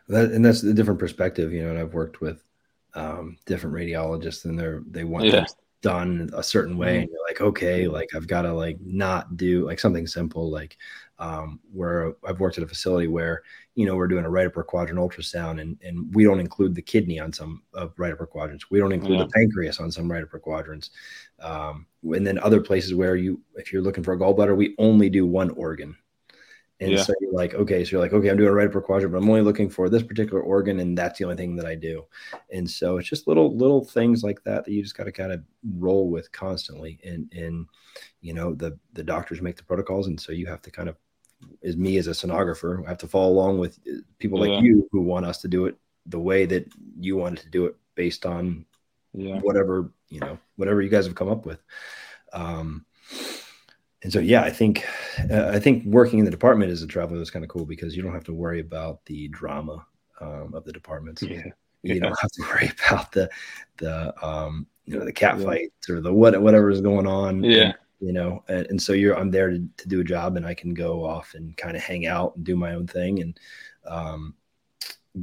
that, 0.07 0.31
and 0.31 0.43
that's 0.43 0.63
a 0.63 0.73
different 0.73 0.99
perspective, 0.99 1.53
you 1.53 1.63
know. 1.63 1.69
And 1.69 1.79
I've 1.79 1.93
worked 1.93 2.21
with 2.21 2.43
um, 2.93 3.37
different 3.45 3.75
radiologists, 3.75 4.45
and 4.45 4.57
they're 4.57 4.81
they 4.89 5.03
want 5.03 5.25
yeah. 5.25 5.45
Done 5.81 6.29
a 6.33 6.43
certain 6.43 6.77
way, 6.77 6.87
mm-hmm. 6.87 7.01
and 7.01 7.09
you're 7.09 7.27
like, 7.27 7.41
okay, 7.41 7.87
like 7.87 8.09
I've 8.15 8.27
got 8.27 8.43
to 8.43 8.53
like 8.53 8.77
not 8.81 9.37
do 9.37 9.65
like 9.65 9.79
something 9.79 10.07
simple, 10.07 10.49
like 10.49 10.77
um, 11.19 11.59
where 11.71 12.13
I've 12.25 12.39
worked 12.39 12.57
at 12.57 12.63
a 12.63 12.67
facility 12.67 13.07
where 13.07 13.43
you 13.75 13.85
know 13.85 13.95
we're 13.95 14.07
doing 14.07 14.25
a 14.25 14.29
right 14.29 14.47
upper 14.47 14.63
quadrant 14.63 14.99
ultrasound, 14.99 15.61
and 15.61 15.77
and 15.83 16.13
we 16.15 16.23
don't 16.23 16.39
include 16.39 16.75
the 16.75 16.81
kidney 16.81 17.19
on 17.19 17.31
some 17.31 17.63
of 17.73 17.93
right 17.97 18.13
upper 18.13 18.27
quadrants, 18.27 18.69
we 18.69 18.79
don't 18.79 18.91
include 18.91 19.19
yeah. 19.19 19.25
the 19.25 19.31
pancreas 19.31 19.79
on 19.79 19.91
some 19.91 20.11
right 20.11 20.23
upper 20.23 20.39
quadrants, 20.39 20.89
um, 21.41 21.85
and 22.03 22.25
then 22.25 22.39
other 22.39 22.61
places 22.61 22.93
where 22.93 23.15
you 23.15 23.41
if 23.55 23.71
you're 23.71 23.81
looking 23.81 24.03
for 24.03 24.13
a 24.13 24.17
gallbladder, 24.17 24.55
we 24.55 24.75
only 24.77 25.09
do 25.09 25.25
one 25.25 25.51
organ 25.51 25.95
and 26.79 26.91
yeah. 26.91 27.01
so 27.01 27.13
you're 27.19 27.33
like, 27.33 27.55
okay, 27.55 27.83
so 27.83 27.91
you're 27.91 28.01
like, 28.01 28.13
okay, 28.13 28.29
I'm 28.29 28.37
doing 28.37 28.49
a 28.49 28.53
right 28.53 28.67
upper 28.67 28.81
quadrant, 28.81 29.11
but 29.11 29.17
I'm 29.17 29.29
only 29.29 29.41
looking 29.41 29.69
for 29.69 29.89
this 29.89 30.03
particular 30.03 30.41
organ, 30.41 30.79
and 30.79 30.95
that's 30.95 31.17
the 31.17 31.25
only 31.25 31.37
thing 31.37 31.55
that 31.55 31.65
I 31.65 31.73
do. 31.73 32.05
And 32.51 32.69
so 32.69 32.97
it's 32.97 33.09
just 33.09 33.27
little 33.27 33.55
little 33.55 33.83
things 33.83 34.23
like 34.23 34.43
that 34.43 34.65
that 34.65 34.71
you 34.71 34.83
just 34.83 34.95
got 34.95 35.05
to 35.05 35.11
kind 35.11 35.31
of 35.31 35.41
roll 35.77 36.09
with 36.09 36.31
constantly. 36.31 36.99
And 37.03 37.31
and 37.35 37.65
you 38.21 38.33
know 38.33 38.53
the 38.53 38.77
the 38.93 39.03
doctors 39.03 39.41
make 39.41 39.57
the 39.57 39.63
protocols, 39.63 40.07
and 40.07 40.19
so 40.19 40.31
you 40.31 40.45
have 40.45 40.61
to 40.63 40.71
kind 40.71 40.87
of, 40.87 40.97
as 41.63 41.75
me 41.75 41.97
as 41.97 42.07
a 42.07 42.11
sonographer, 42.11 42.85
I 42.85 42.89
have 42.89 42.99
to 42.99 43.07
follow 43.07 43.31
along 43.31 43.57
with 43.57 43.79
uh, 43.91 44.01
people 44.19 44.39
like 44.39 44.51
yeah. 44.51 44.61
you 44.61 44.87
who 44.91 45.01
want 45.01 45.25
us 45.25 45.41
to 45.41 45.47
do 45.47 45.65
it 45.65 45.77
the 46.05 46.19
way 46.19 46.45
that 46.45 46.71
you 46.99 47.17
wanted 47.17 47.39
to 47.39 47.49
do 47.49 47.65
it 47.65 47.75
based 47.95 48.25
on 48.25 48.65
yeah. 49.13 49.39
whatever 49.39 49.91
you 50.09 50.19
know 50.19 50.37
whatever 50.57 50.83
you 50.83 50.89
guys 50.89 51.07
have 51.07 51.15
come 51.15 51.29
up 51.29 51.45
with. 51.45 51.59
Um, 52.33 52.85
and 54.03 54.13
so 54.13 54.19
yeah 54.19 54.43
i 54.43 54.49
think 54.49 54.85
uh, 55.31 55.47
i 55.47 55.59
think 55.59 55.83
working 55.85 56.19
in 56.19 56.25
the 56.25 56.31
department 56.31 56.71
as 56.71 56.81
a 56.81 56.87
traveler 56.87 57.21
is 57.21 57.31
kind 57.31 57.43
of 57.43 57.49
cool 57.49 57.65
because 57.65 57.95
you 57.95 58.03
don't 58.03 58.13
have 58.13 58.23
to 58.23 58.33
worry 58.33 58.59
about 58.59 59.03
the 59.05 59.27
drama 59.29 59.85
um, 60.21 60.53
of 60.53 60.63
the 60.65 60.71
departments 60.71 61.21
yeah. 61.21 61.43
you 61.83 61.95
yeah. 61.95 61.99
don't 61.99 62.19
have 62.19 62.31
to 62.31 62.41
worry 62.49 62.71
about 62.87 63.11
the 63.11 63.29
the 63.77 64.25
um, 64.25 64.67
you 64.85 64.97
know 64.97 65.05
the 65.05 65.13
cat 65.13 65.39
yeah. 65.39 65.45
fights 65.45 65.89
or 65.89 66.01
the 66.01 66.13
what 66.13 66.39
whatever 66.41 66.69
is 66.69 66.81
going 66.81 67.07
on 67.07 67.43
yeah 67.43 67.61
and, 67.61 67.75
you 67.99 68.13
know 68.13 68.43
and, 68.47 68.67
and, 68.67 68.81
so 68.81 68.93
you're 68.93 69.17
i'm 69.17 69.31
there 69.31 69.49
to, 69.49 69.67
to 69.77 69.87
do 69.87 70.01
a 70.01 70.03
job 70.03 70.37
and 70.37 70.45
i 70.45 70.53
can 70.53 70.73
go 70.73 71.03
off 71.03 71.33
and 71.33 71.57
kind 71.57 71.75
of 71.75 71.83
hang 71.83 72.05
out 72.05 72.35
and 72.35 72.45
do 72.45 72.55
my 72.55 72.75
own 72.75 72.87
thing 72.87 73.21
and 73.21 73.39
um, 73.85 74.33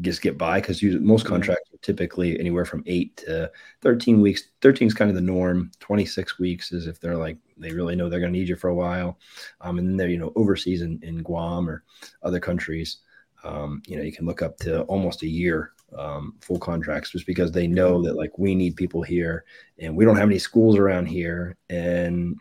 just 0.01 0.23
get 0.23 0.39
by 0.39 0.61
because 0.61 0.83
most 0.83 1.27
contracts 1.27 1.73
are 1.73 1.79
typically 1.79 2.39
anywhere 2.39 2.65
from 2.65 2.83
eight 2.87 3.17
to 3.19 3.51
13 3.83 4.21
weeks. 4.21 4.49
13 4.63 4.89
is 4.89 4.95
kind 4.95 5.11
of 5.11 5.15
the 5.15 5.21
norm. 5.21 5.71
26 5.81 6.39
weeks 6.39 6.73
is 6.73 6.87
if 6.87 7.01
they're 7.01 7.17
like 7.17 7.37
they 7.57 7.73
really 7.73 7.95
know 7.95 8.09
they're 8.09 8.21
going 8.21 8.33
to 8.33 8.39
need 8.39 8.49
you 8.49 8.57
for 8.57 8.71
a 8.71 8.75
while. 8.75 9.19
Um, 9.61 9.79
and 9.79 9.89
then 9.89 9.97
they're 9.97 10.09
you 10.09 10.19
know 10.19 10.33
overseas 10.37 10.83
in, 10.83 10.99
in 11.03 11.23
guam 11.23 11.69
or 11.69 11.85
other 12.23 12.41
countries 12.41 12.99
um, 13.45 13.83
you 13.87 13.97
know 13.97 14.03
you 14.03 14.13
can 14.13 14.27
look 14.27 14.43
up 14.43 14.57
to 14.59 14.83
almost 14.83 15.23
a 15.23 15.29
year 15.29 15.73
um, 15.97 16.35
full 16.41 16.59
contracts 16.59 17.11
just 17.11 17.27
because 17.27 17.53
they 17.53 17.67
know 17.67 18.03
that 18.03 18.17
like 18.17 18.37
we 18.39 18.55
need 18.55 18.77
people 18.77 19.03
here 19.03 19.45
and 19.79 19.95
we 19.95 20.05
don't 20.05 20.17
have 20.17 20.29
any 20.29 20.39
schools 20.39 20.77
around 20.77 21.07
here. 21.07 21.57
And 21.71 22.37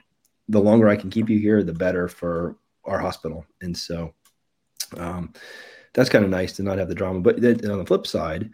the 0.50 0.60
longer 0.60 0.90
i 0.90 0.96
can 0.96 1.10
keep 1.10 1.30
you 1.30 1.40
here 1.40 1.64
the 1.64 1.74
better 1.74 2.08
for 2.08 2.58
our 2.86 3.00
hospital. 3.00 3.46
And 3.62 3.78
so 3.78 4.14
um, 4.98 5.34
that's 5.94 6.10
kind 6.10 6.26
of 6.26 6.32
nice 6.32 6.54
to 6.54 6.64
not 6.64 6.78
have 6.78 6.90
the 6.90 6.96
drama. 6.96 7.22
But 7.22 7.42
then 7.42 7.70
on 7.70 7.78
the 7.78 7.86
flip 7.86 8.08
side, 8.08 8.52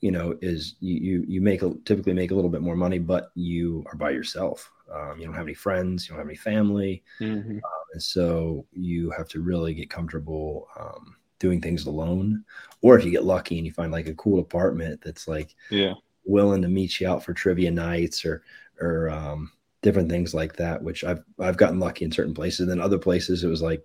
you 0.00 0.10
know, 0.10 0.36
is 0.40 0.76
you 0.80 0.96
you, 0.96 1.24
you 1.28 1.40
make 1.40 1.62
a, 1.62 1.74
typically 1.84 2.12
make 2.12 2.30
a 2.30 2.34
little 2.34 2.50
bit 2.50 2.62
more 2.62 2.76
money, 2.76 2.98
but 2.98 3.30
you 3.34 3.84
are 3.86 3.96
by 3.96 4.10
yourself. 4.10 4.70
Um, 4.92 5.18
you 5.18 5.26
don't 5.26 5.34
have 5.34 5.46
any 5.46 5.54
friends, 5.54 6.06
you 6.06 6.10
don't 6.10 6.20
have 6.20 6.28
any 6.28 6.36
family, 6.36 7.02
mm-hmm. 7.20 7.56
um, 7.56 7.84
and 7.92 8.02
so 8.02 8.64
you 8.72 9.10
have 9.10 9.28
to 9.28 9.40
really 9.40 9.74
get 9.74 9.90
comfortable 9.90 10.68
um, 10.78 11.16
doing 11.38 11.60
things 11.60 11.84
alone. 11.84 12.44
Or 12.80 12.96
if 12.96 13.04
you 13.04 13.10
get 13.10 13.24
lucky 13.24 13.58
and 13.58 13.66
you 13.66 13.72
find 13.72 13.92
like 13.92 14.06
a 14.06 14.14
cool 14.14 14.40
apartment 14.40 15.02
that's 15.04 15.28
like 15.28 15.54
yeah 15.70 15.94
willing 16.24 16.62
to 16.62 16.68
meet 16.68 17.00
you 17.00 17.08
out 17.08 17.24
for 17.24 17.34
trivia 17.34 17.70
nights 17.70 18.24
or 18.24 18.42
or 18.80 19.10
um, 19.10 19.50
different 19.82 20.08
things 20.08 20.32
like 20.32 20.54
that, 20.56 20.82
which 20.82 21.02
I've 21.04 21.22
I've 21.40 21.56
gotten 21.56 21.80
lucky 21.80 22.04
in 22.04 22.12
certain 22.12 22.34
places. 22.34 22.60
And 22.60 22.70
then 22.70 22.80
other 22.80 22.98
places 22.98 23.42
it 23.42 23.48
was 23.48 23.62
like 23.62 23.84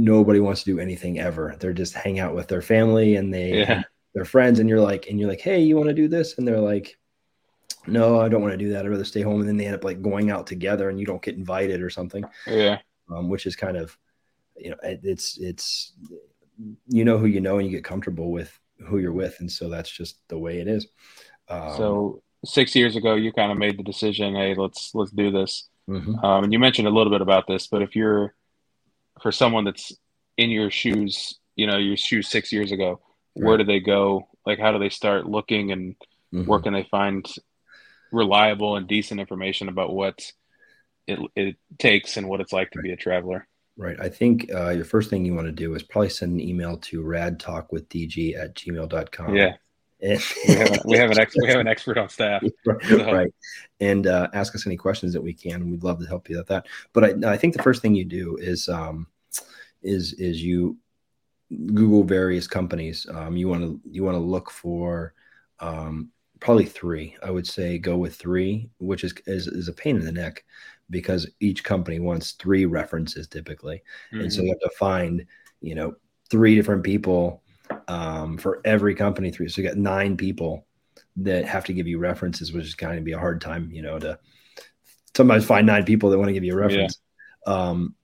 nobody 0.00 0.40
wants 0.40 0.62
to 0.62 0.72
do 0.72 0.80
anything 0.80 1.18
ever. 1.18 1.54
They're 1.60 1.72
just 1.72 1.94
hang 1.94 2.18
out 2.18 2.34
with 2.34 2.48
their 2.48 2.62
family 2.62 3.16
and 3.16 3.32
they 3.32 3.60
yeah. 3.60 3.82
their 4.14 4.24
friends, 4.24 4.58
and 4.58 4.68
you're 4.68 4.80
like, 4.80 5.08
and 5.08 5.20
you're 5.20 5.28
like, 5.28 5.40
hey, 5.40 5.60
you 5.60 5.76
want 5.76 5.88
to 5.88 5.94
do 5.94 6.08
this? 6.08 6.38
And 6.38 6.48
they're 6.48 6.60
like, 6.60 6.98
no, 7.86 8.20
I 8.20 8.28
don't 8.28 8.42
want 8.42 8.52
to 8.52 8.58
do 8.58 8.72
that. 8.72 8.84
I'd 8.84 8.90
rather 8.90 9.04
stay 9.04 9.22
home. 9.22 9.40
And 9.40 9.48
then 9.48 9.56
they 9.56 9.66
end 9.66 9.74
up 9.74 9.84
like 9.84 10.02
going 10.02 10.30
out 10.30 10.46
together, 10.46 10.88
and 10.88 10.98
you 10.98 11.06
don't 11.06 11.22
get 11.22 11.36
invited 11.36 11.82
or 11.82 11.90
something. 11.90 12.24
Yeah, 12.46 12.78
um, 13.10 13.28
which 13.28 13.46
is 13.46 13.56
kind 13.56 13.76
of, 13.76 13.96
you 14.56 14.70
know, 14.70 14.76
it's 14.82 15.38
it's 15.38 15.92
you 16.88 17.04
know 17.04 17.18
who 17.18 17.26
you 17.26 17.40
know, 17.40 17.58
and 17.58 17.66
you 17.66 17.76
get 17.76 17.84
comfortable 17.84 18.30
with 18.30 18.58
who 18.86 18.98
you're 18.98 19.12
with, 19.12 19.36
and 19.40 19.52
so 19.52 19.68
that's 19.68 19.90
just 19.90 20.16
the 20.28 20.38
way 20.38 20.60
it 20.60 20.68
is. 20.68 20.86
Um, 21.48 21.76
so 21.76 22.22
six 22.44 22.74
years 22.74 22.96
ago, 22.96 23.14
you 23.16 23.32
kind 23.32 23.52
of 23.52 23.58
made 23.58 23.78
the 23.78 23.82
decision, 23.82 24.34
hey, 24.34 24.54
let's 24.54 24.94
let's 24.94 25.10
do 25.10 25.30
this. 25.30 25.68
Mm-hmm. 25.88 26.24
Um, 26.24 26.44
and 26.44 26.52
you 26.52 26.58
mentioned 26.58 26.88
a 26.88 26.90
little 26.90 27.10
bit 27.10 27.20
about 27.20 27.46
this, 27.46 27.66
but 27.66 27.82
if 27.82 27.96
you're 27.96 28.34
for 29.22 29.32
someone 29.32 29.64
that's 29.64 29.92
in 30.36 30.50
your 30.50 30.70
shoes, 30.70 31.38
you 31.56 31.66
know, 31.66 31.76
your 31.76 31.96
shoes 31.96 32.28
six 32.28 32.52
years 32.52 32.72
ago, 32.72 33.00
right. 33.36 33.46
where 33.46 33.56
do 33.58 33.64
they 33.64 33.80
go? 33.80 34.28
Like, 34.46 34.58
how 34.58 34.72
do 34.72 34.78
they 34.78 34.88
start 34.88 35.26
looking 35.26 35.72
and 35.72 35.96
mm-hmm. 36.32 36.46
where 36.46 36.60
can 36.60 36.72
they 36.72 36.86
find 36.90 37.26
reliable 38.12 38.76
and 38.76 38.88
decent 38.88 39.20
information 39.20 39.68
about 39.68 39.92
what 39.92 40.32
it, 41.06 41.18
it 41.36 41.56
takes 41.78 42.16
and 42.16 42.28
what 42.28 42.40
it's 42.40 42.52
like 42.52 42.70
to 42.72 42.78
right. 42.78 42.84
be 42.84 42.92
a 42.92 42.96
traveler? 42.96 43.46
Right. 43.76 43.98
I 44.00 44.08
think 44.08 44.50
uh, 44.54 44.70
your 44.70 44.84
first 44.84 45.10
thing 45.10 45.24
you 45.24 45.34
want 45.34 45.46
to 45.46 45.52
do 45.52 45.74
is 45.74 45.82
probably 45.82 46.10
send 46.10 46.32
an 46.32 46.40
email 46.40 46.76
to 46.76 47.02
radtalkwithdg 47.02 48.38
at 48.38 48.54
gmail.com. 48.54 49.34
Yeah. 49.34 49.56
And 50.02 50.22
we 50.48 50.54
have, 50.54 50.70
a, 50.70 50.80
we 50.84 50.96
have 50.96 51.10
an 51.10 51.18
ex, 51.18 51.34
we 51.40 51.48
have 51.48 51.60
an 51.60 51.68
expert 51.68 51.98
on 51.98 52.08
staff, 52.08 52.42
right? 52.66 52.90
Right. 52.90 53.34
And 53.80 54.06
uh, 54.06 54.28
ask 54.32 54.54
us 54.54 54.66
any 54.66 54.76
questions 54.76 55.12
that 55.12 55.22
we 55.22 55.34
can. 55.34 55.56
and 55.56 55.70
We'd 55.70 55.84
love 55.84 56.00
to 56.00 56.06
help 56.06 56.28
you 56.30 56.38
with 56.38 56.46
that. 56.48 56.66
But 56.92 57.04
I, 57.04 57.32
I 57.32 57.36
think 57.36 57.54
the 57.54 57.62
first 57.62 57.82
thing 57.82 57.94
you 57.94 58.04
do 58.04 58.36
is 58.36 58.68
um, 58.68 59.06
is 59.82 60.14
is 60.14 60.42
you 60.42 60.76
Google 61.74 62.04
various 62.04 62.46
companies. 62.46 63.06
Um, 63.12 63.36
you 63.36 63.48
want 63.48 63.62
to 63.62 63.80
you 63.90 64.04
want 64.04 64.14
to 64.14 64.20
look 64.20 64.50
for 64.50 65.14
um, 65.58 66.10
probably 66.40 66.66
three. 66.66 67.16
I 67.22 67.30
would 67.30 67.46
say 67.46 67.78
go 67.78 67.96
with 67.96 68.16
three, 68.16 68.70
which 68.78 69.04
is, 69.04 69.14
is 69.26 69.46
is 69.46 69.68
a 69.68 69.72
pain 69.72 69.96
in 69.96 70.04
the 70.04 70.12
neck 70.12 70.44
because 70.88 71.30
each 71.40 71.62
company 71.62 72.00
wants 72.00 72.32
three 72.32 72.64
references 72.64 73.28
typically, 73.28 73.82
mm-hmm. 74.12 74.22
and 74.22 74.32
so 74.32 74.42
you 74.42 74.52
mm-hmm. 74.52 74.60
have 74.62 74.70
to 74.70 74.76
find 74.76 75.26
you 75.60 75.74
know 75.74 75.94
three 76.30 76.54
different 76.54 76.84
people 76.84 77.42
um, 77.90 78.38
for 78.38 78.60
every 78.64 78.94
company 78.94 79.32
through. 79.32 79.48
So 79.48 79.60
you 79.60 79.68
got 79.68 79.76
nine 79.76 80.16
people 80.16 80.64
that 81.16 81.44
have 81.44 81.64
to 81.64 81.72
give 81.72 81.88
you 81.88 81.98
references, 81.98 82.52
which 82.52 82.64
is 82.64 82.76
kind 82.76 82.96
of 82.96 83.04
be 83.04 83.12
a 83.12 83.18
hard 83.18 83.40
time, 83.40 83.68
you 83.72 83.82
know, 83.82 83.98
to 83.98 84.16
sometimes 85.16 85.44
find 85.44 85.66
nine 85.66 85.84
people 85.84 86.08
that 86.08 86.18
want 86.18 86.28
to 86.28 86.32
give 86.32 86.44
you 86.44 86.52
a 86.52 86.56
reference. 86.56 87.00
Yeah. 87.44 87.52
Um, 87.52 87.96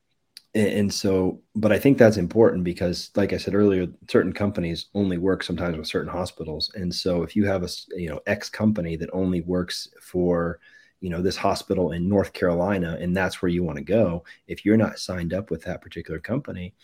and, 0.56 0.68
and, 0.68 0.94
so, 0.94 1.40
but 1.54 1.70
I 1.70 1.78
think 1.78 1.98
that's 1.98 2.16
important 2.16 2.64
because, 2.64 3.10
like 3.14 3.32
I 3.32 3.36
said 3.36 3.54
earlier, 3.54 3.86
certain 4.10 4.32
companies 4.32 4.86
only 4.92 5.18
work 5.18 5.44
sometimes 5.44 5.76
with 5.76 5.86
certain 5.86 6.10
hospitals. 6.10 6.72
And 6.74 6.92
so, 6.92 7.22
if 7.22 7.36
you 7.36 7.44
have 7.44 7.62
a 7.62 7.68
you 7.94 8.08
know 8.08 8.20
X 8.26 8.48
company 8.48 8.96
that 8.96 9.10
only 9.12 9.42
works 9.42 9.86
for 10.00 10.58
you 11.00 11.10
know 11.10 11.22
this 11.22 11.36
hospital 11.36 11.92
in 11.92 12.08
North 12.08 12.32
Carolina, 12.32 12.96
and 13.00 13.16
that's 13.16 13.40
where 13.40 13.50
you 13.50 13.62
want 13.62 13.76
to 13.76 13.84
go, 13.84 14.24
if 14.48 14.64
you're 14.64 14.78
not 14.78 14.98
signed 14.98 15.32
up 15.32 15.50
with 15.50 15.62
that 15.64 15.82
particular 15.82 16.18
company, 16.18 16.74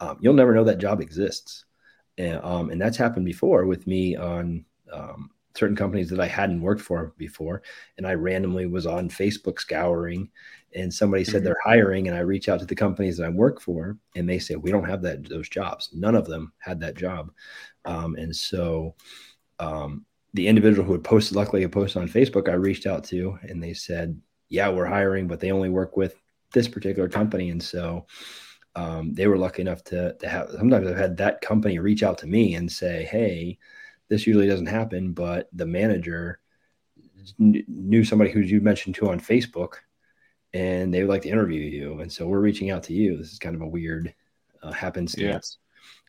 um, 0.00 0.16
you'll 0.20 0.34
never 0.34 0.54
know 0.54 0.64
that 0.64 0.78
job 0.78 1.00
exists 1.00 1.66
and, 2.18 2.42
um, 2.42 2.70
and 2.70 2.80
that's 2.80 2.96
happened 2.96 3.24
before 3.24 3.66
with 3.66 3.86
me 3.86 4.16
on 4.16 4.64
um, 4.92 5.30
certain 5.56 5.76
companies 5.76 6.08
that 6.10 6.20
I 6.20 6.26
hadn't 6.26 6.60
worked 6.60 6.80
for 6.80 7.14
before. 7.18 7.62
And 7.96 8.06
I 8.06 8.14
randomly 8.14 8.66
was 8.66 8.86
on 8.86 9.08
Facebook 9.08 9.60
scouring 9.60 10.30
and 10.74 10.92
somebody 10.92 11.24
said 11.24 11.36
mm-hmm. 11.36 11.44
they're 11.44 11.56
hiring 11.64 12.08
and 12.08 12.16
I 12.16 12.20
reach 12.20 12.48
out 12.48 12.60
to 12.60 12.66
the 12.66 12.74
companies 12.74 13.18
that 13.18 13.26
I 13.26 13.30
work 13.30 13.60
for 13.60 13.98
and 14.16 14.28
they 14.28 14.38
say, 14.38 14.56
we 14.56 14.70
don't 14.70 14.88
have 14.88 15.02
that, 15.02 15.28
those 15.28 15.48
jobs. 15.48 15.90
None 15.92 16.14
of 16.14 16.26
them 16.26 16.52
had 16.58 16.80
that 16.80 16.96
job. 16.96 17.30
Um, 17.84 18.14
and 18.16 18.34
so, 18.34 18.94
um, 19.58 20.06
the 20.34 20.48
individual 20.48 20.86
who 20.86 20.92
had 20.92 21.04
posted, 21.04 21.36
luckily 21.36 21.60
had 21.60 21.72
posted 21.72 22.00
on 22.00 22.08
Facebook, 22.08 22.48
I 22.48 22.54
reached 22.54 22.86
out 22.86 23.04
to 23.04 23.38
and 23.42 23.62
they 23.62 23.74
said, 23.74 24.18
yeah, 24.48 24.70
we're 24.70 24.86
hiring, 24.86 25.26
but 25.26 25.40
they 25.40 25.52
only 25.52 25.68
work 25.68 25.96
with 25.96 26.16
this 26.54 26.68
particular 26.68 27.08
company. 27.08 27.50
And 27.50 27.62
so, 27.62 28.06
um, 28.74 29.12
they 29.12 29.26
were 29.26 29.38
lucky 29.38 29.62
enough 29.62 29.84
to, 29.84 30.14
to 30.14 30.28
have, 30.28 30.50
sometimes 30.50 30.86
I've 30.86 30.96
had 30.96 31.16
that 31.18 31.40
company 31.40 31.78
reach 31.78 32.02
out 32.02 32.18
to 32.18 32.26
me 32.26 32.54
and 32.54 32.70
say, 32.70 33.04
Hey, 33.10 33.58
this 34.08 34.26
usually 34.26 34.46
doesn't 34.46 34.66
happen, 34.66 35.12
but 35.12 35.48
the 35.52 35.66
manager 35.66 36.40
knew 37.38 38.04
somebody 38.04 38.30
who 38.30 38.40
you 38.40 38.60
mentioned 38.60 38.94
to 38.96 39.10
on 39.10 39.20
Facebook, 39.20 39.74
and 40.52 40.92
they 40.92 41.00
would 41.00 41.10
like 41.10 41.22
to 41.22 41.30
interview 41.30 41.60
you. 41.60 42.00
And 42.00 42.12
so 42.12 42.26
we're 42.26 42.40
reaching 42.40 42.70
out 42.70 42.82
to 42.84 42.92
you. 42.92 43.16
This 43.16 43.32
is 43.32 43.38
kind 43.38 43.54
of 43.54 43.62
a 43.62 43.66
weird 43.66 44.14
uh, 44.62 44.72
happenstance. 44.72 45.58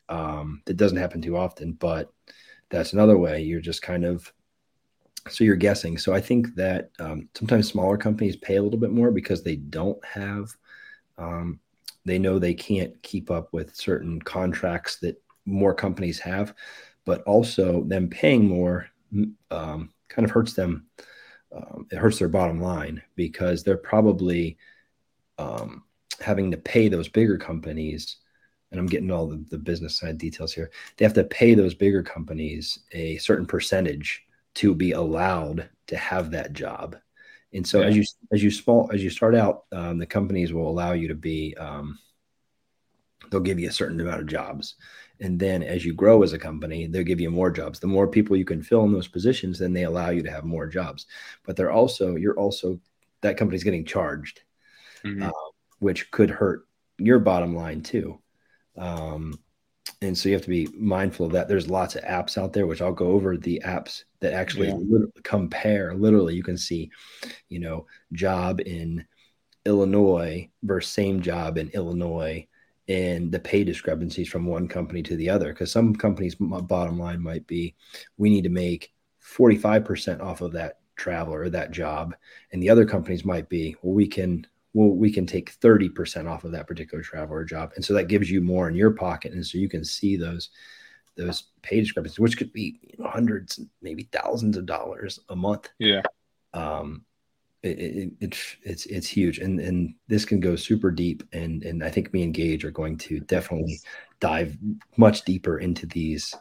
Yeah. 0.10 0.16
Um, 0.16 0.62
that 0.66 0.76
doesn't 0.76 0.98
happen 0.98 1.22
too 1.22 1.38
often, 1.38 1.74
but 1.74 2.12
that's 2.70 2.94
another 2.94 3.18
way. 3.18 3.42
You're 3.42 3.62
just 3.62 3.82
kind 3.82 4.04
of 4.04 4.32
so 5.30 5.44
you're 5.44 5.56
guessing. 5.56 5.98
So 5.98 6.14
I 6.14 6.20
think 6.20 6.54
that 6.56 6.90
um, 7.00 7.30
sometimes 7.36 7.70
smaller 7.70 7.98
companies 7.98 8.36
pay 8.36 8.58
a 8.58 8.62
little 8.62 8.80
bit 8.80 8.92
more 8.92 9.12
because 9.12 9.42
they 9.44 9.56
don't 9.56 10.04
have, 10.04 10.50
um, 11.18 11.60
they 12.06 12.20
know 12.20 12.40
they 12.40 12.54
can't 12.54 13.02
keep 13.04 13.32
up 13.32 13.54
with 13.54 13.76
certain 13.76 14.22
contracts 14.22 14.98
that 15.00 15.22
more 15.46 15.74
companies 15.74 16.20
have 16.20 16.54
but 17.06 17.22
also 17.24 17.84
them 17.84 18.10
paying 18.10 18.48
more 18.48 18.88
um, 19.52 19.92
kind 20.10 20.26
of 20.26 20.32
hurts 20.32 20.54
them. 20.54 20.88
Um, 21.56 21.88
it 21.92 21.98
hurts 21.98 22.20
their 22.20 22.30
bottom 22.30 22.62
line 22.62 23.02
because 23.16 23.64
they're 23.64 23.78
probably 23.78 24.58
um, 25.38 25.84
having 26.20 26.52
to 26.52 26.58
pay 26.58 26.88
those 26.88 27.08
bigger 27.08 27.38
companies. 27.38 28.18
And 28.72 28.80
I'm 28.80 28.88
getting 28.88 29.12
all 29.12 29.28
the, 29.28 29.46
the 29.50 29.60
business 29.60 30.00
side 30.00 30.18
details 30.18 30.54
here. 30.54 30.72
They 30.98 31.06
have 31.06 31.14
to 31.14 31.24
pay 31.24 31.54
those 31.54 31.76
bigger 31.76 32.02
companies 32.02 32.80
a 32.92 33.18
certain 33.18 33.46
percentage 33.46 34.24
to 34.56 34.74
be 34.74 34.94
allowed 34.94 35.70
to 35.88 35.98
have 35.98 36.32
that 36.32 36.54
job. 36.54 36.96
And 37.54 37.66
so 37.68 37.82
yeah. 37.82 37.88
as 37.88 37.96
you 37.96 38.04
as 38.32 38.44
you 38.44 38.52
small 38.52 38.90
as 38.94 39.04
you 39.04 39.10
start 39.10 39.36
out, 39.36 39.66
um, 39.72 40.00
the 40.00 40.06
companies 40.06 40.54
will 40.54 40.70
allow 40.70 40.94
you 40.94 41.08
to 41.08 41.16
be. 41.16 41.56
Um, 41.56 42.00
they'll 43.30 43.40
give 43.40 43.60
you 43.60 43.70
a 43.70 43.74
certain 43.74 44.00
amount 44.00 44.22
of 44.22 44.28
jobs, 44.28 44.76
and 45.20 45.40
then 45.40 45.64
as 45.64 45.86
you 45.86 45.94
grow 45.94 46.24
as 46.24 46.34
a 46.34 46.40
company, 46.40 46.88
they'll 46.88 47.04
give 47.04 47.22
you 47.22 47.30
more 47.30 47.52
jobs. 47.52 47.80
The 47.80 47.88
more 47.88 48.08
people 48.08 48.36
you 48.36 48.46
can 48.46 48.62
fill 48.62 48.84
in 48.84 48.92
those 48.92 49.08
positions, 49.08 49.60
then 49.60 49.74
they 49.74 49.84
allow 49.84 50.10
you 50.10 50.24
to 50.24 50.32
have 50.32 50.44
more 50.44 50.68
jobs. 50.68 51.06
But 51.46 51.56
they're 51.56 51.72
also, 51.72 52.16
you're 52.16 52.38
also, 52.38 52.80
that 53.22 53.38
company's 53.38 53.64
getting 53.64 53.86
charged, 53.86 54.42
mm-hmm. 55.04 55.24
uh, 55.24 55.50
which 55.80 56.12
could 56.12 56.30
hurt 56.30 56.68
your 56.98 57.20
bottom 57.20 57.56
line 57.56 57.82
too. 57.82 58.20
Um, 58.78 59.40
and 60.02 60.18
so 60.18 60.30
you 60.30 60.36
have 60.36 60.44
to 60.44 60.50
be 60.50 60.68
mindful 60.78 61.26
of 61.26 61.32
that. 61.34 61.48
There's 61.48 61.70
lots 61.70 61.96
of 61.96 62.04
apps 62.04 62.38
out 62.38 62.54
there, 62.54 62.68
which 62.68 62.82
I'll 62.82 62.94
go 62.94 63.08
over 63.08 63.38
the 63.38 63.62
apps 63.66 64.04
that 64.20 64.34
actually 64.34 64.70
yeah. 64.70 64.76
li- 64.76 65.12
compare. 65.24 65.94
Literally, 65.94 66.36
you 66.36 66.44
can 66.44 66.58
see, 66.58 66.92
you 67.50 67.60
know, 67.60 67.86
job 68.14 68.62
in 68.62 69.06
Illinois 69.66 70.50
versus 70.64 70.92
same 70.92 71.22
job 71.22 71.58
in 71.58 71.70
Illinois 71.70 72.46
and 72.88 73.32
the 73.32 73.40
pay 73.40 73.64
discrepancies 73.64 74.28
from 74.28 74.46
one 74.46 74.68
company 74.68 75.02
to 75.04 75.16
the 75.16 75.30
other. 75.30 75.54
Because 75.54 75.72
some 75.72 75.96
companies' 75.96 76.36
bottom 76.36 77.00
line 77.00 77.22
might 77.22 77.48
be, 77.48 77.76
we 78.18 78.30
need 78.30 78.44
to 78.44 78.50
make 78.50 78.94
45% 79.24 80.22
off 80.22 80.42
of 80.42 80.52
that 80.54 80.80
traveler 80.96 81.42
or 81.42 81.50
that 81.50 81.72
job, 81.72 82.16
and 82.52 82.62
the 82.62 82.70
other 82.70 82.86
companies 82.86 83.26
might 83.26 83.50
be, 83.50 83.76
well, 83.82 83.94
we 83.94 84.08
can 84.08 84.46
well 84.74 84.90
we 84.90 85.12
can 85.12 85.26
take 85.26 85.60
30% 85.60 86.30
off 86.30 86.44
of 86.44 86.52
that 86.52 86.68
particular 86.68 87.04
traveler 87.04 87.44
job, 87.44 87.72
and 87.76 87.84
so 87.84 87.94
that 87.94 88.08
gives 88.08 88.30
you 88.30 88.42
more 88.42 88.68
in 88.68 88.76
your 88.76 88.92
pocket, 88.92 89.34
and 89.34 89.46
so 89.46 89.58
you 89.58 89.70
can 89.70 89.84
see 89.84 90.16
those 90.16 90.50
those 91.16 91.44
pay 91.62 91.80
discrepancies, 91.80 92.20
which 92.20 92.38
could 92.38 92.52
be 92.54 92.80
you 92.82 93.04
know, 93.04 93.10
hundreds, 93.10 93.60
maybe 93.82 94.10
thousands 94.12 94.58
of 94.58 94.66
dollars 94.66 95.20
a 95.30 95.36
month. 95.36 95.70
Yeah. 95.78 96.02
Um, 96.54 97.06
it, 97.64 97.80
it, 97.80 98.12
it, 98.20 98.38
it's 98.64 98.86
it's 98.88 99.08
huge 99.08 99.40
and 99.40 99.60
and 99.60 99.96
this 100.10 100.26
can 100.26 100.42
go 100.42 100.58
super 100.58 100.92
deep 100.92 101.24
and 101.32 101.64
and 101.64 101.82
i 101.82 101.90
think 101.90 102.14
me 102.14 102.24
and 102.24 102.34
gage 102.34 102.66
are 102.66 102.72
going 102.72 102.98
to 102.98 103.22
definitely 103.22 103.80
dive 104.20 104.58
much 104.98 105.24
deeper 105.24 105.60
into 105.60 105.86
these 105.86 106.36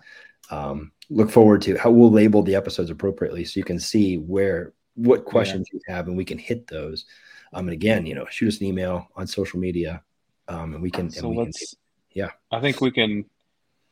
um, 0.50 0.90
look 1.08 1.30
forward 1.30 1.62
to 1.62 1.76
how 1.78 1.90
we'll 1.90 2.10
label 2.10 2.42
the 2.42 2.56
episodes 2.56 2.90
appropriately 2.90 3.44
so 3.44 3.58
you 3.58 3.64
can 3.64 3.78
see 3.78 4.18
where 4.18 4.74
what 4.96 5.24
questions 5.24 5.68
yeah. 5.72 5.78
you 5.78 5.94
have 5.94 6.08
and 6.08 6.16
we 6.16 6.24
can 6.24 6.38
hit 6.38 6.66
those 6.66 7.06
um 7.52 7.66
and 7.68 7.74
again 7.74 8.06
you 8.06 8.14
know 8.14 8.26
shoot 8.30 8.48
us 8.48 8.60
an 8.60 8.66
email 8.66 9.08
on 9.16 9.26
social 9.26 9.58
media 9.58 10.02
um 10.48 10.74
and 10.74 10.82
we 10.82 10.90
can 10.90 11.10
so 11.10 11.28
we 11.28 11.36
let's 11.36 11.58
can, 11.58 11.78
yeah 12.14 12.30
i 12.50 12.60
think 12.60 12.80
we 12.80 12.90
can 12.90 13.24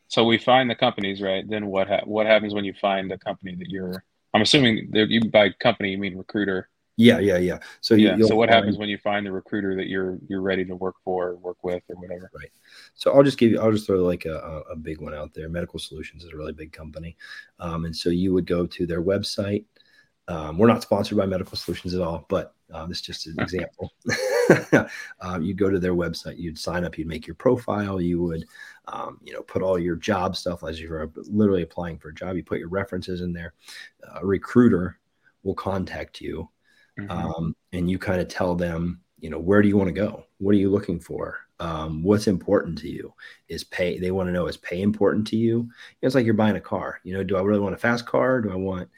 so 0.09 0.25
we 0.25 0.39
find 0.39 0.69
the 0.69 0.75
companies 0.75 1.21
right 1.21 1.49
then 1.49 1.67
what 1.67 1.89
ha- 1.89 2.05
what 2.05 2.27
happens 2.27 2.55
when 2.55 2.65
you 2.65 2.75
find 2.81 3.11
a 3.13 3.19
company 3.19 3.55
that 3.55 3.69
you're 3.69 4.05
i'm 4.35 4.43
assuming 4.43 4.89
that 4.93 5.09
you 5.09 5.31
by 5.31 5.51
company 5.61 5.91
you 5.91 5.99
mean 5.99 6.17
recruiter 6.17 6.69
yeah, 7.01 7.19
yeah, 7.19 7.39
yeah. 7.39 7.59
So 7.81 7.95
yeah. 7.95 8.19
so 8.27 8.37
what 8.37 8.51
find, 8.51 8.57
happens 8.57 8.77
when 8.77 8.91
you 8.91 8.99
find 8.99 9.25
the 9.25 9.33
recruiter 9.33 9.75
that 9.77 9.87
you're 9.87 10.19
you're 10.29 10.43
ready 10.43 10.67
to 10.67 10.77
work 10.77 10.97
for, 11.03 11.29
or 11.29 11.37
work 11.37 11.65
with, 11.65 11.83
or 11.89 11.97
whatever? 11.97 12.31
Right. 12.35 12.51
So 12.95 13.13
I'll 13.13 13.23
just 13.23 13.39
give 13.39 13.51
you. 13.51 13.61
I'll 13.61 13.73
just 13.73 13.87
throw 13.87 14.05
like 14.05 14.27
a, 14.27 14.63
a 14.71 14.77
big 14.77 15.01
one 15.01 15.15
out 15.15 15.33
there. 15.33 15.49
Medical 15.49 15.79
Solutions 15.79 16.25
is 16.25 16.33
a 16.33 16.37
really 16.37 16.53
big 16.53 16.73
company, 16.73 17.17
um, 17.59 17.87
and 17.87 17.97
so 17.97 18.11
you 18.11 18.35
would 18.35 18.47
go 18.47 18.67
to 18.67 18.87
their 18.87 19.03
website. 19.03 19.65
Um, 20.29 20.59
we're 20.59 20.69
not 20.69 20.83
sponsored 20.83 21.19
by 21.19 21.27
Medical 21.27 21.57
Solutions 21.57 21.95
at 21.95 22.01
all, 22.01 22.25
but 22.29 22.55
um, 22.73 22.89
this 22.89 22.99
is 22.99 23.07
just 23.07 23.27
an 23.27 23.39
example. 23.41 23.91
um, 25.21 25.43
you'd 25.43 25.59
go 25.59 25.71
to 25.71 25.81
their 25.81 25.95
website, 25.95 26.39
you'd 26.39 26.59
sign 26.59 26.85
up, 26.85 26.97
you'd 26.99 27.09
make 27.09 27.27
your 27.27 27.35
profile, 27.35 28.01
you 28.01 28.23
would, 28.23 28.45
um, 28.89 29.19
you 29.25 29.33
know, 29.33 29.43
put 29.43 29.63
all 29.63 29.79
your 29.79 29.97
job 29.97 30.37
stuff 30.37 30.63
as 30.63 30.81
you're 30.81 31.11
literally 31.17 31.63
applying 31.63 31.99
for 31.99 32.11
a 32.11 32.15
job. 32.15 32.37
You 32.37 32.45
put 32.45 32.59
your 32.59 32.69
references 32.69 33.21
in 33.21 33.33
there. 33.33 33.55
A 34.15 34.25
recruiter 34.25 34.99
will 35.43 35.55
contact 35.55 36.21
you 36.21 36.49
mm-hmm. 36.99 37.11
um, 37.11 37.57
and 37.73 37.91
you 37.91 37.99
kind 37.99 38.21
of 38.21 38.29
tell 38.29 38.55
them, 38.55 39.01
you 39.19 39.31
know, 39.31 39.39
where 39.39 39.63
do 39.63 39.69
you 39.69 39.77
want 39.77 39.89
to 39.89 39.93
go? 39.93 40.25
What 40.39 40.55
are 40.55 40.59
you 40.59 40.71
looking 40.71 41.01
for? 41.01 41.39
Um, 41.59 42.03
what's 42.03 42.27
important 42.27 42.79
to 42.79 42.89
you? 42.89 43.13
Is 43.49 43.65
pay? 43.65 43.99
They 43.99 44.11
want 44.11 44.29
to 44.29 44.33
know 44.33 44.47
is 44.47 44.57
pay 44.57 44.81
important 44.81 45.27
to 45.29 45.37
you? 45.37 45.69
It's 46.01 46.15
like 46.15 46.25
you're 46.25 46.35
buying 46.35 46.57
a 46.57 46.61
car. 46.61 47.01
You 47.05 47.15
know, 47.15 47.23
do 47.23 47.37
I 47.37 47.43
really 47.43 47.61
want 47.61 47.75
a 47.75 47.79
fast 47.79 48.07
car? 48.07 48.41
Do 48.41 48.51
I 48.51 48.57
want 48.57 48.89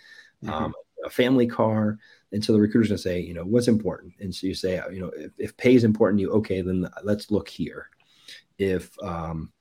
mm-hmm. 0.44 0.52
um, 0.52 0.74
a 1.04 1.10
family 1.10 1.46
car? 1.46 1.98
And 2.32 2.44
so 2.44 2.52
the 2.52 2.60
recruiter's 2.60 2.88
gonna 2.88 2.98
say, 2.98 3.20
you 3.20 3.34
know, 3.34 3.44
what's 3.44 3.68
important? 3.68 4.14
And 4.20 4.34
so 4.34 4.46
you 4.46 4.54
say, 4.54 4.80
you 4.90 5.00
know, 5.00 5.10
if, 5.16 5.32
if 5.38 5.56
pay 5.56 5.74
is 5.74 5.84
important 5.84 6.18
to 6.18 6.22
you, 6.22 6.32
okay, 6.32 6.62
then 6.62 6.88
let's 7.04 7.30
look 7.30 7.48
here. 7.48 7.88
If 8.58 8.90
um, 9.02 9.52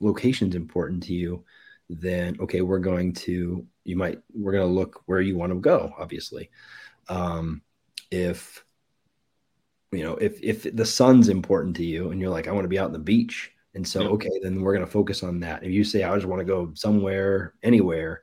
location's 0.00 0.54
important 0.54 1.02
to 1.04 1.14
you, 1.14 1.44
then 1.88 2.36
okay, 2.40 2.60
we're 2.60 2.78
going 2.78 3.12
to 3.12 3.66
you 3.84 3.96
might 3.96 4.20
we're 4.32 4.52
going 4.52 4.66
to 4.66 4.72
look 4.72 5.02
where 5.06 5.20
you 5.20 5.36
want 5.36 5.52
to 5.52 5.58
go. 5.58 5.92
Obviously, 5.98 6.50
um, 7.08 7.62
if 8.10 8.64
you 9.92 10.04
know 10.04 10.14
if 10.16 10.40
if 10.42 10.74
the 10.74 10.84
sun's 10.84 11.28
important 11.28 11.76
to 11.76 11.84
you 11.84 12.10
and 12.10 12.20
you're 12.20 12.30
like 12.30 12.46
i 12.46 12.52
want 12.52 12.64
to 12.64 12.68
be 12.68 12.78
out 12.78 12.86
on 12.86 12.92
the 12.92 12.98
beach 12.98 13.52
and 13.74 13.86
so 13.86 14.02
okay 14.02 14.30
then 14.42 14.60
we're 14.60 14.74
going 14.74 14.84
to 14.84 14.90
focus 14.90 15.22
on 15.22 15.40
that 15.40 15.62
if 15.64 15.70
you 15.70 15.84
say 15.84 16.04
i 16.04 16.14
just 16.14 16.26
want 16.26 16.40
to 16.40 16.44
go 16.44 16.70
somewhere 16.74 17.54
anywhere 17.62 18.22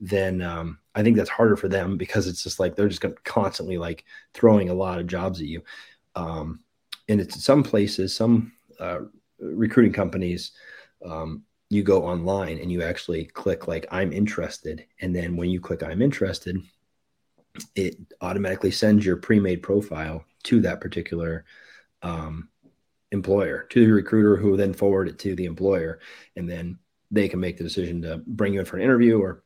then 0.00 0.40
um, 0.42 0.78
i 0.94 1.02
think 1.02 1.16
that's 1.16 1.30
harder 1.30 1.56
for 1.56 1.68
them 1.68 1.96
because 1.96 2.26
it's 2.26 2.42
just 2.42 2.60
like 2.60 2.76
they're 2.76 2.88
just 2.88 3.00
going 3.00 3.14
to 3.14 3.20
constantly 3.22 3.78
like 3.78 4.04
throwing 4.34 4.68
a 4.70 4.74
lot 4.74 4.98
of 4.98 5.06
jobs 5.06 5.40
at 5.40 5.46
you. 5.46 5.62
Um, 6.14 6.60
and 7.08 7.20
it's 7.20 7.42
some 7.42 7.62
places 7.62 8.14
some 8.14 8.52
uh, 8.80 9.00
recruiting 9.38 9.92
companies 9.92 10.52
um, 11.04 11.44
you 11.70 11.82
go 11.82 12.04
online 12.04 12.58
and 12.58 12.72
you 12.72 12.82
actually 12.82 13.24
click 13.24 13.68
like 13.68 13.86
i'm 13.90 14.12
interested 14.12 14.84
and 15.00 15.14
then 15.14 15.36
when 15.36 15.50
you 15.50 15.60
click 15.60 15.82
i'm 15.82 16.02
interested 16.02 16.56
it 17.74 17.96
automatically 18.20 18.70
sends 18.70 19.04
your 19.04 19.16
pre-made 19.16 19.62
profile 19.62 20.24
to 20.44 20.60
that 20.60 20.80
particular 20.80 21.44
um, 22.02 22.48
employer 23.12 23.66
to 23.70 23.86
the 23.86 23.92
recruiter 23.92 24.36
who 24.36 24.56
then 24.56 24.72
forward 24.72 25.08
it 25.08 25.18
to 25.18 25.34
the 25.34 25.44
employer 25.44 25.98
and 26.36 26.48
then 26.48 26.78
they 27.10 27.28
can 27.28 27.40
make 27.40 27.56
the 27.56 27.64
decision 27.64 28.02
to 28.02 28.18
bring 28.26 28.52
you 28.52 28.60
in 28.60 28.66
for 28.66 28.76
an 28.76 28.82
interview 28.82 29.18
or 29.18 29.42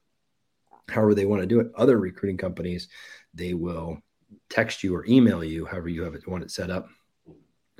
however 0.92 1.14
they 1.14 1.26
want 1.26 1.40
to 1.40 1.46
do 1.46 1.60
it 1.60 1.72
other 1.76 1.98
recruiting 1.98 2.36
companies 2.36 2.88
they 3.34 3.54
will 3.54 3.98
text 4.48 4.82
you 4.82 4.94
or 4.94 5.06
email 5.06 5.42
you 5.42 5.64
however 5.64 5.88
you 5.88 6.02
have 6.02 6.14
it 6.14 6.26
want 6.28 6.44
it 6.44 6.50
set 6.50 6.70
up 6.70 6.88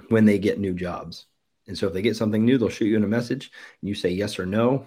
when 0.08 0.24
they 0.24 0.38
get 0.38 0.58
new 0.58 0.74
jobs. 0.74 1.26
And 1.68 1.78
so 1.78 1.86
if 1.86 1.92
they 1.92 2.02
get 2.02 2.16
something 2.16 2.44
new 2.44 2.58
they'll 2.58 2.68
shoot 2.68 2.86
you 2.86 2.96
in 2.96 3.04
a 3.04 3.08
message 3.08 3.50
and 3.80 3.88
you 3.88 3.94
say 3.94 4.10
yes 4.10 4.38
or 4.38 4.46
no. 4.46 4.86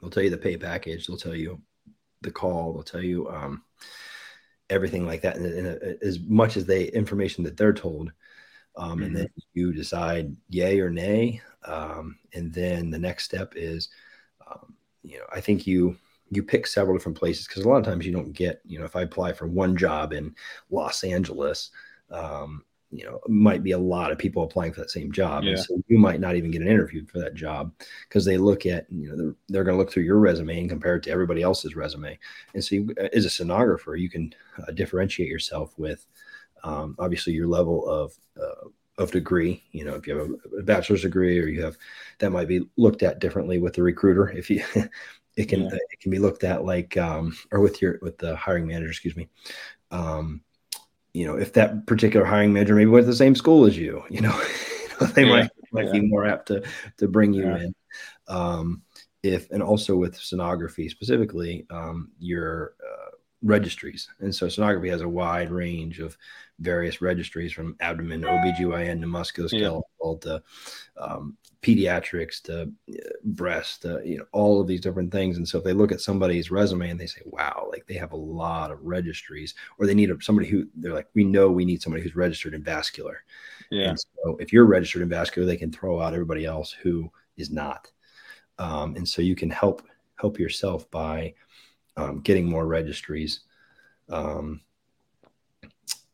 They'll 0.00 0.10
tell 0.10 0.22
you 0.22 0.30
the 0.30 0.36
pay 0.36 0.56
package. 0.56 1.06
They'll 1.06 1.16
tell 1.16 1.34
you 1.34 1.60
the 2.20 2.30
call. 2.30 2.72
They'll 2.72 2.82
tell 2.82 3.02
you 3.02 3.28
um, 3.30 3.62
everything 4.70 5.06
like 5.06 5.22
that, 5.22 5.36
and, 5.36 5.46
and 5.46 6.02
as 6.02 6.20
much 6.20 6.56
as 6.56 6.66
they 6.66 6.84
information 6.84 7.44
that 7.44 7.56
they're 7.56 7.72
told, 7.72 8.12
um, 8.76 8.92
mm-hmm. 8.92 9.02
and 9.02 9.16
then 9.16 9.28
you 9.54 9.72
decide 9.72 10.36
yay 10.48 10.80
or 10.80 10.90
nay, 10.90 11.40
um, 11.64 12.18
and 12.34 12.52
then 12.52 12.90
the 12.90 12.98
next 12.98 13.24
step 13.24 13.54
is, 13.56 13.88
um, 14.46 14.74
you 15.02 15.18
know, 15.18 15.26
I 15.32 15.40
think 15.40 15.66
you 15.66 15.96
you 16.30 16.42
pick 16.42 16.66
several 16.66 16.96
different 16.96 17.18
places 17.18 17.46
because 17.46 17.64
a 17.64 17.68
lot 17.68 17.78
of 17.78 17.84
times 17.84 18.06
you 18.06 18.12
don't 18.12 18.32
get, 18.32 18.60
you 18.64 18.78
know, 18.78 18.84
if 18.84 18.96
I 18.96 19.02
apply 19.02 19.32
for 19.32 19.46
one 19.46 19.76
job 19.76 20.12
in 20.12 20.34
Los 20.70 21.04
Angeles, 21.04 21.70
um, 22.10 22.64
you 22.94 23.04
know, 23.04 23.18
might 23.26 23.64
be 23.64 23.72
a 23.72 23.78
lot 23.78 24.12
of 24.12 24.18
people 24.18 24.44
applying 24.44 24.72
for 24.72 24.80
that 24.80 24.90
same 24.90 25.10
job. 25.10 25.42
Yeah. 25.42 25.50
And 25.50 25.58
so 25.58 25.82
you 25.88 25.98
might 25.98 26.20
not 26.20 26.36
even 26.36 26.52
get 26.52 26.62
an 26.62 26.68
interview 26.68 27.04
for 27.06 27.18
that 27.18 27.34
job 27.34 27.72
because 28.08 28.24
they 28.24 28.36
look 28.36 28.66
at, 28.66 28.86
you 28.90 29.08
know, 29.08 29.16
they're, 29.16 29.34
they're 29.48 29.64
going 29.64 29.76
to 29.76 29.78
look 29.78 29.92
through 29.92 30.04
your 30.04 30.20
resume 30.20 30.60
and 30.60 30.70
compare 30.70 30.96
it 30.96 31.02
to 31.04 31.10
everybody 31.10 31.42
else's 31.42 31.74
resume. 31.74 32.16
And 32.54 32.64
so, 32.64 32.76
you, 32.76 32.94
as 33.12 33.26
a 33.26 33.28
sonographer, 33.28 33.98
you 33.98 34.08
can 34.08 34.32
uh, 34.58 34.70
differentiate 34.70 35.28
yourself 35.28 35.76
with 35.76 36.06
um, 36.62 36.94
obviously 37.00 37.32
your 37.32 37.48
level 37.48 37.88
of, 37.88 38.14
uh, 38.40 38.68
of 38.98 39.10
degree. 39.10 39.64
You 39.72 39.86
know, 39.86 39.94
if 39.94 40.06
you 40.06 40.16
have 40.16 40.30
a 40.56 40.62
bachelor's 40.62 41.02
degree 41.02 41.40
or 41.40 41.48
you 41.48 41.64
have 41.64 41.76
that 42.20 42.30
might 42.30 42.46
be 42.46 42.64
looked 42.76 43.02
at 43.02 43.18
differently 43.18 43.58
with 43.58 43.74
the 43.74 43.82
recruiter. 43.82 44.30
If 44.30 44.50
you, 44.50 44.62
it 45.36 45.46
can, 45.46 45.62
yeah. 45.62 45.74
it 45.74 46.00
can 46.00 46.10
be 46.10 46.18
looked 46.18 46.44
at 46.44 46.64
like, 46.64 46.96
um, 46.96 47.36
or 47.50 47.60
with 47.60 47.82
your, 47.82 47.98
with 48.02 48.18
the 48.18 48.36
hiring 48.36 48.66
manager, 48.66 48.88
excuse 48.88 49.16
me. 49.16 49.28
Um, 49.90 50.42
you 51.12 51.26
know, 51.26 51.36
if 51.36 51.52
that 51.54 51.86
particular 51.86 52.26
hiring 52.26 52.52
manager 52.52 52.74
maybe 52.74 52.90
went 52.90 53.04
to 53.04 53.10
the 53.10 53.16
same 53.16 53.36
school 53.36 53.64
as 53.64 53.78
you, 53.78 54.02
you 54.10 54.20
know, 54.20 54.38
they 55.14 55.24
yeah, 55.24 55.30
might 55.30 55.50
might 55.72 55.86
yeah. 55.86 55.92
be 55.92 56.00
more 56.00 56.26
apt 56.26 56.48
to 56.48 56.62
to 56.98 57.08
bring 57.08 57.32
you 57.32 57.46
in. 57.46 57.74
Um, 58.28 58.82
if 59.22 59.50
and 59.50 59.62
also 59.62 59.96
with 59.96 60.18
sonography 60.18 60.90
specifically, 60.90 61.66
um, 61.70 62.10
your 62.18 62.74
uh, 62.80 63.10
registries, 63.42 64.08
and 64.20 64.34
so 64.34 64.46
sonography 64.46 64.90
has 64.90 65.00
a 65.00 65.08
wide 65.08 65.50
range 65.50 66.00
of 66.00 66.16
various 66.60 67.00
registries 67.00 67.52
from 67.52 67.76
abdomen, 67.80 68.22
OBGYN 68.22 69.00
to 69.00 69.06
musculoskeletal 69.06 70.20
to 70.20 70.42
um, 70.96 71.36
pediatrics 71.64 72.42
to 72.42 72.62
uh, 72.62 72.94
breast, 73.24 73.82
to, 73.82 74.02
you 74.04 74.18
know, 74.18 74.26
all 74.32 74.60
of 74.60 74.66
these 74.66 74.82
different 74.82 75.10
things. 75.10 75.38
And 75.38 75.48
so 75.48 75.58
if 75.58 75.64
they 75.64 75.72
look 75.72 75.92
at 75.92 76.00
somebody's 76.00 76.50
resume 76.50 76.90
and 76.90 77.00
they 77.00 77.06
say, 77.06 77.22
wow, 77.24 77.68
like 77.72 77.86
they 77.86 77.94
have 77.94 78.12
a 78.12 78.16
lot 78.16 78.70
of 78.70 78.84
registries, 78.84 79.54
or 79.78 79.86
they 79.86 79.94
need 79.94 80.10
somebody 80.20 80.48
who 80.48 80.66
they're 80.76 80.92
like, 80.92 81.08
we 81.14 81.24
know 81.24 81.50
we 81.50 81.64
need 81.64 81.82
somebody 81.82 82.02
who's 82.02 82.14
registered 82.14 82.54
in 82.54 82.62
vascular. 82.62 83.24
Yeah. 83.70 83.88
And 83.88 83.98
so 83.98 84.36
if 84.38 84.52
you're 84.52 84.66
registered 84.66 85.02
in 85.02 85.08
vascular, 85.08 85.46
they 85.46 85.56
can 85.56 85.72
throw 85.72 86.00
out 86.00 86.12
everybody 86.12 86.44
else 86.44 86.70
who 86.70 87.10
is 87.36 87.50
not. 87.50 87.90
Um, 88.58 88.94
and 88.96 89.08
so 89.08 89.22
you 89.22 89.34
can 89.34 89.50
help 89.50 89.82
help 90.16 90.38
yourself 90.38 90.88
by 90.90 91.34
um, 91.96 92.20
getting 92.20 92.46
more 92.46 92.66
registries. 92.66 93.40
Um, 94.08 94.60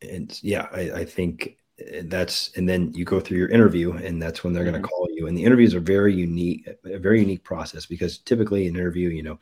and 0.01 0.39
yeah, 0.43 0.69
I, 0.73 0.81
I 1.01 1.05
think 1.05 1.59
that's 2.05 2.51
and 2.57 2.69
then 2.69 2.93
you 2.95 3.05
go 3.05 3.21
through 3.21 3.39
your 3.39 3.49
interview 3.49 3.93
and 3.93 4.21
that's 4.23 4.45
when 4.45 4.53
they're 4.53 4.65
mm-hmm. 4.65 4.73
going 4.73 4.83
to 4.83 4.89
call 4.89 5.09
you 5.13 5.27
and 5.27 5.37
the 5.37 5.45
interviews 5.45 5.75
are 5.75 5.81
very 5.81 6.15
unique 6.15 6.69
a 6.85 6.99
very 6.99 7.21
unique 7.21 7.45
process 7.45 7.87
because 7.87 8.19
typically 8.19 8.67
an 8.67 8.77
interview 8.77 9.09
you 9.09 9.23
know 9.23 9.39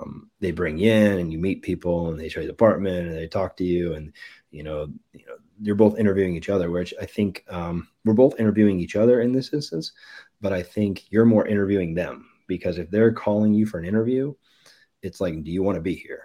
um, 0.00 0.30
they 0.40 0.50
bring 0.50 0.78
you 0.78 0.90
in 0.90 1.18
and 1.18 1.32
you 1.32 1.38
meet 1.38 1.62
people 1.62 2.08
and 2.08 2.18
they 2.18 2.28
show 2.28 2.40
you 2.40 2.46
the 2.46 2.52
apartment 2.52 3.08
and 3.08 3.16
they 3.16 3.26
talk 3.26 3.56
to 3.56 3.64
you 3.64 3.94
and 3.94 4.12
you 4.50 4.62
know 4.62 4.88
you 5.12 5.26
know 5.26 5.36
you're 5.60 5.74
both 5.74 5.98
interviewing 5.98 6.34
each 6.34 6.48
other 6.48 6.70
which 6.70 6.94
i 7.00 7.06
think 7.06 7.44
um, 7.48 7.88
we're 8.04 8.14
both 8.14 8.38
interviewing 8.40 8.80
each 8.80 8.96
other 8.96 9.20
in 9.20 9.32
this 9.32 9.52
instance 9.52 9.92
but 10.40 10.52
i 10.52 10.62
think 10.62 11.10
you're 11.10 11.24
more 11.24 11.46
interviewing 11.46 11.94
them 11.94 12.28
because 12.46 12.78
if 12.78 12.90
they're 12.90 13.12
calling 13.12 13.54
you 13.54 13.66
for 13.66 13.78
an 13.78 13.84
interview 13.84 14.34
it's 15.02 15.20
like 15.20 15.42
do 15.44 15.50
you 15.50 15.62
want 15.62 15.76
to 15.76 15.82
be 15.82 15.94
here 15.94 16.24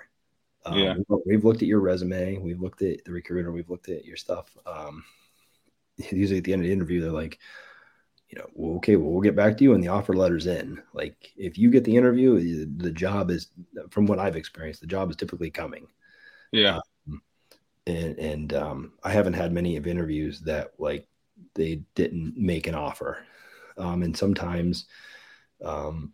um, 0.66 0.78
yeah. 0.78 0.96
we've 1.26 1.46
looked 1.46 1.62
at 1.62 1.68
your 1.68 1.80
resume 1.80 2.38
we've 2.38 2.62
looked 2.62 2.82
at 2.82 3.04
the 3.06 3.12
recruiter 3.12 3.52
we've 3.52 3.70
looked 3.70 3.90
at 3.90 4.06
your 4.06 4.18
stuff 4.18 4.56
um, 4.66 5.04
usually 5.98 6.38
at 6.40 6.44
the 6.44 6.54
end 6.54 6.62
of 6.62 6.68
the 6.68 6.74
interview, 6.74 7.02
they're 7.02 7.12
like, 7.12 7.40
you 8.30 8.38
know, 8.38 8.48
well, 8.54 8.76
okay, 8.78 8.96
well, 8.96 9.12
we'll 9.12 9.22
get 9.22 9.36
back 9.36 9.58
to 9.58 9.64
you 9.64 9.74
and 9.74 9.84
the 9.84 9.88
offer 9.88 10.14
letter's 10.14 10.48
in. 10.48 10.82
Like, 10.94 11.32
if 11.38 11.58
you 11.58 11.70
get 11.72 11.84
the 11.86 11.96
interview, 11.96 12.66
the 12.78 12.92
job 12.92 13.32
is, 13.32 13.48
from 13.90 14.06
what 14.06 14.20
I've 14.20 14.36
experienced, 14.36 14.82
the 14.82 14.88
job 14.88 15.10
is 15.10 15.16
typically 15.16 15.50
coming. 15.50 15.88
Yeah. 16.52 16.80
Um, 17.08 17.22
and 17.86 18.20
and 18.20 18.54
um, 18.54 18.94
I 19.04 19.12
haven't 19.12 19.34
had 19.34 19.54
many 19.54 19.78
of 19.78 19.88
interviews 19.88 20.42
that 20.42 20.74
like 20.78 21.08
they 21.56 21.84
didn't 21.96 22.36
make 22.38 22.68
an 22.68 22.76
offer. 22.76 23.26
Um, 23.78 24.04
and 24.04 24.16
sometimes, 24.18 24.88
um, 25.64 26.14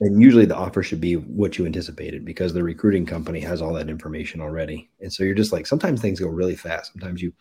and 0.00 0.22
usually 0.22 0.46
the 0.46 0.56
offer 0.56 0.82
should 0.82 1.00
be 1.00 1.14
what 1.14 1.58
you 1.58 1.66
anticipated 1.66 2.24
because 2.24 2.52
the 2.52 2.62
recruiting 2.62 3.06
company 3.06 3.40
has 3.40 3.60
all 3.62 3.72
that 3.74 3.90
information 3.90 4.40
already. 4.40 4.90
And 5.00 5.12
so 5.12 5.24
you're 5.24 5.34
just 5.34 5.52
like, 5.52 5.66
sometimes 5.66 6.00
things 6.00 6.20
go 6.20 6.28
really 6.28 6.56
fast. 6.56 6.92
Sometimes 6.92 7.20
you, 7.20 7.32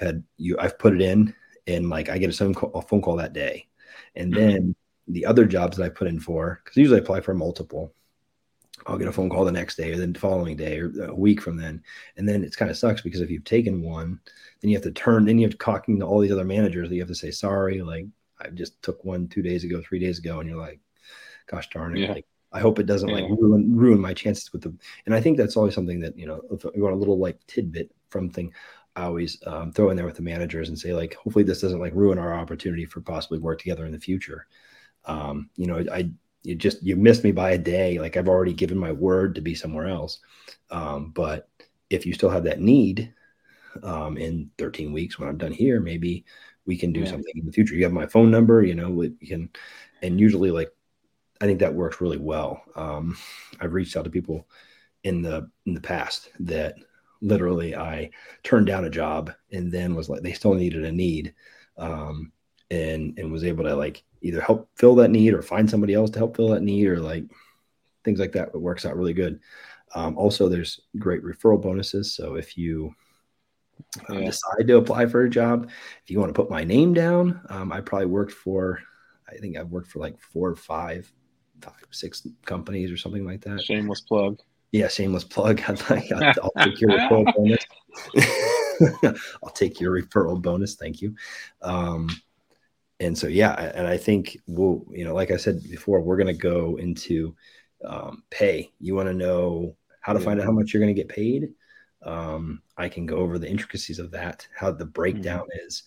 I've 0.00 0.06
had 0.06 0.24
you, 0.36 0.56
I've 0.58 0.78
put 0.78 0.94
it 0.94 1.02
in 1.02 1.34
and 1.66 1.90
like 1.90 2.08
I 2.08 2.18
get 2.18 2.30
a 2.30 2.32
phone 2.32 2.54
call, 2.54 2.72
a 2.74 2.82
phone 2.82 3.02
call 3.02 3.16
that 3.16 3.32
day. 3.32 3.66
And 4.14 4.32
mm-hmm. 4.32 4.48
then 4.48 4.76
the 5.06 5.26
other 5.26 5.44
jobs 5.44 5.76
that 5.76 5.84
I 5.84 5.88
put 5.88 6.08
in 6.08 6.20
for, 6.20 6.60
because 6.64 6.76
usually 6.76 7.00
I 7.00 7.02
apply 7.02 7.20
for 7.20 7.34
multiple, 7.34 7.94
I'll 8.86 8.98
get 8.98 9.08
a 9.08 9.12
phone 9.12 9.28
call 9.28 9.44
the 9.44 9.52
next 9.52 9.76
day 9.76 9.92
or 9.92 9.96
the 9.96 10.18
following 10.18 10.56
day 10.56 10.78
or 10.78 10.92
a 11.04 11.14
week 11.14 11.42
from 11.42 11.56
then. 11.56 11.82
And 12.16 12.28
then 12.28 12.44
it's 12.44 12.56
kind 12.56 12.70
of 12.70 12.76
sucks 12.76 13.02
because 13.02 13.20
if 13.20 13.30
you've 13.30 13.44
taken 13.44 13.82
one, 13.82 14.20
then 14.60 14.70
you 14.70 14.76
have 14.76 14.84
to 14.84 14.92
turn, 14.92 15.24
then 15.24 15.38
you 15.38 15.46
have 15.46 15.52
to 15.52 15.58
talking 15.58 15.98
to 15.98 16.06
all 16.06 16.20
these 16.20 16.32
other 16.32 16.44
managers 16.44 16.88
that 16.88 16.94
you 16.94 17.00
have 17.00 17.08
to 17.08 17.14
say, 17.14 17.30
sorry, 17.30 17.82
like 17.82 18.06
I 18.40 18.48
just 18.48 18.80
took 18.82 19.04
one 19.04 19.28
two 19.28 19.42
days 19.42 19.64
ago, 19.64 19.82
three 19.82 19.98
days 19.98 20.18
ago. 20.18 20.40
And 20.40 20.48
you're 20.48 20.58
like, 20.58 20.80
gosh 21.50 21.68
darn 21.70 21.96
it. 21.96 22.00
Yeah. 22.00 22.12
Like, 22.12 22.26
I 22.50 22.60
hope 22.60 22.78
it 22.78 22.86
doesn't 22.86 23.08
yeah. 23.08 23.16
like 23.16 23.30
ruin, 23.30 23.76
ruin 23.76 24.00
my 24.00 24.14
chances 24.14 24.52
with 24.52 24.62
them. 24.62 24.78
And 25.04 25.14
I 25.14 25.20
think 25.20 25.36
that's 25.36 25.56
always 25.56 25.74
something 25.74 26.00
that, 26.00 26.16
you 26.16 26.26
know, 26.26 26.40
if 26.50 26.64
you 26.64 26.82
want 26.82 26.94
a 26.94 26.98
little 26.98 27.18
like 27.18 27.38
tidbit 27.46 27.90
from 28.08 28.30
thing, 28.30 28.54
I 28.98 29.04
always 29.04 29.40
um, 29.46 29.72
throw 29.72 29.90
in 29.90 29.96
there 29.96 30.06
with 30.06 30.16
the 30.16 30.22
managers 30.22 30.68
and 30.68 30.78
say 30.78 30.92
like, 30.92 31.14
hopefully 31.14 31.44
this 31.44 31.60
doesn't 31.60 31.80
like 31.80 31.94
ruin 31.94 32.18
our 32.18 32.34
opportunity 32.34 32.84
for 32.84 33.00
possibly 33.00 33.38
work 33.38 33.60
together 33.60 33.86
in 33.86 33.92
the 33.92 34.00
future. 34.00 34.46
Um, 35.04 35.50
you 35.56 35.66
know, 35.66 35.84
I 35.92 36.10
you 36.42 36.56
just 36.56 36.82
you 36.82 36.96
missed 36.96 37.22
me 37.22 37.30
by 37.30 37.52
a 37.52 37.58
day. 37.58 38.00
Like 38.00 38.16
I've 38.16 38.28
already 38.28 38.52
given 38.52 38.76
my 38.76 38.90
word 38.90 39.36
to 39.36 39.40
be 39.40 39.54
somewhere 39.54 39.86
else. 39.86 40.18
Um, 40.70 41.12
but 41.14 41.48
if 41.90 42.06
you 42.06 42.12
still 42.12 42.28
have 42.28 42.44
that 42.44 42.60
need 42.60 43.14
um, 43.84 44.16
in 44.16 44.50
13 44.58 44.92
weeks 44.92 45.18
when 45.18 45.28
I'm 45.28 45.38
done 45.38 45.52
here, 45.52 45.80
maybe 45.80 46.24
we 46.66 46.76
can 46.76 46.92
do 46.92 47.00
yeah. 47.00 47.06
something 47.06 47.34
in 47.36 47.46
the 47.46 47.52
future. 47.52 47.76
You 47.76 47.84
have 47.84 47.92
my 47.92 48.06
phone 48.06 48.32
number, 48.32 48.62
you 48.62 48.74
know, 48.74 48.90
we 48.90 49.10
can, 49.10 49.48
and 50.02 50.18
usually 50.18 50.50
like 50.50 50.74
I 51.40 51.46
think 51.46 51.60
that 51.60 51.74
works 51.74 52.00
really 52.00 52.18
well. 52.18 52.62
Um, 52.74 53.16
I've 53.60 53.74
reached 53.74 53.96
out 53.96 54.04
to 54.04 54.10
people 54.10 54.48
in 55.04 55.22
the 55.22 55.48
in 55.66 55.74
the 55.74 55.80
past 55.80 56.30
that 56.40 56.74
literally 57.20 57.74
I 57.74 58.10
turned 58.42 58.66
down 58.66 58.84
a 58.84 58.90
job 58.90 59.32
and 59.52 59.72
then 59.72 59.94
was 59.94 60.08
like 60.08 60.22
they 60.22 60.32
still 60.32 60.54
needed 60.54 60.84
a 60.84 60.92
need 60.92 61.34
um, 61.76 62.32
and 62.70 63.18
and 63.18 63.32
was 63.32 63.44
able 63.44 63.64
to 63.64 63.74
like 63.74 64.04
either 64.20 64.40
help 64.40 64.68
fill 64.76 64.94
that 64.96 65.10
need 65.10 65.34
or 65.34 65.42
find 65.42 65.68
somebody 65.68 65.94
else 65.94 66.10
to 66.10 66.18
help 66.18 66.36
fill 66.36 66.48
that 66.48 66.62
need 66.62 66.86
or 66.86 67.00
like 67.00 67.24
things 68.04 68.18
like 68.18 68.32
that. 68.32 68.48
It 68.54 68.60
works 68.60 68.84
out 68.84 68.96
really 68.96 69.14
good. 69.14 69.40
Um, 69.94 70.16
also, 70.18 70.48
there's 70.48 70.80
great 70.98 71.22
referral 71.22 71.60
bonuses. 71.60 72.14
So 72.14 72.34
if 72.34 72.56
you 72.58 72.94
uh, 74.10 74.14
yeah. 74.14 74.26
decide 74.26 74.66
to 74.66 74.76
apply 74.76 75.06
for 75.06 75.22
a 75.22 75.30
job, 75.30 75.70
if 76.02 76.10
you 76.10 76.18
want 76.18 76.30
to 76.30 76.40
put 76.40 76.50
my 76.50 76.64
name 76.64 76.94
down, 76.94 77.40
um, 77.48 77.72
I 77.72 77.80
probably 77.80 78.06
worked 78.06 78.32
for, 78.32 78.80
I 79.28 79.36
think 79.36 79.56
I've 79.56 79.70
worked 79.70 79.90
for 79.90 80.00
like 80.00 80.18
four 80.20 80.50
or 80.50 80.56
five, 80.56 81.10
five, 81.62 81.74
six 81.90 82.26
companies 82.44 82.90
or 82.90 82.96
something 82.96 83.24
like 83.24 83.40
that. 83.42 83.62
Shameless 83.62 84.02
plug. 84.02 84.38
Yeah, 84.72 84.88
shameless 84.88 85.24
plug. 85.24 85.62
I'll, 85.68 85.76
I'll 86.42 86.64
take 86.64 86.80
your 86.80 86.90
referral 86.90 87.34
bonus. 87.36 87.64
I'll 89.42 89.50
take 89.50 89.80
your 89.80 90.00
referral 90.00 90.40
bonus. 90.40 90.74
Thank 90.74 91.00
you. 91.00 91.14
Um, 91.62 92.08
and 93.00 93.16
so, 93.16 93.28
yeah, 93.28 93.52
and 93.74 93.86
I 93.86 93.96
think 93.96 94.36
we'll, 94.46 94.84
you 94.90 95.04
know, 95.04 95.14
like 95.14 95.30
I 95.30 95.36
said 95.36 95.62
before, 95.70 96.00
we're 96.00 96.16
going 96.16 96.26
to 96.26 96.32
go 96.32 96.76
into 96.76 97.34
um, 97.84 98.24
pay. 98.30 98.72
You 98.80 98.94
want 98.94 99.08
to 99.08 99.14
know 99.14 99.76
how 100.00 100.12
to 100.12 100.20
find 100.20 100.40
out 100.40 100.46
how 100.46 100.52
much 100.52 100.72
you're 100.72 100.82
going 100.82 100.94
to 100.94 101.00
get 101.00 101.08
paid. 101.08 101.50
Um, 102.02 102.62
I 102.76 102.88
can 102.88 103.06
go 103.06 103.16
over 103.16 103.38
the 103.38 103.48
intricacies 103.48 103.98
of 103.98 104.10
that, 104.12 104.46
how 104.54 104.72
the 104.72 104.86
breakdown 104.86 105.42
mm-hmm. 105.42 105.66
is 105.66 105.84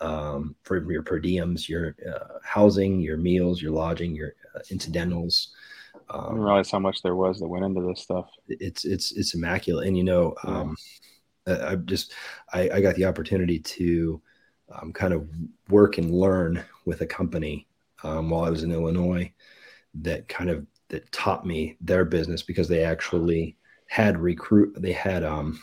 um, 0.00 0.54
for 0.62 0.90
your 0.90 1.02
per 1.02 1.20
diems, 1.20 1.68
your 1.68 1.96
uh, 2.08 2.38
housing, 2.42 3.00
your 3.00 3.16
meals, 3.16 3.62
your 3.62 3.72
lodging, 3.72 4.14
your 4.14 4.34
uh, 4.54 4.60
incidentals, 4.70 5.54
um, 6.10 6.20
I 6.20 6.28
didn't 6.28 6.42
realize 6.42 6.70
how 6.70 6.78
much 6.78 7.02
there 7.02 7.16
was 7.16 7.40
that 7.40 7.48
went 7.48 7.64
into 7.64 7.82
this 7.82 8.00
stuff. 8.00 8.30
It's 8.48 8.84
it's 8.84 9.12
it's 9.12 9.34
immaculate, 9.34 9.86
and 9.86 9.96
you 9.96 10.04
know, 10.04 10.34
yeah. 10.44 10.50
um, 10.50 10.76
I 11.46 11.76
just 11.76 12.12
I, 12.52 12.70
I, 12.70 12.80
got 12.80 12.94
the 12.94 13.04
opportunity 13.04 13.58
to 13.58 14.20
um, 14.72 14.92
kind 14.92 15.12
of 15.12 15.28
work 15.68 15.98
and 15.98 16.14
learn 16.14 16.64
with 16.86 17.02
a 17.02 17.06
company 17.06 17.66
um, 18.02 18.30
while 18.30 18.44
I 18.44 18.50
was 18.50 18.62
in 18.62 18.72
Illinois 18.72 19.32
that 19.94 20.28
kind 20.28 20.50
of 20.50 20.66
that 20.88 21.10
taught 21.12 21.46
me 21.46 21.76
their 21.80 22.04
business 22.04 22.42
because 22.42 22.68
they 22.68 22.84
actually 22.84 23.56
had 23.86 24.18
recruit 24.18 24.74
they 24.80 24.92
had 24.92 25.22
um, 25.22 25.62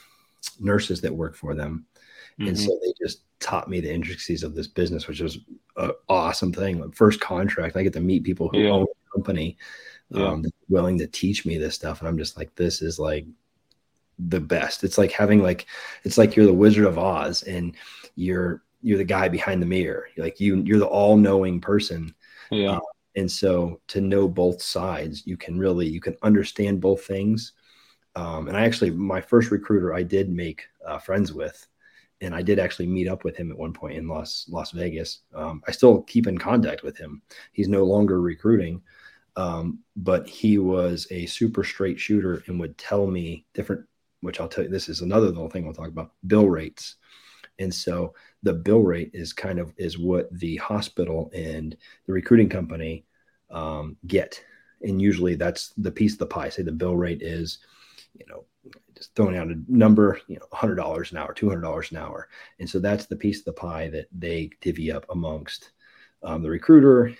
nurses 0.60 1.02
that 1.02 1.14
worked 1.14 1.38
for 1.38 1.56
them, 1.56 1.86
mm-hmm. 2.40 2.50
and 2.50 2.60
so 2.60 2.78
they 2.82 2.94
just 3.04 3.24
taught 3.40 3.70
me 3.70 3.80
the 3.80 3.92
intricacies 3.92 4.44
of 4.44 4.54
this 4.54 4.68
business, 4.68 5.08
which 5.08 5.20
was 5.20 5.40
an 5.78 5.92
awesome 6.10 6.54
thing. 6.54 6.80
Like 6.80 6.94
first 6.94 7.20
contract, 7.20 7.76
I 7.76 7.84
get 7.84 7.94
to 7.94 8.00
meet 8.00 8.24
people 8.24 8.50
who 8.50 8.60
yeah. 8.60 8.70
own 8.70 8.82
the 8.82 9.18
company 9.18 9.58
yeah. 10.12 10.28
um, 10.28 10.46
willing 10.70 10.98
to 11.00 11.08
teach 11.08 11.46
me 11.46 11.58
this 11.58 11.76
stuff. 11.76 12.00
And 12.00 12.08
I'm 12.08 12.18
just 12.18 12.38
like, 12.38 12.56
this 12.56 12.82
is 12.82 13.00
like 13.00 13.26
the 14.20 14.40
best. 14.40 14.84
It's 14.84 14.98
like 14.98 15.12
having 15.12 15.42
like, 15.42 15.66
it's 16.04 16.18
like 16.18 16.36
you're 16.36 16.46
the 16.46 16.54
Wizard 16.54 16.86
of 16.86 17.00
Oz 17.00 17.44
and 17.44 17.76
you're, 18.16 18.64
you're 18.82 18.98
the 18.98 19.04
guy 19.04 19.30
behind 19.30 19.62
the 19.62 19.68
mirror. 19.68 20.08
Like 20.18 20.40
you, 20.40 20.62
you're 20.66 20.80
the 20.80 20.86
all 20.86 21.18
knowing 21.18 21.60
person. 21.62 22.14
Yeah. 22.50 22.78
Uh, 22.78 22.80
And 23.16 23.30
so 23.30 23.82
to 23.88 24.00
know 24.00 24.28
both 24.30 24.62
sides, 24.62 25.28
you 25.28 25.36
can 25.36 25.60
really 25.60 25.86
you 25.86 26.00
can 26.00 26.16
understand 26.22 26.80
both 26.80 27.04
things. 27.04 27.54
Um, 28.16 28.48
and 28.48 28.56
I 28.56 28.64
actually 28.66 28.92
my 28.92 29.20
first 29.20 29.52
recruiter 29.52 29.94
I 29.94 30.04
did 30.04 30.30
make 30.30 30.64
uh, 30.88 30.98
friends 30.98 31.34
with, 31.34 31.68
and 32.22 32.34
I 32.34 32.42
did 32.42 32.58
actually 32.58 32.88
meet 32.88 33.10
up 33.10 33.26
with 33.26 33.36
him 33.36 33.52
at 33.52 33.58
one 33.58 33.74
point 33.74 33.98
in 33.98 34.08
Las 34.08 34.46
Las 34.50 34.72
Vegas. 34.72 35.24
Um, 35.34 35.62
I 35.68 35.72
still 35.72 36.04
keep 36.04 36.26
in 36.28 36.38
contact 36.38 36.84
with 36.84 36.98
him. 36.98 37.22
He's 37.52 37.68
no 37.68 37.84
longer 37.84 38.22
recruiting, 38.22 38.82
um, 39.36 39.80
but 39.96 40.28
he 40.28 40.58
was 40.58 41.08
a 41.12 41.26
super 41.26 41.64
straight 41.64 42.00
shooter 42.00 42.44
and 42.48 42.60
would 42.60 42.78
tell 42.78 43.08
me 43.08 43.46
different. 43.54 43.86
Which 44.22 44.40
I'll 44.40 44.48
tell 44.48 44.64
you, 44.64 44.70
this 44.70 44.88
is 44.88 45.02
another 45.02 45.26
little 45.26 45.50
thing 45.50 45.66
we'll 45.66 45.74
talk 45.74 45.88
about 45.88 46.12
bill 46.28 46.48
rates. 46.48 46.98
And 47.58 47.74
so 47.74 48.14
the 48.44 48.54
bill 48.54 48.82
rate 48.82 49.10
is 49.16 49.34
kind 49.34 49.58
of 49.58 49.74
is 49.78 49.98
what 49.98 50.30
the 50.32 50.58
hospital 50.58 51.32
and 51.34 51.76
the 52.06 52.14
recruiting 52.14 52.48
company 52.48 53.06
um, 53.50 53.98
get, 54.06 54.40
and 54.84 55.02
usually 55.02 55.34
that's 55.34 55.74
the 55.78 55.92
piece 55.92 56.14
of 56.14 56.20
the 56.20 56.28
pie. 56.28 56.50
Say 56.50 56.62
the 56.62 56.72
bill 56.72 56.96
rate 56.96 57.24
is, 57.24 57.60
you 58.14 58.26
know, 58.28 58.46
just 58.96 59.16
throwing 59.16 59.38
out 59.38 59.48
a 59.48 59.60
number, 59.68 60.20
you 60.28 60.38
know, 60.38 60.46
hundred 60.54 60.76
dollars 60.76 61.12
an 61.12 61.18
hour, 61.18 61.34
two 61.34 61.50
hundred 61.50 61.62
dollars 61.62 61.92
an 61.92 61.98
hour, 61.98 62.30
and 62.60 62.70
so 62.70 62.78
that's 62.80 63.08
the 63.08 63.16
piece 63.16 63.40
of 63.40 63.46
the 63.46 63.54
pie 63.54 63.90
that 63.90 64.06
they 64.12 64.52
divvy 64.62 64.92
up 64.92 65.06
amongst 65.10 65.72
um, 66.22 66.44
the 66.44 66.50
recruiter, 66.50 67.12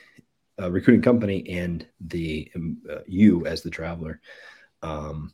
uh, 0.62 0.72
recruiting 0.72 1.02
company, 1.02 1.48
and 1.50 1.86
the 2.00 2.52
um, 2.56 2.78
uh, 2.90 3.00
you 3.08 3.46
as 3.46 3.62
the 3.62 3.70
traveler. 3.70 4.22
Um, 4.82 5.34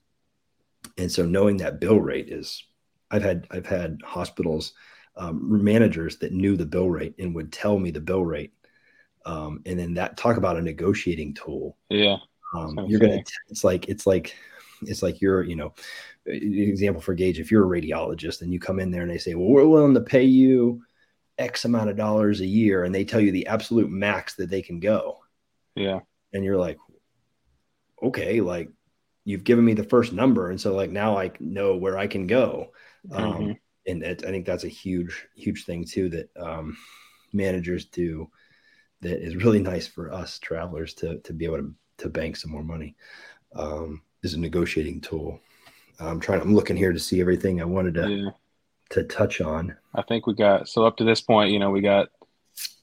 and 0.98 1.12
so 1.12 1.26
knowing 1.26 1.58
that 1.58 1.80
bill 1.80 2.00
rate 2.00 2.30
is, 2.30 2.64
I've 3.12 3.24
had 3.24 3.48
I've 3.52 3.66
had 3.66 4.00
hospitals 4.04 4.74
um, 5.16 5.64
managers 5.64 6.18
that 6.20 6.34
knew 6.34 6.56
the 6.56 6.66
bill 6.66 6.90
rate 6.90 7.16
and 7.20 7.36
would 7.36 7.52
tell 7.52 7.78
me 7.78 7.92
the 7.92 8.02
bill 8.02 8.24
rate, 8.24 8.54
um, 9.26 9.62
and 9.66 9.80
then 9.80 9.94
that 9.96 10.18
talk 10.18 10.38
about 10.38 10.58
a 10.58 10.62
negotiating 10.62 11.34
tool. 11.34 11.78
Yeah, 11.90 12.18
um, 12.56 12.78
you're 12.88 13.00
gonna. 13.00 13.22
It's 13.50 13.64
like 13.64 13.90
it's 13.90 14.08
like 14.08 14.36
it's 14.84 15.02
like 15.02 15.22
you're 15.22 15.44
you 15.44 15.56
know 15.56 15.74
example 16.28 17.02
for 17.02 17.14
Gage, 17.14 17.40
if 17.40 17.52
you're 17.52 17.74
a 17.74 17.82
radiologist 17.82 18.42
and 18.42 18.52
you 18.52 18.60
come 18.60 18.80
in 18.80 18.92
there 18.92 19.02
and 19.02 19.12
they 19.12 19.18
say, 19.18 19.34
well, 19.34 19.48
we're 19.48 19.66
willing 19.66 19.94
to 19.94 20.02
pay 20.02 20.24
you 20.24 20.84
X 21.38 21.66
amount 21.66 21.90
of 21.90 21.98
dollars 21.98 22.42
a 22.42 22.46
year, 22.46 22.84
and 22.84 22.94
they 22.94 23.06
tell 23.06 23.20
you 23.20 23.32
the 23.32 23.48
absolute 23.48 23.90
max 23.90 24.36
that 24.36 24.50
they 24.50 24.62
can 24.62 24.80
go. 24.80 25.20
Yeah. 25.76 26.00
And 26.34 26.44
you're 26.44 26.58
like, 26.58 26.78
okay, 28.02 28.42
like 28.42 28.70
you've 29.26 29.44
given 29.44 29.66
me 29.66 29.74
the 29.74 29.84
first 29.84 30.14
number. 30.14 30.50
And 30.50 30.60
so 30.60 30.76
like 30.76 30.90
now 30.90 31.18
I 31.18 31.32
know 31.40 31.76
where 31.76 31.98
I 31.98 32.08
can 32.08 32.28
go. 32.28 32.72
Um, 33.12 33.34
mm-hmm. 33.34 33.52
and 33.86 34.04
it, 34.04 34.24
I 34.26 34.30
think 34.30 34.46
that's 34.46 34.64
a 34.64 34.70
huge, 34.70 35.28
huge 35.36 35.66
thing 35.66 35.86
too, 35.86 36.10
that 36.10 36.30
um, 36.38 36.78
managers 37.34 37.86
do 37.86 38.30
that 39.02 39.22
is 39.22 39.36
really 39.36 39.60
nice 39.62 39.88
for 39.88 40.12
us 40.12 40.40
travelers 40.40 40.94
to, 40.96 41.20
to 41.20 41.34
be 41.34 41.46
able 41.46 41.58
to, 41.58 41.74
to 42.00 42.10
bank 42.10 42.36
some 42.38 42.52
more 42.52 42.64
money. 42.64 42.96
Um, 43.56 44.02
is 44.24 44.34
a 44.34 44.40
negotiating 44.40 45.02
tool. 45.02 45.40
I'm 46.00 46.20
trying. 46.20 46.42
I'm 46.42 46.56
looking 46.56 46.76
here 46.76 46.92
to 46.92 47.00
see 47.00 47.22
everything 47.22 47.62
I 47.62 47.66
wanted 47.66 47.96
to 47.96 48.10
yeah. 48.10 48.30
To 48.90 49.04
touch 49.04 49.42
on. 49.42 49.76
I 49.94 50.02
think 50.02 50.28
we 50.28 50.34
got 50.34 50.68
so 50.68 50.86
up 50.86 50.98
to 50.98 51.04
this 51.04 51.22
point. 51.22 51.52
You 51.52 51.60
know, 51.60 51.72
we 51.72 51.82
got 51.82 52.10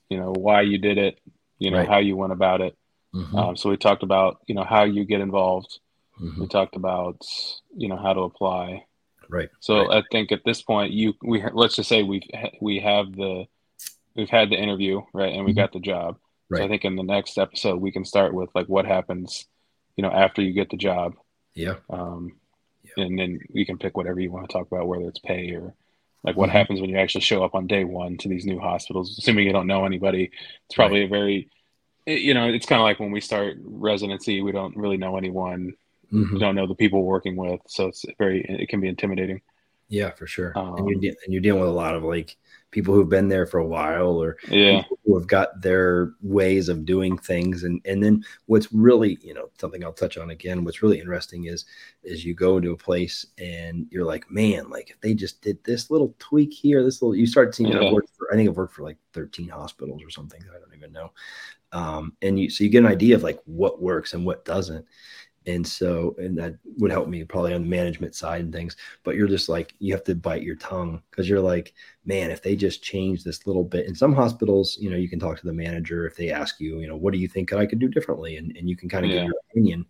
you 0.09 0.19
know 0.19 0.33
why 0.37 0.63
you 0.63 0.79
did 0.79 0.99
it. 0.99 1.19
You 1.59 1.71
know 1.71 1.79
right. 1.79 1.89
how 1.89 1.99
you 1.99 2.17
went 2.17 2.33
about 2.33 2.61
it. 2.61 2.77
Mm-hmm. 3.15 3.37
Um, 3.37 3.57
so 3.57 3.71
we 3.71 3.77
talked 3.77 4.03
about 4.03 4.39
you 4.47 4.55
know 4.55 4.65
how 4.65 4.85
you 4.85 5.05
get 5.05 5.21
involved. 5.21 5.79
Mm-hmm. 6.21 6.43
We 6.43 6.49
talked 6.49 6.77
about 6.77 7.25
you 7.77 7.89
know 7.89 7.97
how 7.97 8.13
to 8.13 8.21
apply. 8.21 8.87
Right. 9.29 9.49
So 9.61 9.87
right. 9.87 9.99
I 9.99 10.03
think 10.11 10.33
at 10.33 10.45
this 10.45 10.63
point, 10.63 10.93
you 10.93 11.15
we 11.23 11.43
let's 11.53 11.77
just 11.77 11.89
say 11.89 12.03
we 12.03 12.23
we 12.61 12.81
have 12.81 13.13
the 13.13 13.47
we've 14.15 14.31
had 14.31 14.51
the 14.51 14.57
interview 14.57 15.03
right, 15.13 15.33
and 15.33 15.45
we 15.45 15.53
mm-hmm. 15.53 15.61
got 15.61 15.73
the 15.73 15.81
job. 15.81 16.19
Right. 16.51 16.59
So 16.59 16.65
I 16.65 16.69
think 16.69 16.85
in 16.85 16.97
the 16.97 17.03
next 17.03 17.39
episode 17.39 17.81
we 17.81 17.93
can 17.93 18.05
start 18.05 18.35
with 18.35 18.51
like 18.55 18.67
what 18.67 18.85
happens, 18.85 19.47
you 19.97 20.03
know, 20.03 20.11
after 20.11 20.43
you 20.43 20.53
get 20.53 20.71
the 20.71 20.77
job. 20.77 21.15
Yeah. 21.55 21.77
Um, 21.89 22.37
and 22.97 23.19
then 23.19 23.41
you 23.51 23.65
can 23.65 23.79
pick 23.79 23.97
whatever 23.97 24.21
you 24.21 24.31
want 24.31 24.49
to 24.49 24.53
talk 24.53 24.67
about, 24.67 24.87
whether 24.87 25.09
it's 25.09 25.19
pay 25.19 25.53
or 25.53 25.75
like 26.25 26.37
what 26.37 26.49
mm-hmm. 26.49 26.57
happens 26.57 26.81
when 26.81 26.91
you 26.91 26.97
actually 26.97 27.21
show 27.21 27.45
up 27.45 27.55
on 27.55 27.67
day 27.67 27.85
one 27.85 28.17
to 28.19 28.29
these 28.29 28.47
new 28.47 28.59
hospitals. 28.59 29.17
Assuming 29.19 29.47
you 29.47 29.53
don't 29.53 29.67
know 29.67 29.85
anybody, 29.85 30.31
it's 30.67 30.75
probably 30.75 31.01
right. 31.01 31.07
a 31.07 31.09
very, 31.09 31.51
you 32.07 32.35
know, 32.35 32.49
it's 32.49 32.67
kind 32.67 32.81
of 32.81 32.85
like 32.85 32.99
when 32.99 33.13
we 33.13 33.21
start 33.21 33.57
residency, 33.63 34.41
we 34.41 34.51
don't 34.51 34.77
really 34.77 34.97
know 34.97 35.17
anyone, 35.17 35.75
mm-hmm. 36.13 36.33
we 36.33 36.41
don't 36.41 36.55
know 36.55 36.67
the 36.67 36.75
people 36.75 37.03
we're 37.03 37.13
working 37.13 37.37
with, 37.37 37.61
so 37.67 37.87
it's 37.87 38.05
very, 38.19 38.45
it 38.49 38.69
can 38.69 38.81
be 38.81 38.89
intimidating. 38.89 39.43
Yeah, 39.89 40.11
for 40.11 40.27
sure. 40.27 40.53
Um, 40.57 40.77
and 40.77 40.89
you're 40.89 41.01
de- 41.01 41.19
and 41.25 41.33
you're 41.33 41.43
dealing 41.43 41.61
with 41.61 41.71
a 41.71 41.73
lot 41.73 41.95
of 41.95 42.03
like 42.03 42.37
people 42.75 42.93
who've 42.93 43.09
been 43.09 43.29
there 43.29 43.47
for 43.47 43.59
a 43.59 43.67
while 43.67 44.21
or 44.21 44.37
yeah. 44.49 44.83
who 45.05 45.17
have 45.17 45.29
got 45.29 45.63
their 45.63 46.13
ways 46.23 46.69
of 46.69 46.85
doing 46.85 47.17
things 47.17 47.63
and 47.63 47.81
and 47.85 48.03
then 48.03 48.23
what's 48.47 48.71
really 48.73 49.17
you 49.23 49.33
know 49.33 49.49
something 49.61 49.85
i'll 49.85 49.93
touch 49.93 50.19
on 50.19 50.31
again 50.31 50.65
what's 50.65 50.83
really 50.83 50.99
interesting 50.99 51.45
is 51.45 51.67
is 52.03 52.25
you 52.25 52.35
go 52.35 52.57
into 52.57 52.73
a 52.73 52.77
place 52.77 53.27
and 53.39 53.87
you're 53.91 54.05
like 54.05 54.29
man 54.29 54.69
like 54.69 54.91
if 54.91 55.01
they 55.01 55.15
just 55.15 55.41
did 55.41 55.57
this 55.63 55.89
little 55.89 56.17
tweak 56.19 56.53
here 56.53 56.83
this 56.83 57.01
little 57.01 57.15
you 57.15 57.29
start 57.29 57.55
seeing 57.55 57.71
yeah. 57.71 57.91
for, 57.91 58.03
i 58.33 58.35
think 58.35 58.51
i've 58.51 58.57
worked 58.57 58.75
for 58.75 58.83
like 58.83 58.99
13 59.13 59.49
hospitals 59.49 60.03
or 60.03 60.11
something 60.11 60.41
i 60.51 60.59
don't 60.59 60.77
even 60.77 60.93
know 60.93 61.13
um, 61.71 62.13
and 62.23 62.39
you 62.39 62.51
so 62.51 62.63
you 62.63 62.71
get 62.71 62.85
an 62.85 62.91
idea 62.91 63.15
of 63.15 63.23
like 63.23 63.41
what 63.47 63.81
works 63.81 64.15
and 64.15 64.27
what 64.27 64.45
doesn't 64.45 64.85
and 65.47 65.67
so 65.67 66.15
and 66.19 66.37
that 66.39 66.55
would 66.79 66.91
help 66.91 67.09
me 67.09 67.23
probably 67.25 67.53
on 67.53 67.63
the 67.63 67.69
management 67.69 68.15
side 68.15 68.41
and 68.41 68.53
things 68.53 68.77
but 69.03 69.15
you're 69.15 69.29
just 69.29 69.49
like 69.49 69.75
you 69.79 69.93
have 69.93 70.05
to 70.05 70.15
bite 70.15 70.43
your 70.43 70.57
tongue 70.57 71.03
because 71.11 71.29
you're 71.29 71.41
like 71.41 71.75
man 72.05 72.31
if 72.31 72.43
they 72.43 72.57
just 72.57 72.83
change 72.83 73.23
this 73.23 73.47
little 73.47 73.65
bit 73.65 73.87
in 73.87 73.95
some 73.95 74.15
hospitals 74.15 74.79
you 74.81 74.91
know 74.91 74.97
you 74.97 75.09
can 75.09 75.19
talk 75.19 75.39
to 75.39 75.47
the 75.47 75.53
manager 75.53 76.07
if 76.07 76.17
they 76.17 76.31
ask 76.31 76.61
you 76.61 76.79
you 76.81 76.89
know 76.89 76.97
what 76.97 77.13
do 77.13 77.19
you 77.19 77.29
think 77.29 77.53
i 77.53 77.67
could 77.67 77.79
do 77.79 77.89
differently? 77.89 78.37
And, 78.37 78.57
and 78.57 78.69
you 78.69 78.77
can 78.77 78.89
kind 78.89 79.05
of 79.05 79.11
yeah. 79.11 79.19
give 79.19 79.27
your 79.27 79.41
opinion 79.51 79.87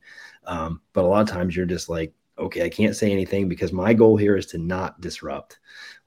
um, 0.47 0.81
but 0.93 1.05
a 1.05 1.09
lot 1.09 1.23
of 1.23 1.29
times 1.29 1.57
you're 1.57 1.67
just 1.67 1.89
like 1.89 2.13
okay 2.39 2.65
i 2.65 2.69
can't 2.69 2.97
say 2.97 3.13
anything 3.13 3.49
because 3.49 3.73
my 3.73 3.95
goal 3.95 4.17
here 4.17 4.37
is 4.37 4.47
to 4.47 4.59
not 4.59 5.01
disrupt. 5.01 5.59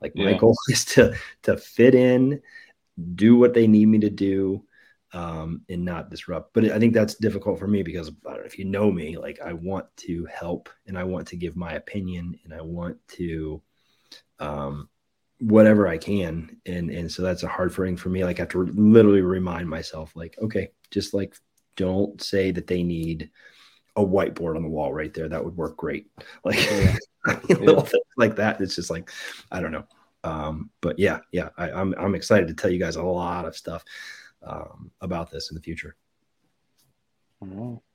Like 0.02 0.16
my 0.16 0.34
goal 0.34 0.56
is 0.70 0.86
to 0.86 1.16
to 1.43 1.58
fit 1.58 1.95
in 1.95 2.41
do 3.16 3.38
what 3.38 3.54
they 3.54 3.68
need 3.68 3.88
me 3.88 4.00
to 4.00 4.10
do 4.10 4.64
um, 5.14 5.62
and 5.70 5.86
not 5.86 6.10
disrupt. 6.10 6.53
But 6.53 6.66
I 6.72 6.80
think 6.80 6.93
that's 6.93 7.16
difficult 7.16 7.60
for 7.60 7.68
me 7.68 7.84
because 7.84 8.12
know, 8.26 8.34
if 8.45 8.60
you 8.60 8.66
know 8.66 8.91
me, 8.91 9.18
like 9.18 9.39
I 9.41 9.53
want 9.53 9.86
to 9.97 10.26
help 10.26 10.70
and 10.86 10.97
I 10.97 11.03
want 11.03 11.28
to 11.30 11.36
give 11.36 11.55
my 11.55 11.74
opinion 11.74 12.38
and 12.43 12.53
I 12.53 12.62
want 12.62 12.97
to 13.10 13.62
um, 14.39 14.89
whatever 15.39 15.88
I 15.88 15.97
can. 15.97 16.58
And 16.66 16.89
and 16.89 17.12
so 17.12 17.22
that's 17.22 17.43
a 17.43 17.47
hard 17.47 17.72
thing 17.72 17.97
for 17.97 18.10
me. 18.10 18.24
Like 18.24 18.39
I 18.39 18.43
have 18.43 18.49
to 18.49 18.66
literally 18.66 19.22
remind 19.22 19.70
myself, 19.70 20.16
like, 20.16 20.38
okay, 20.41 20.70
just 20.91 21.14
like 21.14 21.36
don't 21.76 22.22
say 22.22 22.51
that 22.51 22.68
they 22.68 22.84
need 22.84 23.30
a 23.95 24.05
whiteboard 24.05 24.55
on 24.55 24.64
the 24.64 24.70
wall 24.70 24.93
right 24.93 25.14
there. 25.14 25.30
That 25.30 25.43
would 25.43 25.55
work 25.55 25.78
great. 25.78 26.08
Like 26.43 26.64
yeah. 26.70 26.95
little 27.49 27.76
yeah. 27.76 27.82
things 27.82 28.05
like 28.16 28.36
that. 28.38 28.62
It's 28.62 28.76
just 28.76 28.89
like 28.89 29.10
I 29.51 29.60
don't 29.60 29.72
know. 29.72 29.86
Um, 30.24 30.72
but 30.82 30.99
yeah, 30.99 31.20
yeah, 31.32 31.49
I, 31.58 31.72
I'm 31.72 31.93
I'm 31.97 32.16
excited 32.16 32.47
to 32.47 32.53
tell 32.53 32.72
you 32.72 32.80
guys 32.80 32.95
a 32.95 33.03
lot 33.03 33.45
of 33.45 33.55
stuff 33.55 33.84
um, 34.48 34.91
about 35.02 35.32
this 35.32 35.52
in 35.52 35.56
the 35.56 35.62
future. 35.62 35.95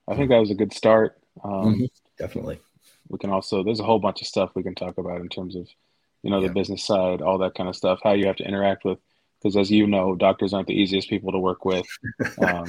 I 0.08 0.14
think 0.14 0.30
that 0.30 0.38
was 0.38 0.50
a 0.50 0.54
good 0.54 0.72
start. 0.72 1.18
Um, 1.42 1.74
mm-hmm. 1.74 1.84
Definitely. 2.18 2.60
We 3.08 3.18
can 3.18 3.30
also 3.30 3.64
there's 3.64 3.80
a 3.80 3.84
whole 3.84 3.98
bunch 3.98 4.20
of 4.20 4.28
stuff 4.28 4.52
we 4.54 4.62
can 4.62 4.74
talk 4.74 4.98
about 4.98 5.20
in 5.20 5.28
terms 5.28 5.56
of 5.56 5.68
you 6.22 6.30
know 6.30 6.40
the 6.40 6.46
yeah. 6.46 6.52
business 6.52 6.84
side, 6.84 7.22
all 7.22 7.38
that 7.38 7.54
kind 7.54 7.68
of 7.68 7.76
stuff, 7.76 8.00
how 8.02 8.12
you 8.12 8.26
have 8.26 8.36
to 8.36 8.44
interact 8.44 8.84
with 8.84 8.98
because 9.42 9.56
as 9.56 9.70
you 9.70 9.86
know, 9.86 10.14
doctors 10.14 10.52
aren't 10.52 10.68
the 10.68 10.80
easiest 10.80 11.08
people 11.10 11.32
to 11.32 11.38
work 11.38 11.64
with. 11.64 11.86
Um, 12.42 12.66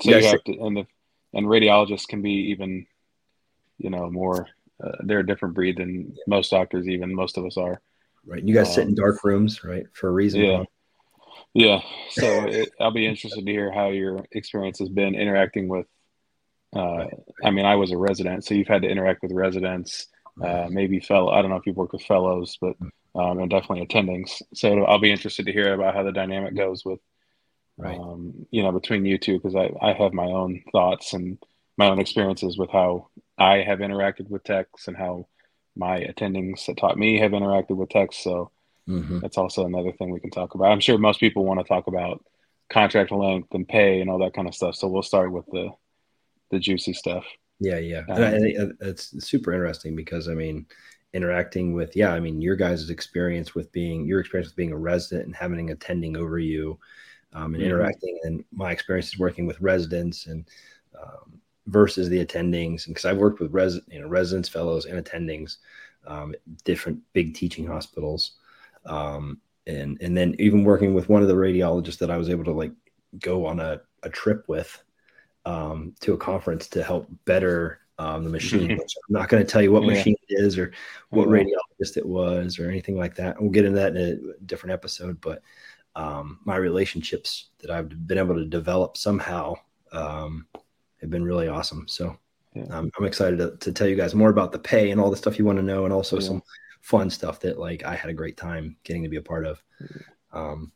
so 0.00 0.10
you 0.10 0.24
have 0.24 0.44
to, 0.44 0.52
and 0.60 0.76
the, 0.76 0.86
and 1.32 1.46
radiologists 1.46 2.06
can 2.06 2.22
be 2.22 2.50
even, 2.50 2.86
you 3.78 3.90
know, 3.90 4.10
more. 4.10 4.48
Uh, 4.82 4.92
they're 5.04 5.20
a 5.20 5.26
different 5.26 5.54
breed 5.54 5.78
than 5.78 6.12
yeah. 6.14 6.22
most 6.26 6.50
doctors, 6.50 6.88
even 6.88 7.14
most 7.14 7.38
of 7.38 7.44
us 7.44 7.56
are. 7.56 7.80
Right. 8.26 8.42
You 8.42 8.54
guys 8.54 8.68
um, 8.68 8.74
sit 8.74 8.82
in 8.82 8.88
um, 8.88 8.94
dark 8.94 9.24
rooms, 9.24 9.64
right, 9.64 9.86
for 9.92 10.08
a 10.08 10.12
reason. 10.12 10.40
Yeah. 10.40 10.64
Yeah. 11.56 11.80
So 12.10 12.44
it, 12.44 12.70
I'll 12.78 12.90
be 12.90 13.06
interested 13.06 13.46
to 13.46 13.50
hear 13.50 13.72
how 13.72 13.88
your 13.88 14.26
experience 14.30 14.78
has 14.78 14.90
been 14.90 15.14
interacting 15.14 15.68
with. 15.68 15.86
Uh, 16.74 17.06
I 17.42 17.50
mean, 17.50 17.64
I 17.64 17.76
was 17.76 17.92
a 17.92 17.96
resident, 17.96 18.44
so 18.44 18.52
you've 18.54 18.68
had 18.68 18.82
to 18.82 18.88
interact 18.88 19.22
with 19.22 19.32
residents, 19.32 20.06
uh, 20.42 20.66
maybe 20.68 21.00
fellow. 21.00 21.30
I 21.30 21.40
don't 21.40 21.50
know 21.50 21.56
if 21.56 21.64
you've 21.64 21.76
worked 21.76 21.94
with 21.94 22.02
fellows, 22.02 22.58
but 22.60 22.76
um, 23.14 23.38
and 23.38 23.48
definitely 23.48 23.86
attendings. 23.86 24.42
So 24.52 24.84
I'll 24.84 24.98
be 24.98 25.10
interested 25.10 25.46
to 25.46 25.52
hear 25.52 25.72
about 25.72 25.94
how 25.94 26.02
the 26.02 26.12
dynamic 26.12 26.54
goes 26.54 26.84
with, 26.84 27.00
right. 27.78 27.98
um, 27.98 28.46
you 28.50 28.62
know, 28.62 28.72
between 28.72 29.06
you 29.06 29.16
two, 29.16 29.38
because 29.38 29.56
I, 29.56 29.70
I 29.80 29.94
have 29.94 30.12
my 30.12 30.26
own 30.26 30.62
thoughts 30.72 31.14
and 31.14 31.38
my 31.78 31.88
own 31.88 32.00
experiences 32.00 32.58
with 32.58 32.68
how 32.68 33.08
I 33.38 33.62
have 33.62 33.78
interacted 33.78 34.28
with 34.28 34.44
techs 34.44 34.88
and 34.88 34.96
how 34.96 35.26
my 35.74 36.00
attendings 36.00 36.66
that 36.66 36.76
taught 36.76 36.98
me 36.98 37.18
have 37.20 37.32
interacted 37.32 37.76
with 37.76 37.88
techs. 37.88 38.18
So 38.18 38.50
Mm-hmm. 38.88 39.18
That's 39.20 39.38
also 39.38 39.66
another 39.66 39.92
thing 39.92 40.10
we 40.10 40.20
can 40.20 40.30
talk 40.30 40.54
about. 40.54 40.70
I'm 40.70 40.80
sure 40.80 40.98
most 40.98 41.20
people 41.20 41.44
want 41.44 41.60
to 41.60 41.64
talk 41.64 41.86
about 41.86 42.24
contract 42.70 43.10
length 43.10 43.52
and 43.52 43.66
pay 43.66 44.00
and 44.00 44.08
all 44.10 44.18
that 44.18 44.34
kind 44.34 44.48
of 44.48 44.54
stuff. 44.54 44.74
So 44.76 44.88
we'll 44.88 45.02
start 45.02 45.32
with 45.32 45.46
the 45.46 45.70
the 46.50 46.58
juicy 46.58 46.92
stuff. 46.92 47.24
Yeah, 47.58 47.78
yeah, 47.78 48.04
um, 48.08 48.22
and 48.22 48.74
it's 48.80 49.24
super 49.24 49.52
interesting 49.52 49.96
because 49.96 50.28
I 50.28 50.34
mean, 50.34 50.66
interacting 51.12 51.72
with 51.72 51.96
yeah, 51.96 52.12
I 52.12 52.20
mean 52.20 52.40
your 52.40 52.56
guys' 52.56 52.90
experience 52.90 53.54
with 53.54 53.72
being 53.72 54.06
your 54.06 54.20
experience 54.20 54.50
with 54.50 54.56
being 54.56 54.72
a 54.72 54.78
resident 54.78 55.26
and 55.26 55.34
having 55.34 55.58
an 55.58 55.70
attending 55.70 56.16
over 56.16 56.38
you. 56.38 56.78
um, 57.32 57.54
and 57.54 57.56
mm-hmm. 57.56 57.64
interacting 57.64 58.18
and 58.24 58.44
my 58.52 58.72
experiences 58.72 59.18
working 59.18 59.46
with 59.46 59.60
residents 59.60 60.26
and 60.26 60.48
um, 61.00 61.40
versus 61.66 62.08
the 62.08 62.24
attendings. 62.24 62.86
And 62.86 62.94
because 62.94 63.04
I've 63.04 63.18
worked 63.18 63.40
with 63.40 63.52
res, 63.52 63.78
you 63.88 64.00
know, 64.00 64.08
residents, 64.08 64.48
fellows, 64.48 64.86
and 64.86 65.02
attendings, 65.04 65.56
um, 66.06 66.34
different 66.64 67.00
big 67.12 67.34
teaching 67.34 67.66
hospitals, 67.66 68.32
um, 68.86 69.40
and 69.66 69.98
and 70.00 70.16
then 70.16 70.34
even 70.38 70.64
working 70.64 70.94
with 70.94 71.08
one 71.08 71.22
of 71.22 71.28
the 71.28 71.34
radiologists 71.34 71.98
that 71.98 72.10
I 72.10 72.16
was 72.16 72.28
able 72.28 72.44
to 72.44 72.52
like 72.52 72.72
go 73.18 73.46
on 73.46 73.60
a, 73.60 73.80
a 74.02 74.10
trip 74.10 74.44
with 74.48 74.82
um, 75.44 75.94
to 76.00 76.12
a 76.12 76.18
conference 76.18 76.68
to 76.68 76.82
help 76.82 77.08
better 77.24 77.80
um, 77.98 78.24
the 78.24 78.30
machine. 78.30 78.72
I'm 78.72 78.80
not 79.08 79.28
going 79.28 79.44
to 79.44 79.50
tell 79.50 79.62
you 79.62 79.72
what 79.72 79.82
yeah. 79.84 79.94
machine 79.94 80.16
it 80.28 80.40
is 80.40 80.58
or 80.58 80.72
what 81.10 81.28
radiologist 81.28 81.96
it 81.96 82.06
was 82.06 82.58
or 82.58 82.68
anything 82.68 82.96
like 82.96 83.14
that. 83.16 83.40
We'll 83.40 83.50
get 83.50 83.64
into 83.64 83.78
that 83.78 83.96
in 83.96 84.32
a 84.36 84.44
different 84.44 84.74
episode. 84.74 85.20
But 85.20 85.42
um, 85.94 86.40
my 86.44 86.56
relationships 86.56 87.48
that 87.58 87.70
I've 87.70 88.06
been 88.06 88.18
able 88.18 88.34
to 88.34 88.44
develop 88.44 88.96
somehow 88.96 89.54
um, 89.92 90.46
have 91.00 91.10
been 91.10 91.24
really 91.24 91.48
awesome. 91.48 91.88
So 91.88 92.16
yeah. 92.54 92.64
um, 92.70 92.90
I'm 92.98 93.06
excited 93.06 93.38
to, 93.38 93.56
to, 93.56 93.72
tell 93.72 93.86
you 93.86 93.96
guys 93.96 94.14
more 94.14 94.30
about 94.30 94.52
the 94.52 94.58
pay 94.58 94.90
and 94.90 95.00
all 95.00 95.10
the 95.10 95.16
stuff 95.16 95.38
you 95.38 95.44
want 95.44 95.58
to 95.58 95.64
know, 95.64 95.84
and 95.84 95.92
also 95.92 96.18
yeah. 96.18 96.26
some 96.26 96.42
fun 96.86 97.10
stuff 97.10 97.40
that 97.40 97.58
like 97.58 97.84
I 97.84 97.96
had 97.96 98.10
a 98.10 98.14
great 98.14 98.36
time 98.36 98.76
getting 98.84 99.02
to 99.02 99.08
be 99.08 99.16
a 99.16 99.22
part 99.22 99.44
of. 99.44 99.60
Um, 100.32 100.70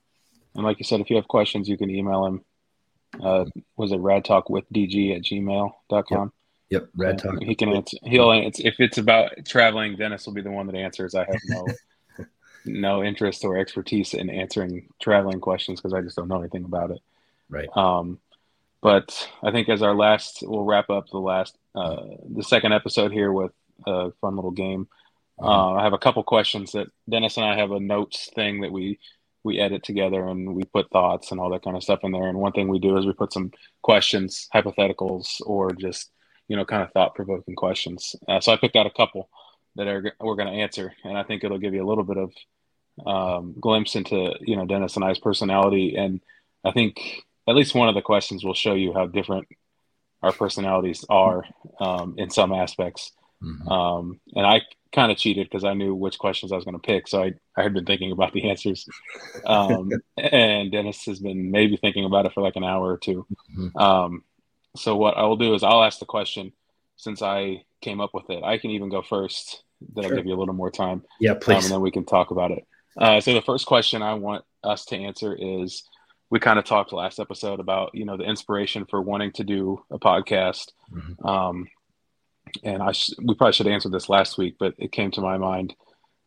and 0.57 0.65
like 0.65 0.81
you 0.81 0.85
said, 0.85 1.01
if 1.01 1.09
you 1.09 1.15
have 1.15 1.29
questions, 1.29 1.69
you 1.69 1.79
can 1.79 1.89
email 1.89 2.27
him. 2.27 2.45
Uh, 3.23 3.45
was 3.77 3.93
it 3.93 3.99
rad 3.99 4.25
talk 4.25 4.51
with 4.51 4.65
dg 4.73 5.17
at 5.17 5.23
gmail.com? 5.23 6.33
Yep, 6.71 6.83
yep. 6.83 6.89
rad 6.97 7.19
talk. 7.19 7.41
He 7.41 7.55
can 7.55 7.73
answer. 7.73 7.97
He'll 8.03 8.33
answer 8.33 8.67
if 8.67 8.81
it's 8.81 8.99
about 8.99 9.31
traveling. 9.47 9.97
Dennis 9.97 10.27
will 10.27 10.35
be 10.35 10.43
the 10.43 10.51
one 10.51 10.67
that 10.67 10.75
answers. 10.75 11.15
I 11.15 11.21
have 11.27 11.41
no 11.47 11.67
no 12.65 13.05
interest 13.05 13.45
or 13.45 13.57
expertise 13.57 14.13
in 14.13 14.31
answering 14.31 14.89
traveling 15.01 15.41
questions 15.41 15.81
because 15.81 15.95
I 15.95 16.01
just 16.01 16.17
don't 16.17 16.29
know 16.29 16.41
anything 16.41 16.65
about 16.65 16.91
it. 16.91 17.01
Right. 17.49 17.69
Um, 17.77 18.19
but 18.83 19.29
I 19.45 19.53
think 19.53 19.69
as 19.69 19.83
our 19.83 19.95
last, 19.95 20.43
we'll 20.43 20.65
wrap 20.65 20.91
up 20.91 21.09
the 21.11 21.19
last, 21.19 21.57
uh, 21.75 22.03
the 22.29 22.43
second 22.43 22.73
episode 22.73 23.13
here 23.13 23.31
with 23.31 23.53
a 23.87 24.11
fun 24.21 24.35
little 24.37 24.51
game. 24.51 24.89
Uh, 25.43 25.72
I 25.74 25.84
have 25.84 25.93
a 25.93 25.99
couple 25.99 26.22
questions 26.22 26.72
that 26.72 26.88
Dennis 27.09 27.36
and 27.36 27.47
I 27.47 27.57
have 27.57 27.70
a 27.70 27.80
notes 27.80 28.30
thing 28.34 28.61
that 28.61 28.72
we 28.72 28.99
we 29.43 29.59
edit 29.59 29.82
together 29.82 30.26
and 30.28 30.55
we 30.55 30.64
put 30.64 30.91
thoughts 30.91 31.30
and 31.30 31.41
all 31.41 31.51
that 31.51 31.62
kind 31.62 31.76
of 31.76 31.82
stuff 31.82 32.01
in 32.03 32.12
there. 32.12 32.28
And 32.28 32.38
one 32.38 32.53
thing 32.53 32.68
we 32.68 32.78
do 32.78 32.99
is 32.99 33.07
we 33.07 33.14
put 33.14 33.32
some 33.32 33.53
questions, 33.82 34.49
hypotheticals, 34.55 35.41
or 35.47 35.72
just 35.72 36.11
you 36.49 36.57
know 36.57 36.64
kind 36.64 36.82
of 36.82 36.93
thought 36.93 37.14
provoking 37.14 37.55
questions. 37.55 38.14
Uh, 38.28 38.41
so 38.41 38.53
I 38.53 38.57
picked 38.57 38.76
out 38.76 38.86
a 38.86 38.91
couple 38.91 39.28
that 39.76 39.86
are 39.86 40.14
we're 40.20 40.36
going 40.36 40.53
to 40.53 40.61
answer, 40.61 40.93
and 41.05 41.16
I 41.16 41.22
think 41.22 41.45
it'll 41.45 41.59
give 41.59 41.74
you 41.74 41.84
a 41.84 41.88
little 41.88 42.05
bit 42.05 42.18
of 42.18 42.32
um, 43.07 43.55
glimpse 43.59 43.97
into 43.97 44.34
you 44.41 44.57
know 44.57 44.66
Dennis 44.66 44.97
and 44.97 45.05
I's 45.05 45.18
personality, 45.18 45.97
and 45.97 46.20
I 46.64 46.72
think 46.72 47.01
at 47.49 47.55
least 47.55 47.74
one 47.74 47.88
of 47.88 47.95
the 47.95 48.03
questions 48.03 48.45
will 48.45 48.55
show 48.55 48.74
you 48.74 48.93
how 48.93 49.07
different 49.07 49.49
our 50.22 50.32
personalities 50.32 51.05
are 51.09 51.45
um, 51.80 52.14
in 52.18 52.30
some 52.30 52.53
aspects. 52.53 53.12
Mm-hmm. 53.43 53.68
Um, 53.68 54.20
and 54.34 54.47
I 54.47 54.61
kind 54.93 55.12
of 55.12 55.18
cheated 55.18 55.49
because 55.49 55.64
I 55.64 55.74
knew 55.74 55.95
which 55.95 56.18
questions 56.18 56.53
I 56.53 56.57
was 56.57 56.64
going 56.64 56.78
to 56.78 56.86
pick, 56.86 57.09
so 57.09 57.22
I 57.22 57.32
I 57.57 57.62
had 57.62 57.74
been 57.74 57.84
thinking 57.86 58.12
about 58.12 58.32
the 58.32 58.45
answers, 58.51 58.86
um, 59.47 59.91
and 60.16 60.72
Dennis 60.72 61.05
has 61.07 61.20
been 61.20 61.51
maybe 61.51 61.76
thinking 61.76 62.05
about 62.05 62.26
it 62.26 62.32
for 62.32 62.43
like 62.43 62.57
an 62.57 62.64
hour 62.64 62.93
or 62.93 62.99
2 62.99 63.26
mm-hmm. 63.59 63.78
Um, 63.78 64.24
so 64.76 64.97
what 64.97 65.16
I 65.16 65.22
will 65.22 65.36
do 65.36 65.55
is 65.55 65.62
I'll 65.62 65.82
ask 65.82 65.99
the 65.99 66.07
question 66.07 66.53
since 66.97 67.22
I 67.22 67.64
came 67.80 68.01
up 68.01 68.14
with 68.14 68.30
it. 68.30 68.45
I 68.45 68.59
can 68.59 68.70
even 68.70 68.88
go 68.88 69.03
first. 69.03 69.62
That'll 69.95 70.11
sure. 70.11 70.16
give 70.16 70.26
you 70.26 70.34
a 70.34 70.38
little 70.38 70.55
more 70.55 70.70
time. 70.70 71.03
Yeah, 71.20 71.34
please. 71.34 71.57
Um, 71.57 71.62
and 71.64 71.72
then 71.72 71.80
we 71.80 71.91
can 71.91 72.05
talk 72.05 72.30
about 72.30 72.51
it. 72.51 72.66
Uh, 72.97 73.20
so 73.20 73.32
the 73.32 73.43
first 73.43 73.66
question 73.66 74.03
I 74.03 74.14
want 74.14 74.45
us 74.62 74.84
to 74.86 74.97
answer 74.97 75.34
is: 75.34 75.84
We 76.28 76.38
kind 76.38 76.59
of 76.59 76.64
talked 76.64 76.93
last 76.93 77.18
episode 77.18 77.61
about 77.61 77.95
you 77.95 78.05
know 78.05 78.16
the 78.16 78.24
inspiration 78.24 78.84
for 78.84 79.01
wanting 79.01 79.32
to 79.32 79.45
do 79.45 79.82
a 79.91 79.99
podcast. 79.99 80.72
Mm-hmm. 80.93 81.26
Um, 81.26 81.68
and 82.63 82.83
I 82.83 82.93
sh- 82.93 83.15
we 83.23 83.35
probably 83.35 83.53
should 83.53 83.67
answer 83.67 83.89
this 83.89 84.09
last 84.09 84.39
week, 84.39 84.57
but 84.59 84.75
it 84.79 84.93
came 84.93 85.11
to 85.13 85.21
my 85.21 85.39
mind. 85.39 85.75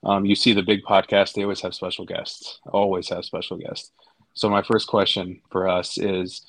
Um, 0.04 0.26
you 0.26 0.36
see 0.36 0.54
the 0.54 0.64
big 0.64 0.84
podcast; 0.84 1.34
they 1.34 1.44
always 1.44 1.62
have 1.62 1.76
special 1.76 2.06
guests. 2.06 2.60
Always 2.66 3.10
have 3.10 3.26
special 3.26 3.58
guests. 3.58 3.92
So 4.34 4.50
my 4.50 4.62
first 4.62 4.88
question 4.88 5.42
for 5.52 5.68
us 5.68 5.98
is: 5.98 6.42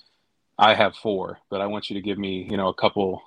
I 0.59 0.75
have 0.75 0.97
four, 0.97 1.39
but 1.51 1.61
I 1.61 1.67
want 1.67 1.91
you 1.91 1.95
to 1.95 2.03
give 2.03 2.19
me 2.19 2.47
you 2.51 2.57
know 2.57 2.69
a 2.69 2.75
couple 2.75 3.23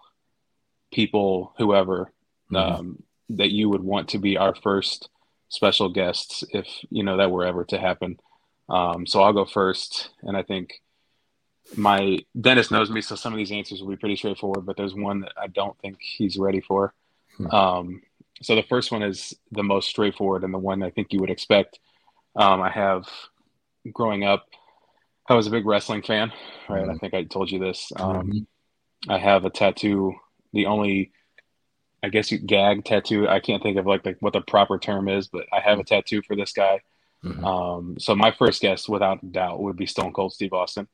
people, 0.91 1.54
whoever, 1.58 2.12
mm-hmm. 2.52 2.56
um, 2.56 3.04
that 3.30 3.52
you 3.52 3.70
would 3.70 3.84
want 3.84 4.10
to 4.10 4.18
be 4.18 4.38
our 4.38 4.56
first 4.56 5.10
special 5.50 5.89
guests 5.89 6.43
if 6.52 6.68
you 6.89 7.04
know 7.04 7.18
that 7.18 7.32
were 7.32 7.45
ever 7.45 7.64
to 7.66 7.78
happen. 7.78 8.20
Um, 8.70 9.08
so 9.08 9.22
I'll 9.22 9.34
go 9.34 9.45
first, 9.45 10.10
and 10.24 10.36
I 10.36 10.43
think 10.43 10.82
my 11.76 12.20
dentist 12.39 12.72
knows 12.72 12.89
me, 12.89 13.01
so 13.01 13.15
some 13.15 13.34
of 13.34 13.38
these 13.38 13.51
answers 13.51 13.82
will 13.82 13.89
be 13.89 13.97
pretty 13.97 14.15
straightforward. 14.15 14.65
But 14.65 14.78
there's 14.78 14.93
one 14.93 15.22
that 15.22 15.34
I 15.38 15.47
don't 15.47 15.78
think 15.80 15.97
he's 15.99 16.38
ready 16.38 16.61
for. 16.61 16.93
Hmm. 17.38 17.47
Um, 17.47 18.01
so 18.41 18.55
the 18.55 18.63
first 18.63 18.91
one 18.91 19.03
is 19.03 19.34
the 19.51 19.63
most 19.63 19.89
straightforward 19.89 20.43
and 20.43 20.53
the 20.53 20.59
one 20.59 20.84
I 20.84 20.91
think 20.91 21.11
you 21.11 21.20
would 21.20 21.30
expect. 21.30 21.80
Um, 22.36 22.61
I 22.61 22.70
have 22.70 23.07
growing 23.91 24.24
up, 24.24 24.47
I 25.28 25.34
was 25.34 25.47
a 25.47 25.51
big 25.51 25.65
wrestling 25.65 26.03
fan, 26.03 26.32
right? 26.70 26.84
Mm-hmm. 26.84 26.91
I 26.91 26.97
think 26.97 27.13
I 27.13 27.24
told 27.24 27.49
you 27.49 27.59
this. 27.59 27.91
Um, 27.95 28.28
mm-hmm. 28.28 29.11
I 29.11 29.18
have 29.18 29.45
a 29.45 29.49
tattoo 29.49 30.15
the 30.53 30.65
only 30.65 31.11
I 32.03 32.09
guess 32.09 32.32
you 32.32 32.38
gag 32.38 32.86
tattoo. 32.86 33.28
I 33.28 33.39
can't 33.39 33.61
think 33.61 33.78
of 33.78 33.86
like, 33.88 34.05
like 34.05 34.18
what 34.20 34.34
the 34.34 34.41
proper 34.41 34.78
term 34.78 35.09
is, 35.09 35.28
but 35.28 35.45
I 35.51 35.59
have 35.61 35.80
a 35.80 35.84
tattoo 35.84 36.22
for 36.22 36.36
this 36.36 36.53
guy. 36.53 36.82
Mm-hmm. 37.24 37.43
Um, 37.43 37.95
so 37.99 38.15
my 38.15 38.32
first 38.32 38.61
guess, 38.61 38.88
without 38.88 39.32
doubt, 39.32 39.59
would 39.61 39.78
be 39.78 39.88
Stone 39.88 40.13
Cold 40.13 40.34
Steve 40.34 40.53
Austin. 40.53 40.88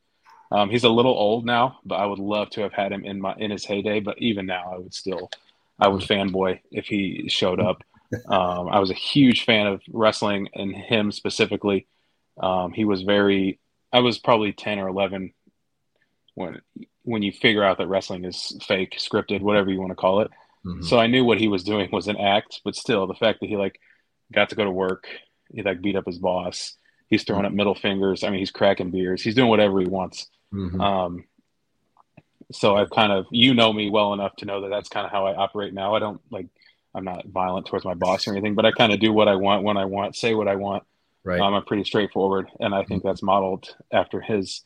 Um, 0.54 0.70
he's 0.70 0.84
a 0.84 0.90
little 0.90 1.12
old 1.12 1.46
now, 1.46 1.80
but 1.84 1.96
I 1.96 2.06
would 2.06 2.20
love 2.20 2.52
to 2.52 2.62
have 2.62 2.74
had 2.74 2.92
him 2.92 3.04
in 3.04 3.20
my 3.20 3.34
in 3.38 3.50
his 3.50 3.66
heyday. 3.66 4.00
But 4.00 4.20
even 4.20 4.46
now, 4.46 4.72
I 4.72 4.78
would 4.78 4.94
still, 4.94 5.32
I 5.80 5.88
would 5.88 6.04
fanboy 6.04 6.60
if 6.72 6.86
he 6.86 7.28
showed 7.28 7.60
up. 7.60 7.84
Um, 8.28 8.68
I 8.68 8.78
was 8.78 8.92
a 8.92 8.94
huge 8.94 9.44
fan 9.44 9.66
of 9.66 9.82
wrestling 9.92 10.48
and 10.54 10.72
him 10.76 11.12
specifically. 11.12 11.88
Um, 12.40 12.72
he 12.72 12.86
was 12.86 13.02
very. 13.02 13.60
I 13.92 14.02
was 14.02 14.20
probably 14.20 14.54
ten 14.54 14.78
or 14.78 14.88
eleven 14.88 15.34
when 16.36 16.62
when 17.02 17.24
you 17.24 17.32
figure 17.32 17.64
out 17.64 17.80
that 17.80 17.88
wrestling 17.88 18.24
is 18.24 18.56
fake, 18.68 18.98
scripted, 19.00 19.42
whatever 19.42 19.72
you 19.72 19.80
want 19.80 19.90
to 19.90 19.96
call 19.96 20.22
it. 20.22 20.30
Mm-hmm. 20.64 20.84
So 20.84 21.00
I 21.00 21.08
knew 21.08 21.26
what 21.26 21.40
he 21.40 21.48
was 21.48 21.64
doing 21.64 21.90
was 21.92 22.08
an 22.08 22.18
act, 22.18 22.62
but 22.64 22.76
still 22.76 23.08
the 23.08 23.16
fact 23.16 23.40
that 23.40 23.50
he 23.50 23.58
like 23.58 23.80
got 24.32 24.50
to 24.50 24.56
go 24.56 24.64
to 24.64 24.72
work, 24.72 25.08
he 25.52 25.64
like 25.64 25.82
beat 25.82 25.96
up 25.96 26.06
his 26.06 26.20
boss, 26.20 26.76
he's 27.10 27.24
throwing 27.24 27.42
mm-hmm. 27.42 27.48
up 27.48 27.54
middle 27.54 27.76
fingers. 27.76 28.24
I 28.24 28.30
mean, 28.30 28.40
he's 28.40 28.52
cracking 28.52 28.92
beers, 28.92 29.24
he's 29.24 29.34
doing 29.34 29.50
whatever 29.50 29.80
he 29.80 29.88
wants. 29.88 30.28
Mm-hmm. 30.54 30.80
Um, 30.80 31.24
so 32.52 32.76
I've 32.76 32.90
kind 32.90 33.12
of 33.12 33.26
you 33.32 33.54
know 33.54 33.74
me 33.74 33.90
well 33.90 34.14
enough 34.14 34.36
to 34.38 34.46
know 34.46 34.62
that 34.62 34.70
that's 34.70 34.90
kind 34.90 35.06
of 35.06 35.12
how 35.12 35.26
I 35.26 35.36
operate 35.36 35.74
now. 35.74 35.96
I 35.96 36.00
don't 36.00 36.22
like 36.30 36.48
I'm 36.96 37.04
not 37.04 37.26
violent 37.28 37.66
towards 37.66 37.86
my 37.86 37.96
boss 37.96 38.28
or 38.28 38.32
anything, 38.32 38.56
but 38.56 38.66
I 38.66 38.72
kind 38.72 38.94
of 38.94 39.00
do 39.00 39.12
what 39.12 39.28
I 39.28 39.36
want 39.36 39.64
when 39.64 39.78
I 39.78 39.86
want, 39.86 40.16
say 40.16 40.34
what 40.36 40.48
I 40.48 40.56
want. 40.56 40.84
Right. 41.24 41.40
Um, 41.40 41.54
I'm 41.54 41.64
pretty 41.66 41.86
straightforward, 41.86 42.50
and 42.60 42.76
I 42.76 42.84
think 42.84 43.00
mm-hmm. 43.00 43.08
that's 43.08 43.24
modeled 43.24 43.76
after 43.92 44.22
his 44.22 44.62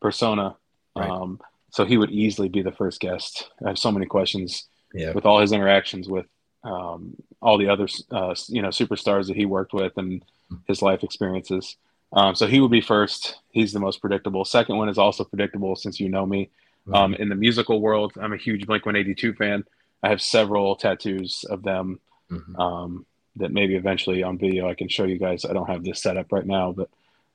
persona. 0.00 0.56
Right. 0.94 1.10
Um, 1.10 1.40
so 1.70 1.84
he 1.84 1.96
would 1.96 2.10
easily 2.10 2.48
be 2.48 2.62
the 2.62 2.72
first 2.72 3.00
guest. 3.00 3.50
I 3.64 3.70
have 3.70 3.78
so 3.78 3.90
many 3.90 4.06
questions 4.06 4.68
yeah. 4.92 5.12
with 5.12 5.26
all 5.26 5.40
his 5.40 5.50
interactions 5.50 6.08
with 6.08 6.26
um, 6.62 7.16
all 7.42 7.58
the 7.58 7.68
other 7.68 7.88
uh, 8.10 8.34
you 8.48 8.62
know 8.62 8.68
superstars 8.68 9.26
that 9.26 9.36
he 9.36 9.44
worked 9.44 9.72
with 9.72 9.92
and 9.96 10.24
his 10.68 10.82
life 10.82 11.02
experiences. 11.02 11.76
Um, 12.14 12.34
so 12.34 12.46
he 12.46 12.60
would 12.60 12.70
be 12.70 12.80
first. 12.80 13.40
He's 13.50 13.72
the 13.72 13.80
most 13.80 14.00
predictable. 14.00 14.44
Second 14.44 14.78
one 14.78 14.88
is 14.88 14.98
also 14.98 15.24
predictable 15.24 15.76
since 15.76 16.00
you 16.00 16.08
know 16.08 16.24
me. 16.24 16.50
Um, 16.92 17.14
in 17.14 17.28
the 17.28 17.34
musical 17.34 17.80
world, 17.80 18.12
I'm 18.20 18.32
a 18.32 18.36
huge 18.36 18.66
Blink 18.66 18.84
182 18.84 19.34
fan. 19.34 19.64
I 20.02 20.08
have 20.10 20.20
several 20.20 20.76
tattoos 20.76 21.44
of 21.48 21.62
them 21.62 21.98
mm-hmm. 22.30 22.56
um, 22.60 23.06
that 23.36 23.52
maybe 23.52 23.74
eventually 23.74 24.22
on 24.22 24.38
video 24.38 24.68
I 24.68 24.74
can 24.74 24.88
show 24.88 25.04
you 25.04 25.18
guys. 25.18 25.44
I 25.44 25.54
don't 25.54 25.68
have 25.68 25.82
this 25.82 26.02
set 26.02 26.18
up 26.18 26.30
right 26.30 26.46
now, 26.46 26.72
but 26.72 26.90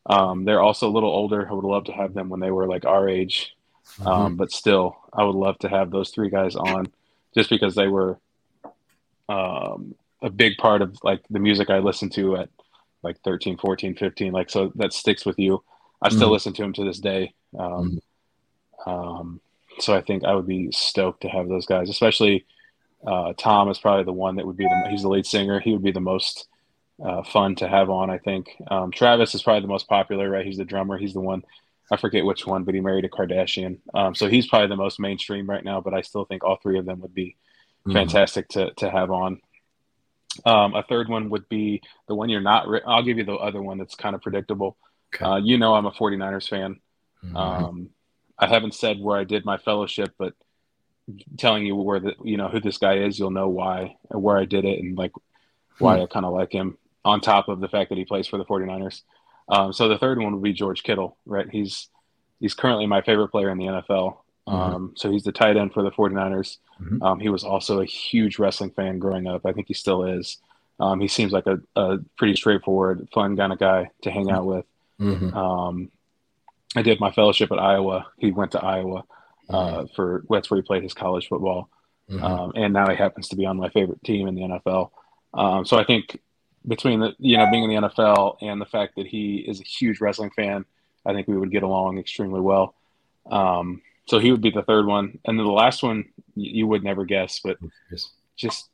um, 0.06 0.46
they're 0.46 0.62
also 0.62 0.88
a 0.88 0.94
little 0.94 1.10
older. 1.10 1.50
I 1.50 1.54
would 1.54 1.66
love 1.66 1.86
to 1.86 1.92
have 1.92 2.14
them 2.14 2.30
when 2.30 2.40
they 2.40 2.52
were 2.52 2.68
like 2.68 2.86
our 2.86 3.10
age. 3.10 3.56
Mm-hmm. 3.98 4.08
Um, 4.08 4.36
but 4.36 4.52
still, 4.52 4.98
I 5.12 5.24
would 5.24 5.36
love 5.36 5.58
to 5.60 5.70
have 5.70 5.90
those 5.90 6.12
three 6.12 6.30
guys 6.30 6.56
on, 6.56 6.88
just 7.34 7.50
because 7.50 7.74
they 7.74 7.88
were 7.88 8.20
um, 9.28 9.96
a 10.22 10.30
big 10.30 10.58
part 10.58 10.84
of 10.84 10.98
like 11.04 11.22
the 11.30 11.40
music 11.40 11.72
I 11.72 11.80
listened 11.80 12.14
to 12.14 12.38
at 12.38 12.50
like 13.04 13.20
13, 13.24 13.58
14, 13.58 13.96
15. 13.96 14.32
Like 14.32 14.50
so 14.50 14.72
that 14.76 14.94
sticks 14.94 15.26
with 15.26 15.40
you. 15.40 15.64
I 16.02 16.10
still 16.10 16.24
mm-hmm. 16.24 16.32
listen 16.32 16.54
to 16.54 16.64
him 16.64 16.74
to 16.74 16.86
this 16.86 17.00
day. 17.00 17.34
Um, 17.58 18.00
mm-hmm. 18.88 18.90
um, 18.90 19.42
so 19.80 19.96
I 19.96 20.02
think 20.02 20.24
I 20.24 20.36
would 20.36 20.48
be 20.48 20.72
stoked 20.72 21.22
to 21.22 21.30
have 21.30 21.48
those 21.48 21.66
guys, 21.66 21.90
especially 21.90 22.46
uh, 23.06 23.34
Tom 23.38 23.70
is 23.70 23.80
probably 23.80 24.04
the 24.04 24.14
one 24.14 24.36
that 24.36 24.46
would 24.46 24.58
be 24.58 24.66
the 24.66 24.88
he's 24.90 25.04
the 25.04 25.10
lead 25.10 25.26
singer. 25.26 25.60
He 25.60 25.72
would 25.72 25.84
be 25.84 25.92
the 25.92 26.00
most 26.00 26.48
uh, 27.04 27.24
fun 27.24 27.56
to 27.56 27.68
have 27.68 27.90
on. 27.90 28.10
I 28.10 28.18
think 28.18 28.50
um, 28.70 28.92
Travis 28.92 29.36
is 29.36 29.44
probably 29.44 29.62
the 29.62 29.68
most 29.68 29.88
popular, 29.88 30.30
right? 30.30 30.46
He's 30.46 30.58
the 30.58 30.66
drummer. 30.66 30.98
He's 30.98 31.14
the 31.14 31.22
one 31.22 31.44
I 31.92 31.98
forget 31.98 32.26
which 32.26 32.46
one, 32.46 32.64
but 32.64 32.76
he 32.76 32.82
married 32.82 33.06
a 33.06 33.10
Kardashian. 33.10 33.80
Um, 33.94 34.14
so 34.14 34.28
he's 34.28 34.48
probably 34.48 34.68
the 34.68 34.76
most 34.76 35.00
mainstream 35.00 35.50
right 35.50 35.64
now. 35.64 35.82
But 35.82 35.94
I 35.94 36.02
still 36.02 36.26
think 36.26 36.44
all 36.44 36.58
three 36.58 36.78
of 36.78 36.86
them 36.86 37.00
would 37.02 37.14
be 37.14 37.36
mm-hmm. 37.88 37.94
fantastic 37.94 38.50
to 38.50 38.72
to 38.76 38.90
have 38.90 39.12
on. 39.12 39.42
Um, 40.46 40.76
a 40.76 40.84
third 40.84 41.10
one 41.10 41.30
would 41.32 41.50
be 41.50 41.82
the 42.08 42.16
one 42.16 42.30
you're 42.30 42.42
not. 42.42 42.68
I'll 42.86 43.04
give 43.04 43.18
you 43.18 43.26
the 43.26 43.34
other 43.34 43.62
one 43.62 43.78
that's 43.78 43.96
kind 43.96 44.16
of 44.16 44.22
predictable. 44.22 44.78
Okay. 45.14 45.26
Uh, 45.26 45.38
you 45.38 45.58
know, 45.58 45.74
I'm 45.74 45.86
a 45.86 45.92
49ers 45.92 46.48
fan. 46.48 46.80
Mm-hmm. 47.24 47.36
Um, 47.36 47.90
I 48.38 48.48
haven't 48.48 48.76
said 48.76 49.00
where 49.00 49.18
I 49.18 49.24
did 49.24 49.44
my 49.44 49.58
fellowship, 49.58 50.14
but 50.18 50.34
telling 51.38 51.66
you 51.66 51.76
where 51.76 52.00
the 52.00 52.14
you 52.24 52.38
know 52.38 52.48
who 52.48 52.60
this 52.60 52.78
guy 52.78 53.00
is, 53.00 53.18
you'll 53.18 53.32
know 53.32 53.50
why 53.50 53.98
or 54.10 54.20
where 54.20 54.38
I 54.38 54.46
did 54.46 54.66
it 54.66 54.80
and 54.80 54.98
like 54.98 55.12
why 55.80 55.98
hmm. 55.98 56.04
I 56.04 56.06
kind 56.06 56.26
of 56.26 56.34
like 56.34 56.52
him. 56.52 56.78
On 57.06 57.22
top 57.22 57.48
of 57.48 57.62
the 57.62 57.70
fact 57.70 57.90
that 57.90 57.98
he 57.98 58.04
plays 58.04 58.28
for 58.28 58.38
the 58.38 58.46
49ers. 58.46 59.04
Um, 59.48 59.72
so 59.72 59.88
the 59.88 59.98
third 59.98 60.20
one 60.20 60.34
would 60.34 60.44
be 60.44 60.54
George 60.54 60.84
Kittle, 60.84 61.18
right? 61.26 61.48
He's 61.50 61.90
he's 62.40 62.54
currently 62.54 62.86
my 62.88 63.02
favorite 63.02 63.30
player 63.30 63.50
in 63.50 63.58
the 63.58 63.66
NFL. 63.66 64.18
Mm-hmm. 64.50 64.76
Um, 64.76 64.94
so 64.96 65.12
he's 65.12 65.24
the 65.24 65.32
tight 65.32 65.58
end 65.58 65.74
for 65.74 65.84
the 65.84 65.92
49ers. 65.92 66.58
Mm-hmm. 66.82 67.04
Um, 67.04 67.20
he 67.20 67.30
was 67.30 67.44
also 67.44 67.82
a 67.82 67.86
huge 67.86 68.40
wrestling 68.40 68.72
fan 68.72 69.00
growing 69.00 69.28
up. 69.28 69.46
I 69.46 69.52
think 69.52 69.68
he 69.68 69.74
still 69.74 70.04
is. 70.04 70.38
Um, 70.80 71.00
he 71.00 71.08
seems 71.08 71.32
like 71.32 71.46
a, 71.46 71.60
a, 71.76 71.98
pretty 72.18 72.36
straightforward, 72.36 73.08
fun 73.14 73.36
kind 73.36 73.52
of 73.52 73.60
guy 73.60 73.92
to 74.04 74.12
hang 74.12 74.32
out 74.32 74.46
with. 74.46 74.66
Mm-hmm. 75.00 75.36
Um, 75.36 75.92
I 76.76 76.82
did 76.82 77.00
my 77.00 77.12
fellowship 77.12 77.52
at 77.52 77.60
Iowa. 77.60 78.08
He 78.18 78.32
went 78.32 78.52
to 78.54 78.64
Iowa 78.64 79.04
uh, 79.50 79.54
mm-hmm. 79.54 79.94
for 79.96 80.24
that's 80.30 80.50
where 80.50 80.60
he 80.60 80.66
played 80.66 80.84
his 80.84 80.94
college 80.94 81.28
football, 81.28 81.70
mm-hmm. 82.10 82.24
um, 82.24 82.54
and 82.56 82.74
now 82.74 82.90
he 82.90 82.96
happens 82.96 83.28
to 83.30 83.36
be 83.36 83.46
on 83.46 83.58
my 83.58 83.70
favorite 83.70 84.04
team 84.04 84.28
in 84.28 84.36
the 84.36 84.42
NFL. 84.42 84.92
Um, 85.34 85.66
so 85.66 85.78
I 85.78 85.84
think 85.84 86.18
between 86.68 87.00
the 87.00 87.14
you 87.20 87.38
know 87.38 87.50
being 87.52 87.64
in 87.64 87.70
the 87.70 87.88
NFL 87.90 88.38
and 88.42 88.62
the 88.62 88.66
fact 88.66 88.96
that 88.96 89.08
he 89.08 89.38
is 89.38 89.60
a 89.60 89.64
huge 89.64 90.00
wrestling 90.00 90.32
fan, 90.32 90.64
I 91.06 91.14
think 91.14 91.28
we 91.28 91.38
would 91.38 91.52
get 91.52 91.64
along 91.64 91.98
extremely 91.98 92.40
well. 92.40 92.76
Um, 93.30 93.82
so 94.10 94.18
he 94.18 94.32
would 94.32 94.42
be 94.42 94.50
the 94.50 94.64
third 94.64 94.88
one, 94.88 95.20
and 95.24 95.38
then 95.38 95.46
the 95.46 95.52
last 95.52 95.84
one 95.84 96.06
you 96.34 96.66
would 96.66 96.84
never 96.84 97.06
guess, 97.06 97.42
but 97.44 97.60
just 98.36 98.68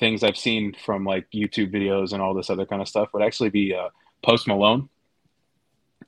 things 0.00 0.24
I've 0.24 0.38
seen 0.38 0.74
from 0.82 1.04
like 1.04 1.30
YouTube 1.30 1.70
videos 1.70 2.14
and 2.14 2.22
all 2.22 2.32
this 2.32 2.48
other 2.48 2.64
kind 2.64 2.80
of 2.80 2.88
stuff 2.88 3.10
would 3.12 3.22
actually 3.22 3.50
be 3.50 3.74
uh, 3.74 3.90
Post 4.22 4.48
Malone. 4.48 4.88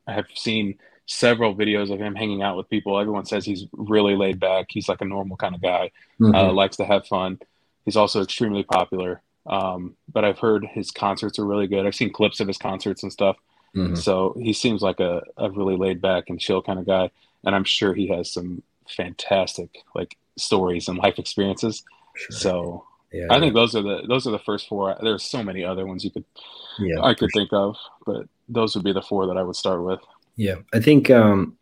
I 0.07 0.15
have 0.15 0.29
seen 0.35 0.79
several 1.05 1.55
videos 1.55 1.93
of 1.93 2.01
him 2.01 2.15
hanging 2.15 2.41
out 2.41 2.57
with 2.57 2.71
people. 2.71 2.99
Everyone 2.99 3.27
says 3.27 3.45
he's 3.45 3.67
really 3.73 4.17
laid 4.17 4.41
back. 4.41 4.69
He's 4.71 4.89
like 4.89 5.03
a 5.03 5.05
normal 5.05 5.37
kind 5.37 5.55
of 5.55 5.61
guy. 5.61 5.91
Mm-hmm. 6.19 6.35
Uh, 6.35 6.51
likes 6.51 6.79
to 6.79 6.87
have 6.87 7.07
fun. 7.07 7.39
He's 7.85 7.97
also 7.97 8.23
extremely 8.23 8.63
popular. 8.63 9.21
Um, 9.45 9.95
but 10.11 10.25
I've 10.25 10.39
heard 10.39 10.65
his 10.65 10.91
concerts 10.91 11.39
are 11.39 11.45
really 11.45 11.67
good. 11.67 11.85
I've 11.85 11.95
seen 11.95 12.15
clips 12.15 12.41
of 12.41 12.49
his 12.49 12.57
concerts 12.57 13.03
and 13.03 13.13
stuff. 13.13 13.37
Mm-hmm. 13.77 13.97
So 13.97 14.35
he 14.41 14.55
seems 14.55 14.81
like 14.81 15.01
a, 15.01 15.23
a 15.37 15.51
really 15.51 15.77
laid 15.77 16.01
back 16.01 16.31
and 16.31 16.41
chill 16.41 16.63
kind 16.63 16.79
of 16.79 16.87
guy. 16.87 17.11
And 17.45 17.55
I'm 17.55 17.65
sure 17.65 17.93
he 17.93 18.09
has 18.09 18.33
some 18.33 18.63
fantastic 18.91 19.83
like 19.95 20.17
stories 20.37 20.89
and 20.89 20.99
life 20.99 21.19
experiences. 21.19 21.83
Sure. 22.17 22.37
So 22.37 22.87
yeah, 23.13 23.27
I 23.31 23.41
think 23.41 23.55
those 23.55 23.75
are 23.75 23.83
the 23.83 24.03
those 24.09 24.27
are 24.27 24.31
the 24.31 24.39
first 24.39 24.69
four. 24.69 24.97
There's 25.03 25.25
so 25.25 25.43
many 25.43 25.65
other 25.65 25.87
ones 25.87 26.05
you 26.05 26.11
could 26.11 26.25
yeah, 26.79 27.01
I 27.01 27.15
could 27.15 27.31
sure. 27.35 27.43
think 27.43 27.53
of, 27.53 27.77
but 28.07 28.27
those 28.49 28.75
would 28.75 28.85
be 28.85 28.93
the 28.93 29.03
four 29.03 29.27
that 29.27 29.37
I 29.37 29.43
would 29.43 29.57
start 29.57 29.83
with. 29.83 30.01
Yeah, 30.37 30.57
I 30.73 30.81
think 30.81 31.11
um, 31.11 31.57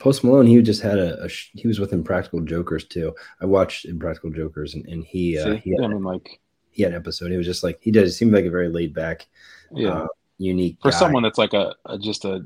Post 0.00 0.24
Malone. 0.24 0.46
He 0.46 0.60
just 0.62 0.82
had 0.82 0.98
a, 0.98 1.24
a, 1.24 1.28
he 1.28 1.66
was 1.66 1.78
with 1.78 1.92
Impractical 1.92 2.40
Jokers 2.40 2.84
too. 2.84 3.14
I 3.40 3.46
watched 3.46 3.84
Impractical 3.84 4.30
Jokers, 4.30 4.74
and, 4.74 4.86
and 4.86 5.04
he 5.04 5.38
uh, 5.38 5.56
he 5.56 5.70
had, 5.70 5.84
I 5.84 5.88
mean 5.88 6.02
like 6.02 6.40
he 6.70 6.82
had 6.82 6.92
an 6.92 6.98
episode. 6.98 7.30
He 7.30 7.36
was 7.36 7.46
just 7.46 7.62
like 7.62 7.78
he 7.80 7.90
did. 7.90 8.04
It 8.04 8.12
seemed 8.12 8.32
like 8.32 8.44
a 8.44 8.50
very 8.50 8.68
laid 8.68 8.94
back, 8.94 9.26
yeah, 9.72 9.90
uh, 9.90 10.06
unique 10.38 10.78
for 10.82 10.90
guy. 10.90 10.98
someone 10.98 11.22
that's 11.22 11.38
like 11.38 11.52
a, 11.52 11.74
a, 11.86 11.98
just 11.98 12.24
a 12.24 12.44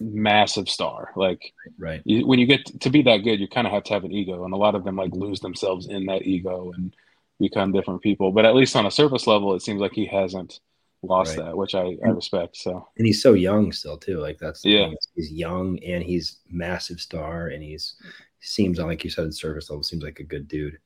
massive 0.00 0.68
star. 0.68 1.12
Like 1.16 1.52
right 1.78 2.02
you, 2.04 2.26
when 2.26 2.38
you 2.38 2.46
get 2.46 2.80
to 2.80 2.90
be 2.90 3.02
that 3.02 3.18
good, 3.18 3.40
you 3.40 3.48
kind 3.48 3.66
of 3.66 3.72
have 3.72 3.84
to 3.84 3.92
have 3.92 4.04
an 4.04 4.12
ego, 4.12 4.44
and 4.44 4.54
a 4.54 4.56
lot 4.58 4.74
of 4.74 4.84
them 4.84 4.96
like 4.96 5.12
lose 5.12 5.40
themselves 5.40 5.86
in 5.86 6.06
that 6.06 6.22
ego 6.22 6.72
and 6.76 6.94
become 7.40 7.72
different 7.72 8.02
people. 8.02 8.32
But 8.32 8.44
at 8.44 8.54
least 8.54 8.76
on 8.76 8.86
a 8.86 8.90
surface 8.90 9.26
level, 9.26 9.54
it 9.54 9.62
seems 9.62 9.80
like 9.80 9.92
he 9.92 10.06
hasn't 10.06 10.60
lost 11.02 11.36
right. 11.36 11.46
that, 11.46 11.56
which 11.56 11.74
I, 11.74 11.96
I 12.04 12.08
respect. 12.08 12.56
So 12.56 12.88
and 12.96 13.06
he's 13.06 13.22
so 13.22 13.34
young 13.34 13.72
still 13.72 13.96
too. 13.96 14.18
Like 14.18 14.38
that's 14.38 14.64
yeah, 14.64 14.90
he's 15.14 15.32
young 15.32 15.78
and 15.80 16.02
he's 16.02 16.38
massive 16.50 17.00
star, 17.00 17.48
and 17.48 17.62
he's 17.62 17.94
seems 18.40 18.78
like 18.78 19.04
you 19.04 19.10
said, 19.10 19.34
service 19.34 19.70
level 19.70 19.82
seems 19.82 20.02
like 20.02 20.20
a 20.20 20.24
good 20.24 20.48
dude. 20.48 20.78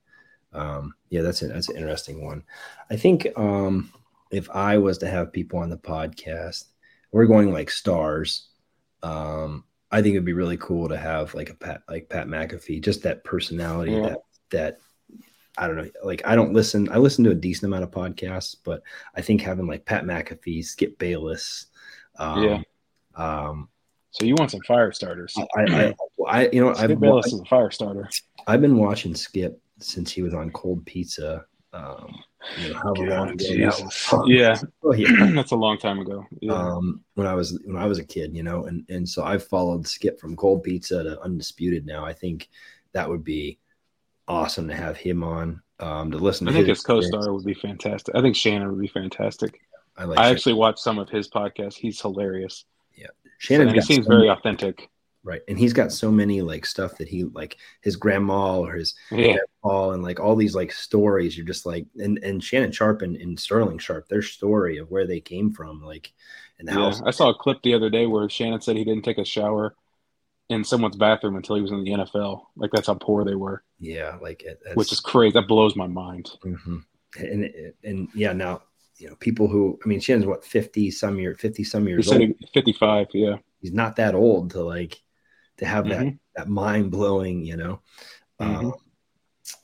Um, 0.52 0.94
yeah, 1.08 1.22
that's 1.22 1.42
an, 1.42 1.52
that's 1.52 1.68
an 1.68 1.76
interesting 1.76 2.24
one. 2.24 2.42
I 2.90 2.96
think 2.96 3.26
um, 3.36 3.92
if 4.30 4.50
I 4.50 4.78
was 4.78 4.98
to 4.98 5.08
have 5.08 5.32
people 5.32 5.58
on 5.58 5.70
the 5.70 5.78
podcast, 5.78 6.64
we're 7.10 7.26
going 7.26 7.52
like 7.52 7.70
stars. 7.70 8.48
Um, 9.02 9.64
I 9.90 10.00
think 10.00 10.14
it'd 10.14 10.24
be 10.24 10.32
really 10.32 10.56
cool 10.56 10.88
to 10.88 10.96
have 10.96 11.34
like 11.34 11.50
a 11.50 11.54
Pat 11.54 11.82
like 11.88 12.08
Pat 12.08 12.26
McAfee, 12.26 12.82
just 12.82 13.02
that 13.02 13.24
personality 13.24 13.92
yeah. 13.92 14.00
that 14.00 14.18
that 14.50 14.78
I 15.58 15.66
don't 15.66 15.76
know, 15.76 15.88
like 16.02 16.22
I 16.24 16.34
don't 16.34 16.54
listen. 16.54 16.90
I 16.90 16.96
listen 16.96 17.24
to 17.24 17.30
a 17.30 17.34
decent 17.34 17.64
amount 17.64 17.84
of 17.84 17.90
podcasts, 17.90 18.56
but 18.64 18.82
I 19.14 19.20
think 19.20 19.42
having 19.42 19.66
like 19.66 19.84
Pat 19.84 20.04
McAfee, 20.04 20.64
Skip 20.64 20.98
Bayless, 20.98 21.66
um, 22.18 22.42
yeah. 22.42 22.60
Um, 23.14 23.68
so 24.10 24.24
you 24.24 24.34
want 24.34 24.50
some 24.50 24.60
fire 24.60 24.92
starters? 24.92 25.34
I, 25.56 25.62
I, 25.62 25.94
I 26.26 26.48
you 26.52 26.64
know, 26.64 26.72
Skip 26.72 26.90
I've, 26.90 27.00
Bayless 27.00 27.32
is 27.32 27.40
a 27.40 27.44
fire 27.44 27.70
starter. 27.70 28.08
I've 28.46 28.60
been 28.60 28.78
watching 28.78 29.14
Skip 29.14 29.60
since 29.78 30.10
he 30.10 30.22
was 30.22 30.34
on 30.34 30.50
Cold 30.50 30.84
Pizza. 30.86 31.44
Um, 31.74 32.22
you 32.60 32.72
know, 32.72 32.78
however 32.80 33.06
long 33.06 33.28
ago 33.30 33.44
yeah, 34.26 34.58
oh, 34.82 34.92
yeah, 34.92 35.26
that's 35.32 35.52
a 35.52 35.56
long 35.56 35.78
time 35.78 36.00
ago. 36.00 36.26
Yeah. 36.40 36.52
Um, 36.52 37.02
when 37.14 37.26
I 37.26 37.34
was 37.34 37.58
when 37.64 37.76
I 37.76 37.86
was 37.86 37.98
a 37.98 38.04
kid, 38.04 38.36
you 38.36 38.42
know, 38.42 38.64
and 38.64 38.84
and 38.90 39.08
so 39.08 39.24
I've 39.24 39.46
followed 39.46 39.86
Skip 39.86 40.20
from 40.20 40.36
Cold 40.36 40.62
Pizza 40.62 41.02
to 41.02 41.22
Undisputed. 41.22 41.86
Now 41.86 42.04
I 42.04 42.12
think 42.12 42.48
that 42.92 43.08
would 43.08 43.24
be 43.24 43.58
awesome 44.28 44.68
to 44.68 44.74
have 44.74 44.96
him 44.96 45.24
on 45.24 45.62
um, 45.80 46.10
to 46.10 46.18
listen. 46.18 46.46
To 46.46 46.52
I 46.52 46.56
think 46.56 46.68
his, 46.68 46.78
his 46.78 46.84
co-star 46.84 47.32
would 47.32 47.44
be 47.44 47.54
fantastic. 47.54 48.14
I 48.14 48.20
think 48.20 48.36
Shannon 48.36 48.70
would 48.70 48.80
be 48.80 48.88
fantastic. 48.88 49.60
I, 49.96 50.04
like 50.04 50.18
I 50.18 50.28
actually 50.28 50.54
watched 50.54 50.80
some 50.80 50.98
of 50.98 51.08
his 51.08 51.28
podcasts. 51.28 51.74
He's 51.74 52.00
hilarious. 52.00 52.64
Yeah, 52.94 53.08
Shannon. 53.38 53.68
So, 53.68 53.74
he 53.74 53.80
seems 53.80 54.06
very 54.06 54.28
authentic. 54.28 54.90
Right, 55.24 55.42
and 55.46 55.56
he's 55.56 55.72
got 55.72 55.92
so 55.92 56.10
many 56.10 56.42
like 56.42 56.66
stuff 56.66 56.98
that 56.98 57.08
he 57.08 57.24
like 57.24 57.56
his 57.80 57.94
grandma 57.94 58.58
or 58.58 58.74
his 58.74 58.94
yeah. 59.12 59.36
grandpa 59.62 59.90
and 59.90 60.02
like 60.02 60.18
all 60.18 60.34
these 60.34 60.56
like 60.56 60.72
stories. 60.72 61.36
You're 61.36 61.46
just 61.46 61.64
like 61.64 61.86
and 61.96 62.18
and 62.18 62.42
Shannon 62.42 62.72
Sharpe 62.72 63.02
and, 63.02 63.14
and 63.16 63.38
Sterling 63.38 63.78
Sharpe, 63.78 64.08
their 64.08 64.22
story 64.22 64.78
of 64.78 64.90
where 64.90 65.06
they 65.06 65.20
came 65.20 65.52
from, 65.52 65.80
like 65.80 66.12
in 66.58 66.66
the 66.66 66.72
yeah. 66.72 66.78
house. 66.78 67.02
I 67.06 67.12
saw 67.12 67.30
a 67.30 67.34
clip 67.34 67.62
the 67.62 67.74
other 67.74 67.88
day 67.88 68.06
where 68.06 68.28
Shannon 68.28 68.60
said 68.60 68.76
he 68.76 68.84
didn't 68.84 69.04
take 69.04 69.18
a 69.18 69.24
shower 69.24 69.76
in 70.48 70.64
someone's 70.64 70.96
bathroom 70.96 71.36
until 71.36 71.56
he 71.56 71.62
was 71.62 71.70
in 71.70 71.84
the 71.84 71.90
NFL. 71.90 72.46
Like 72.56 72.70
that's 72.72 72.88
how 72.88 72.94
poor 72.94 73.24
they 73.24 73.34
were. 73.34 73.62
Yeah, 73.78 74.18
like 74.20 74.42
it, 74.42 74.60
which 74.74 74.92
is 74.92 75.00
crazy. 75.00 75.34
That 75.34 75.48
blows 75.48 75.76
my 75.76 75.86
mind. 75.86 76.30
Mm-hmm. 76.44 76.78
And 77.18 77.72
and 77.84 78.08
yeah, 78.14 78.32
now 78.32 78.62
you 78.98 79.08
know 79.08 79.16
people 79.16 79.48
who 79.48 79.78
I 79.84 79.88
mean, 79.88 80.00
Shannon's 80.00 80.26
what 80.26 80.44
fifty 80.44 80.90
some 80.90 81.18
year, 81.18 81.34
fifty 81.34 81.64
some 81.64 81.86
years 81.86 82.10
old. 82.10 82.32
Fifty 82.52 82.72
five, 82.72 83.08
yeah. 83.12 83.36
He's 83.60 83.72
not 83.72 83.96
that 83.96 84.14
old 84.14 84.50
to 84.52 84.62
like 84.62 85.00
to 85.58 85.66
have 85.66 85.84
mm-hmm. 85.84 86.04
that 86.04 86.14
that 86.36 86.48
mind 86.48 86.90
blowing, 86.90 87.44
you 87.44 87.56
know. 87.56 87.80
Mm-hmm. 88.40 88.66
Um, 88.66 88.74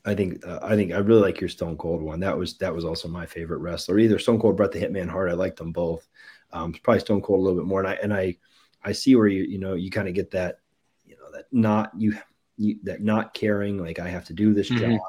I 0.04 0.14
think 0.14 0.46
uh, 0.46 0.60
I 0.62 0.74
think 0.74 0.92
I 0.92 0.98
really 0.98 1.22
like 1.22 1.40
your 1.40 1.48
Stone 1.48 1.76
Cold 1.76 2.02
one. 2.02 2.20
That 2.20 2.36
was 2.36 2.56
that 2.58 2.74
was 2.74 2.84
also 2.84 3.08
my 3.08 3.26
favorite 3.26 3.58
wrestler. 3.58 3.98
Either 3.98 4.18
Stone 4.18 4.40
Cold, 4.40 4.56
Bret 4.56 4.72
the 4.72 4.80
Hitman 4.80 5.08
Hart. 5.08 5.30
I 5.30 5.34
liked 5.34 5.58
them 5.58 5.72
both. 5.72 6.06
Um, 6.52 6.72
probably 6.72 7.00
Stone 7.00 7.22
Cold 7.22 7.40
a 7.40 7.42
little 7.42 7.58
bit 7.58 7.68
more. 7.68 7.80
And 7.80 7.88
I 7.88 7.94
and 7.94 8.12
I 8.12 8.36
I 8.82 8.92
see 8.92 9.16
where 9.16 9.28
you 9.28 9.44
you 9.44 9.58
know 9.58 9.74
you 9.74 9.90
kind 9.90 10.08
of 10.08 10.14
get 10.14 10.30
that 10.32 10.60
you 11.04 11.16
know 11.16 11.30
that 11.32 11.46
not 11.52 11.92
you, 11.96 12.16
you 12.56 12.78
that 12.84 13.02
not 13.02 13.34
caring 13.34 13.78
like 13.78 13.98
I 13.98 14.08
have 14.08 14.24
to 14.26 14.32
do 14.32 14.54
this 14.54 14.70
mm-hmm. 14.70 14.92
job. 14.92 15.00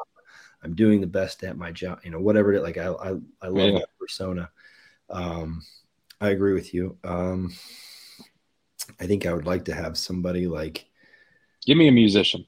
I'm 0.62 0.76
doing 0.76 1.00
the 1.00 1.08
best 1.08 1.44
at 1.44 1.58
my 1.58 1.72
job, 1.72 2.00
you 2.04 2.12
know, 2.12 2.20
whatever 2.20 2.54
it 2.54 2.64
like. 2.64 2.78
I 2.78 2.88
I, 2.88 3.10
I 3.42 3.48
love 3.48 3.70
yeah. 3.74 3.80
that 3.80 3.90
persona. 4.00 4.50
Um, 5.10 5.64
I 6.22 6.30
agree 6.30 6.54
with 6.54 6.74
you. 6.74 6.98
Um, 7.04 7.54
I 9.00 9.08
think 9.08 9.26
I 9.26 9.34
would 9.34 9.46
like 9.46 9.66
to 9.66 9.74
have 9.74 9.98
somebody 9.98 10.48
like. 10.48 10.86
Give 11.66 11.78
me 11.78 11.88
a 11.88 11.92
musician. 11.92 12.46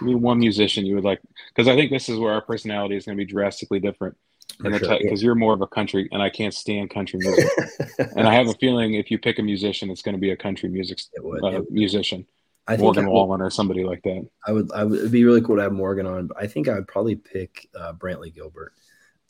Give 0.00 0.08
me 0.08 0.14
one 0.14 0.38
musician 0.46 0.86
you 0.86 0.94
would 0.94 1.04
like, 1.04 1.20
because 1.48 1.68
I 1.68 1.76
think 1.76 1.90
this 1.90 2.08
is 2.08 2.18
where 2.18 2.32
our 2.32 2.40
personality 2.40 2.96
is 2.96 3.04
going 3.04 3.16
to 3.16 3.24
be 3.24 3.30
drastically 3.30 3.80
different. 3.80 4.16
Because 4.62 4.80
sure, 4.80 4.98
yeah. 5.00 5.14
you're 5.16 5.34
more 5.34 5.52
of 5.52 5.60
a 5.60 5.66
country, 5.66 6.08
and 6.12 6.22
I 6.22 6.30
can't 6.30 6.54
stand 6.54 6.88
country 6.90 7.18
music. 7.20 7.50
and 8.16 8.26
I 8.26 8.32
have 8.32 8.48
a 8.48 8.54
feeling 8.54 8.94
if 8.94 9.10
you 9.10 9.18
pick 9.18 9.38
a 9.38 9.42
musician, 9.42 9.90
it's 9.90 10.02
going 10.02 10.14
to 10.14 10.20
be 10.20 10.30
a 10.30 10.36
country 10.36 10.68
music 10.70 10.98
would, 11.18 11.44
uh, 11.44 11.62
musician. 11.68 12.26
I 12.68 12.76
Morgan 12.76 13.04
think 13.04 13.12
Wallen 13.12 13.40
or 13.40 13.50
somebody 13.50 13.84
like 13.84 14.02
that. 14.02 14.26
I 14.46 14.52
would. 14.52 14.70
I 14.72 14.84
would. 14.84 14.98
It'd 14.98 15.12
be 15.12 15.24
really 15.24 15.42
cool 15.42 15.56
to 15.56 15.62
have 15.62 15.72
Morgan 15.72 16.06
on. 16.06 16.28
But 16.28 16.38
I 16.38 16.46
think 16.46 16.68
I 16.68 16.74
would 16.74 16.88
probably 16.88 17.16
pick 17.16 17.68
uh, 17.78 17.92
Brantley 17.92 18.34
Gilbert. 18.34 18.72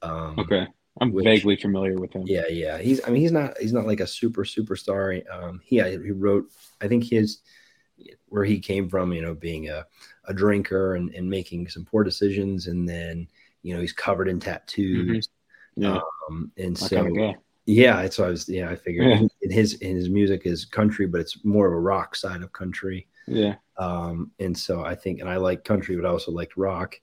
Um, 0.00 0.38
okay, 0.38 0.68
I'm 1.01 1.12
which, 1.12 1.24
vaguely 1.24 1.57
familiar 1.57 1.97
with 1.97 2.12
him. 2.12 2.24
Yeah, 2.26 2.47
yeah. 2.49 2.78
He's. 2.78 3.07
I 3.07 3.11
mean, 3.11 3.22
he's 3.22 3.32
not. 3.32 3.59
He's 3.59 3.72
not 3.72 3.86
like 3.86 4.01
a 4.01 4.07
super 4.07 4.44
superstar. 4.44 5.22
Um, 5.30 5.61
he. 5.64 5.82
He 5.82 6.11
wrote. 6.11 6.51
I 6.80 6.88
think 6.88 7.05
his 7.05 7.40
where 8.28 8.44
he 8.44 8.59
came 8.59 8.88
from. 8.88 9.12
You 9.12 9.22
know, 9.22 9.34
being 9.34 9.68
a 9.68 9.86
a 10.26 10.34
drinker 10.34 10.94
and, 10.94 11.14
and 11.14 11.28
making 11.28 11.68
some 11.68 11.84
poor 11.84 12.05
decisions, 12.05 12.66
and 12.66 12.88
then 12.88 13.28
you 13.62 13.74
know 13.74 13.80
he's 13.80 13.92
covered 13.92 14.28
in 14.28 14.40
tattoos. 14.40 15.28
Mm-hmm. 15.76 15.82
Yeah. 15.82 16.01
Um, 16.28 16.51
and 16.57 16.76
so. 16.76 17.03
Kind 17.03 17.20
of 17.20 17.34
yeah, 17.66 18.03
it's 18.03 18.18
what 18.18 18.28
I 18.28 18.30
was. 18.30 18.49
Yeah, 18.49 18.70
I 18.70 18.76
figured 18.76 19.09
yeah. 19.09 19.26
in 19.42 19.51
his 19.51 19.74
in 19.74 19.97
his 19.97 20.09
music 20.09 20.42
is 20.44 20.64
country, 20.64 21.07
but 21.07 21.20
it's 21.20 21.44
more 21.44 21.66
of 21.66 21.72
a 21.72 21.78
rock 21.78 22.14
side 22.14 22.42
of 22.42 22.53
country. 22.53 23.09
Yeah. 23.26 23.57
Um, 23.76 24.30
and 24.38 24.57
so 24.57 24.84
I 24.84 24.94
think, 24.94 25.20
and 25.20 25.28
I 25.28 25.36
like 25.36 25.64
country, 25.64 25.97
but 25.97 26.07
I 26.07 26.11
also 26.11 26.30
liked 26.30 26.57
rock. 26.57 26.94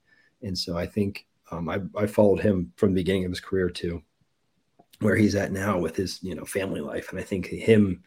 And 0.41 0.58
so 0.58 0.78
I 0.78 0.86
think 0.86 1.26
um, 1.52 1.70
I, 1.70 1.80
I 1.96 2.08
followed 2.08 2.39
him 2.39 2.72
from 2.76 2.94
the 2.94 3.02
beginning 3.02 3.26
of 3.26 3.32
his 3.32 3.39
career 3.39 3.70
to 3.70 4.02
where 5.00 5.16
he's 5.16 5.36
at 5.36 5.52
now 5.52 5.78
with 5.78 5.96
his, 5.96 6.22
you 6.24 6.36
know, 6.36 6.46
family 6.46 6.82
life. 6.82 7.10
And 7.10 7.20
I 7.20 7.24
think 7.24 7.48
him 7.48 8.04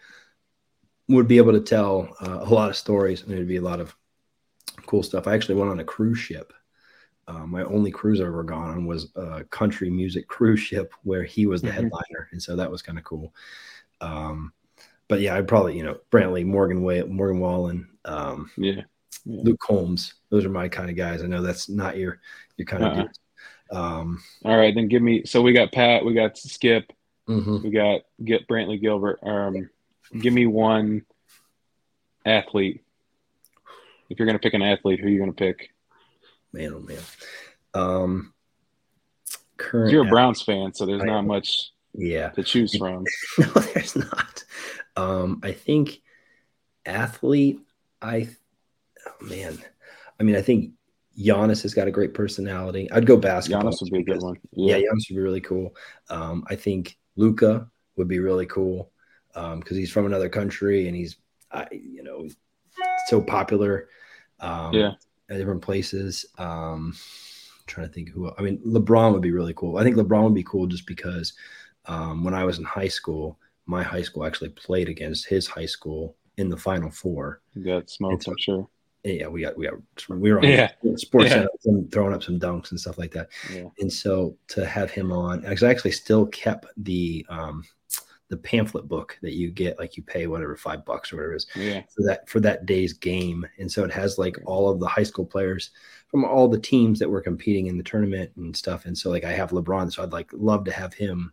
would 1.08 1.28
be 1.28 1.36
able 1.36 1.52
to 1.52 1.60
tell 1.60 2.16
uh, 2.20 2.40
a 2.42 2.48
lot 2.52 2.70
of 2.70 2.76
stories 2.76 3.22
and 3.22 3.30
there'd 3.30 3.46
be 3.46 3.56
a 3.56 3.62
lot 3.62 3.80
of 3.80 3.94
cool 4.86 5.02
stuff. 5.02 5.26
I 5.26 5.34
actually 5.34 5.56
went 5.56 5.70
on 5.70 5.80
a 5.80 5.84
cruise 5.84 6.18
ship. 6.18 6.52
Uh, 7.28 7.46
my 7.46 7.64
only 7.64 7.90
cruise 7.90 8.20
I've 8.20 8.28
ever 8.28 8.44
gone 8.44 8.70
on 8.70 8.86
was 8.86 9.10
a 9.16 9.44
country 9.44 9.90
music 9.90 10.28
cruise 10.28 10.60
ship 10.60 10.92
where 11.02 11.24
he 11.24 11.46
was 11.46 11.60
the 11.60 11.68
mm-hmm. 11.68 11.76
headliner, 11.76 12.28
and 12.32 12.42
so 12.42 12.56
that 12.56 12.70
was 12.70 12.82
kind 12.82 12.98
of 12.98 13.04
cool. 13.04 13.34
Um, 14.00 14.52
but 15.08 15.20
yeah, 15.20 15.34
I'd 15.34 15.48
probably 15.48 15.76
you 15.76 15.82
know 15.82 15.98
Brantley, 16.10 16.44
Morgan 16.44 16.82
Way, 16.82 17.02
Morgan 17.02 17.40
Wallen, 17.40 17.88
um, 18.04 18.50
yeah. 18.56 18.74
yeah. 18.74 18.82
Luke 19.42 19.58
Combs. 19.60 20.14
Those 20.30 20.44
are 20.44 20.50
my 20.50 20.68
kind 20.68 20.88
of 20.88 20.96
guys. 20.96 21.22
I 21.22 21.26
know 21.26 21.42
that's 21.42 21.68
not 21.68 21.96
your 21.96 22.20
your 22.56 22.66
kind 22.66 22.84
uh-uh. 22.84 23.02
of. 23.02 23.08
Um, 23.70 24.22
All 24.44 24.56
right, 24.56 24.74
then 24.74 24.88
give 24.88 25.02
me. 25.02 25.24
So 25.24 25.42
we 25.42 25.52
got 25.52 25.72
Pat, 25.72 26.04
we 26.04 26.14
got 26.14 26.38
Skip, 26.38 26.92
mm-hmm. 27.28 27.62
we 27.62 27.70
got 27.70 28.02
get 28.24 28.46
Brantley 28.48 28.80
Gilbert. 28.80 29.18
Um, 29.22 29.70
give 30.18 30.32
me 30.32 30.46
one 30.46 31.02
athlete. 32.24 32.82
If 34.08 34.18
you're 34.18 34.26
gonna 34.26 34.38
pick 34.38 34.54
an 34.54 34.62
athlete, 34.62 35.00
who 35.00 35.06
are 35.06 35.10
you 35.10 35.18
gonna 35.18 35.32
pick? 35.32 35.70
Man, 36.52 36.72
oh 36.74 36.80
man. 36.80 37.02
Um, 37.74 38.32
current. 39.56 39.92
You're 39.92 40.06
a 40.06 40.08
Browns 40.08 40.42
fan, 40.42 40.72
so 40.72 40.86
there's 40.86 41.02
not 41.02 41.22
much. 41.22 41.70
Yeah. 41.92 42.30
To 42.30 42.42
choose 42.42 42.76
from. 42.78 43.04
no, 43.38 43.46
there's 43.46 43.96
not. 43.96 44.44
Um, 44.96 45.40
I 45.42 45.52
think 45.52 46.02
athlete. 46.84 47.60
I, 48.00 48.28
oh 49.06 49.24
man, 49.24 49.58
I 50.20 50.22
mean, 50.22 50.36
I 50.36 50.42
think 50.42 50.72
Giannis 51.18 51.62
has 51.62 51.74
got 51.74 51.88
a 51.88 51.90
great 51.90 52.14
personality. 52.14 52.90
I'd 52.92 53.06
go 53.06 53.16
basketball. 53.16 53.70
Giannis 53.70 53.80
would 53.80 53.92
be 53.92 54.00
a 54.00 54.04
good 54.04 54.22
one. 54.22 54.36
Yeah. 54.52 54.76
yeah, 54.76 54.86
Giannis 54.86 55.08
would 55.08 55.16
be 55.16 55.20
really 55.20 55.40
cool. 55.40 55.74
Um, 56.10 56.44
I 56.48 56.56
think 56.56 56.98
Luka 57.16 57.68
would 57.96 58.08
be 58.08 58.18
really 58.18 58.46
cool 58.46 58.90
because 59.32 59.52
um, 59.52 59.62
he's 59.76 59.90
from 59.90 60.06
another 60.06 60.28
country 60.28 60.88
and 60.88 60.96
he's, 60.96 61.16
I, 61.50 61.66
you 61.72 62.02
know, 62.02 62.28
so 63.06 63.20
popular. 63.20 63.88
Um, 64.40 64.74
yeah, 64.74 64.92
at 65.30 65.38
different 65.38 65.62
places. 65.62 66.26
Um, 66.38 66.94
trying 67.66 67.88
to 67.88 67.92
think 67.92 68.10
who. 68.10 68.30
I 68.36 68.42
mean, 68.42 68.58
LeBron 68.58 69.12
would 69.12 69.22
be 69.22 69.32
really 69.32 69.54
cool. 69.54 69.78
I 69.78 69.82
think 69.82 69.96
LeBron 69.96 70.24
would 70.24 70.34
be 70.34 70.44
cool 70.44 70.66
just 70.66 70.86
because 70.86 71.32
um, 71.86 72.24
when 72.24 72.34
I 72.34 72.44
was 72.44 72.58
in 72.58 72.64
high 72.64 72.88
school, 72.88 73.38
my 73.64 73.82
high 73.82 74.02
school 74.02 74.24
actually 74.24 74.50
played 74.50 74.88
against 74.88 75.26
his 75.26 75.46
high 75.46 75.66
school 75.66 76.16
in 76.36 76.48
the 76.48 76.56
Final 76.56 76.90
Four. 76.90 77.40
You 77.54 77.64
got 77.64 77.90
smoked, 77.90 78.24
so, 78.24 78.32
I'm 78.32 78.38
sure 78.38 78.68
yeah, 79.06 79.28
we 79.28 79.42
got 79.42 79.56
we 79.56 79.66
got 79.66 79.74
we 80.08 80.32
were 80.32 80.38
on 80.38 80.48
yeah. 80.48 80.72
sports 80.96 81.30
yeah. 81.30 81.46
and 81.64 81.90
throwing 81.92 82.12
up 82.12 82.22
some 82.22 82.38
dunks 82.38 82.70
and 82.70 82.80
stuff 82.80 82.98
like 82.98 83.12
that. 83.12 83.28
Yeah. 83.52 83.68
And 83.78 83.92
so 83.92 84.36
to 84.48 84.66
have 84.66 84.90
him 84.90 85.12
on, 85.12 85.44
I 85.46 85.52
actually 85.52 85.92
still 85.92 86.26
kept 86.26 86.66
the 86.76 87.24
um 87.28 87.64
the 88.28 88.36
pamphlet 88.36 88.88
book 88.88 89.16
that 89.22 89.34
you 89.34 89.50
get, 89.50 89.78
like 89.78 89.96
you 89.96 90.02
pay 90.02 90.26
whatever 90.26 90.56
five 90.56 90.84
bucks 90.84 91.12
or 91.12 91.16
whatever 91.16 91.34
it 91.34 91.36
is 91.36 91.46
yeah. 91.54 91.82
for 91.94 92.02
that 92.02 92.28
for 92.28 92.40
that 92.40 92.66
day's 92.66 92.92
game. 92.92 93.46
And 93.58 93.70
so 93.70 93.84
it 93.84 93.92
has 93.92 94.18
like 94.18 94.36
all 94.44 94.68
of 94.68 94.80
the 94.80 94.88
high 94.88 95.04
school 95.04 95.24
players 95.24 95.70
from 96.08 96.24
all 96.24 96.48
the 96.48 96.58
teams 96.58 96.98
that 96.98 97.08
were 97.08 97.20
competing 97.20 97.66
in 97.68 97.76
the 97.76 97.84
tournament 97.84 98.32
and 98.36 98.56
stuff. 98.56 98.86
And 98.86 98.98
so 98.98 99.10
like 99.10 99.24
I 99.24 99.32
have 99.32 99.50
LeBron, 99.50 99.92
so 99.92 100.02
I'd 100.02 100.12
like 100.12 100.30
love 100.32 100.64
to 100.64 100.72
have 100.72 100.94
him 100.94 101.32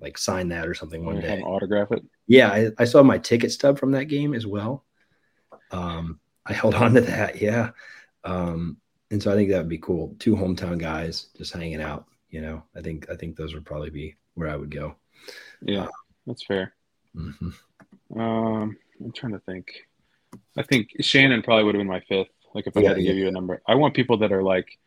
like 0.00 0.18
sign 0.18 0.48
that 0.48 0.66
or 0.66 0.74
something 0.74 1.04
one 1.04 1.20
day. 1.20 1.40
Autograph 1.40 1.92
it. 1.92 2.04
Yeah, 2.26 2.50
I, 2.50 2.70
I 2.78 2.84
saw 2.84 3.02
my 3.02 3.18
ticket 3.18 3.52
stub 3.52 3.78
from 3.78 3.92
that 3.92 4.04
game 4.04 4.34
as 4.34 4.46
well. 4.46 4.84
Um, 5.70 6.20
I 6.46 6.52
held 6.52 6.74
on 6.74 6.94
to 6.94 7.00
that. 7.02 7.40
Yeah. 7.40 7.70
Um, 8.24 8.78
and 9.10 9.22
so 9.22 9.32
I 9.32 9.34
think 9.34 9.50
that 9.50 9.58
would 9.58 9.68
be 9.68 9.78
cool. 9.78 10.14
Two 10.18 10.36
hometown 10.36 10.78
guys 10.78 11.28
just 11.36 11.52
hanging 11.52 11.80
out. 11.80 12.06
You 12.28 12.40
know, 12.42 12.62
I 12.76 12.80
think 12.80 13.10
I 13.10 13.16
think 13.16 13.36
those 13.36 13.54
would 13.54 13.66
probably 13.66 13.90
be 13.90 14.14
where 14.34 14.48
I 14.48 14.56
would 14.56 14.70
go. 14.70 14.94
Yeah, 15.62 15.88
that's 16.26 16.44
fair. 16.44 16.74
Mm-hmm. 17.16 18.20
Um, 18.20 18.76
I'm 19.00 19.12
trying 19.12 19.32
to 19.32 19.40
think. 19.40 19.86
I 20.56 20.62
think 20.62 20.90
Shannon 21.00 21.42
probably 21.42 21.64
would 21.64 21.74
have 21.74 21.80
been 21.80 21.88
my 21.88 22.00
fifth. 22.08 22.30
Like 22.54 22.66
if 22.66 22.76
I 22.76 22.80
yeah, 22.80 22.88
had 22.88 22.96
to 22.96 23.02
yeah, 23.02 23.10
give 23.10 23.18
you 23.18 23.28
a 23.28 23.32
number, 23.32 23.60
I 23.66 23.74
want 23.74 23.94
people 23.94 24.18
that 24.18 24.32
are 24.32 24.42
like 24.42 24.78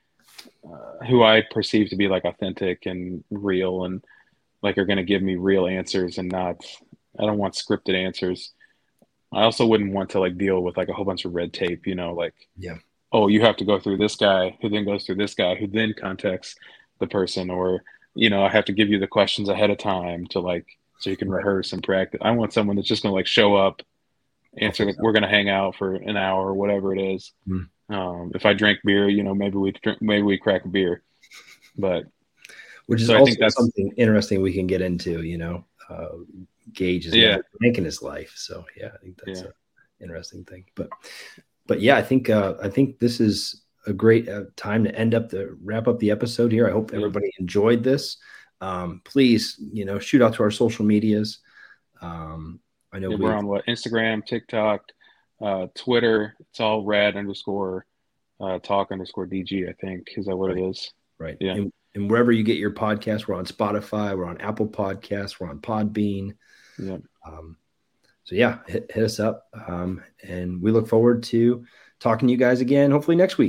uh, 0.65 1.05
who 1.05 1.23
I 1.23 1.43
perceive 1.51 1.89
to 1.89 1.95
be 1.95 2.07
like 2.07 2.25
authentic 2.25 2.85
and 2.85 3.23
real 3.29 3.83
and 3.83 4.03
like 4.61 4.77
are 4.77 4.85
going 4.85 4.97
to 4.97 5.03
give 5.03 5.21
me 5.21 5.35
real 5.35 5.67
answers 5.67 6.17
and 6.17 6.31
not. 6.31 6.63
I 7.19 7.25
don't 7.25 7.37
want 7.37 7.53
scripted 7.53 7.93
answers. 7.93 8.53
I 9.33 9.43
also 9.43 9.65
wouldn't 9.65 9.93
want 9.93 10.11
to 10.11 10.19
like 10.19 10.37
deal 10.37 10.61
with 10.61 10.77
like 10.77 10.89
a 10.89 10.93
whole 10.93 11.05
bunch 11.05 11.25
of 11.25 11.33
red 11.33 11.53
tape, 11.53 11.87
you 11.87 11.95
know, 11.95 12.13
like 12.13 12.33
yeah. 12.57 12.77
Oh, 13.11 13.27
you 13.27 13.41
have 13.41 13.57
to 13.57 13.65
go 13.65 13.79
through 13.79 13.97
this 13.97 14.15
guy 14.15 14.57
who 14.61 14.69
then 14.69 14.85
goes 14.85 15.05
through 15.05 15.15
this 15.15 15.35
guy 15.35 15.55
who 15.55 15.67
then 15.67 15.93
contacts 15.99 16.55
the 16.99 17.07
person 17.07 17.49
or 17.49 17.83
you 18.15 18.29
know, 18.29 18.43
I 18.43 18.49
have 18.49 18.65
to 18.65 18.73
give 18.73 18.89
you 18.89 18.99
the 18.99 19.07
questions 19.07 19.49
ahead 19.49 19.71
of 19.71 19.77
time 19.77 20.27
to 20.27 20.39
like 20.39 20.67
so 20.99 21.09
you 21.09 21.17
can 21.17 21.29
rehearse 21.29 21.73
and 21.73 21.83
practice. 21.83 22.21
I 22.23 22.31
want 22.31 22.53
someone 22.53 22.75
that's 22.75 22.87
just 22.87 23.03
gonna 23.03 23.15
like 23.15 23.27
show 23.27 23.55
up, 23.55 23.81
answer 24.57 24.85
like, 24.85 24.99
we're 24.99 25.13
gonna 25.13 25.29
hang 25.29 25.49
out 25.49 25.75
for 25.75 25.95
an 25.95 26.15
hour 26.15 26.47
or 26.47 26.53
whatever 26.53 26.95
it 26.95 27.01
is. 27.01 27.31
Mm. 27.47 27.69
Um, 27.89 28.31
if 28.33 28.45
I 28.45 28.53
drink 28.53 28.79
beer, 28.83 29.09
you 29.09 29.23
know, 29.23 29.35
maybe 29.35 29.57
we 29.57 29.71
drink 29.71 30.01
maybe 30.01 30.23
we 30.23 30.37
crack 30.37 30.65
a 30.65 30.69
beer. 30.69 31.03
But 31.77 32.05
which 32.85 33.01
is 33.01 33.07
so 33.07 33.13
also 33.13 33.23
I 33.23 33.25
think 33.25 33.39
that's 33.39 33.55
something 33.55 33.93
interesting 33.97 34.41
we 34.41 34.53
can 34.53 34.67
get 34.67 34.81
into, 34.81 35.21
you 35.23 35.37
know. 35.37 35.65
Uh, 35.89 36.09
Gage 36.71 37.07
is 37.07 37.15
yeah. 37.15 37.37
making 37.59 37.85
his 37.85 38.01
life. 38.01 38.33
So 38.35 38.65
yeah, 38.77 38.89
I 38.93 38.97
think 38.97 39.19
that's 39.23 39.41
yeah. 39.41 39.47
an 39.47 39.53
interesting 40.01 40.45
thing. 40.45 40.65
But 40.75 40.89
but 41.67 41.81
yeah, 41.81 41.97
I 41.97 42.01
think 42.01 42.29
uh, 42.29 42.55
I 42.61 42.69
think 42.69 42.99
this 42.99 43.19
is 43.19 43.63
a 43.85 43.93
great 43.93 44.29
uh, 44.29 44.43
time 44.55 44.83
to 44.85 44.95
end 44.95 45.13
up 45.13 45.29
the 45.29 45.57
wrap 45.63 45.87
up 45.87 45.99
the 45.99 46.11
episode 46.11 46.51
here. 46.51 46.67
I 46.67 46.71
hope 46.71 46.93
everybody 46.93 47.31
enjoyed 47.39 47.83
this. 47.83 48.17
Um, 48.61 49.01
please, 49.03 49.59
you 49.73 49.83
know, 49.83 49.99
shoot 49.99 50.21
out 50.21 50.35
to 50.35 50.43
our 50.43 50.51
social 50.51 50.85
medias. 50.85 51.39
Um, 52.01 52.59
I 52.93 52.99
know 52.99 53.11
yeah, 53.11 53.17
we're 53.17 53.33
on 53.33 53.47
what 53.47 53.65
Instagram, 53.65 54.25
TikTok, 54.25 54.83
uh, 55.41 55.67
Twitter. 55.75 56.35
It's 56.39 56.59
all 56.59 56.85
rad 56.85 57.17
underscore 57.17 57.85
uh, 58.39 58.59
talk 58.59 58.91
underscore 58.91 59.27
DG. 59.27 59.67
I 59.67 59.73
think 59.73 60.07
is 60.15 60.25
that 60.25 60.35
what 60.35 60.49
right. 60.49 60.57
it 60.57 60.69
is? 60.69 60.93
Right. 61.17 61.37
Yeah. 61.39 61.53
And, 61.53 61.73
and, 61.95 62.09
wherever 62.09 62.31
you 62.31 62.43
get 62.43 62.57
your 62.57 62.71
podcast, 62.71 63.27
we're 63.27 63.35
on 63.35 63.45
Spotify, 63.45 64.17
we're 64.17 64.25
on 64.25 64.41
Apple 64.41 64.67
Podcasts, 64.67 65.39
we're 65.39 65.49
on 65.49 65.59
Podbean. 65.59 66.35
Yeah. 66.77 66.97
Um, 67.25 67.57
so 68.23 68.35
yeah, 68.35 68.59
hit, 68.67 68.89
hit 68.93 69.03
us 69.03 69.19
up. 69.19 69.47
Um, 69.67 70.01
and 70.23 70.61
we 70.61 70.71
look 70.71 70.87
forward 70.87 71.23
to 71.23 71.65
talking 71.99 72.27
to 72.27 72.31
you 72.31 72.37
guys 72.37 72.61
again, 72.61 72.91
hopefully 72.91 73.17
next 73.17 73.37
week. 73.37 73.41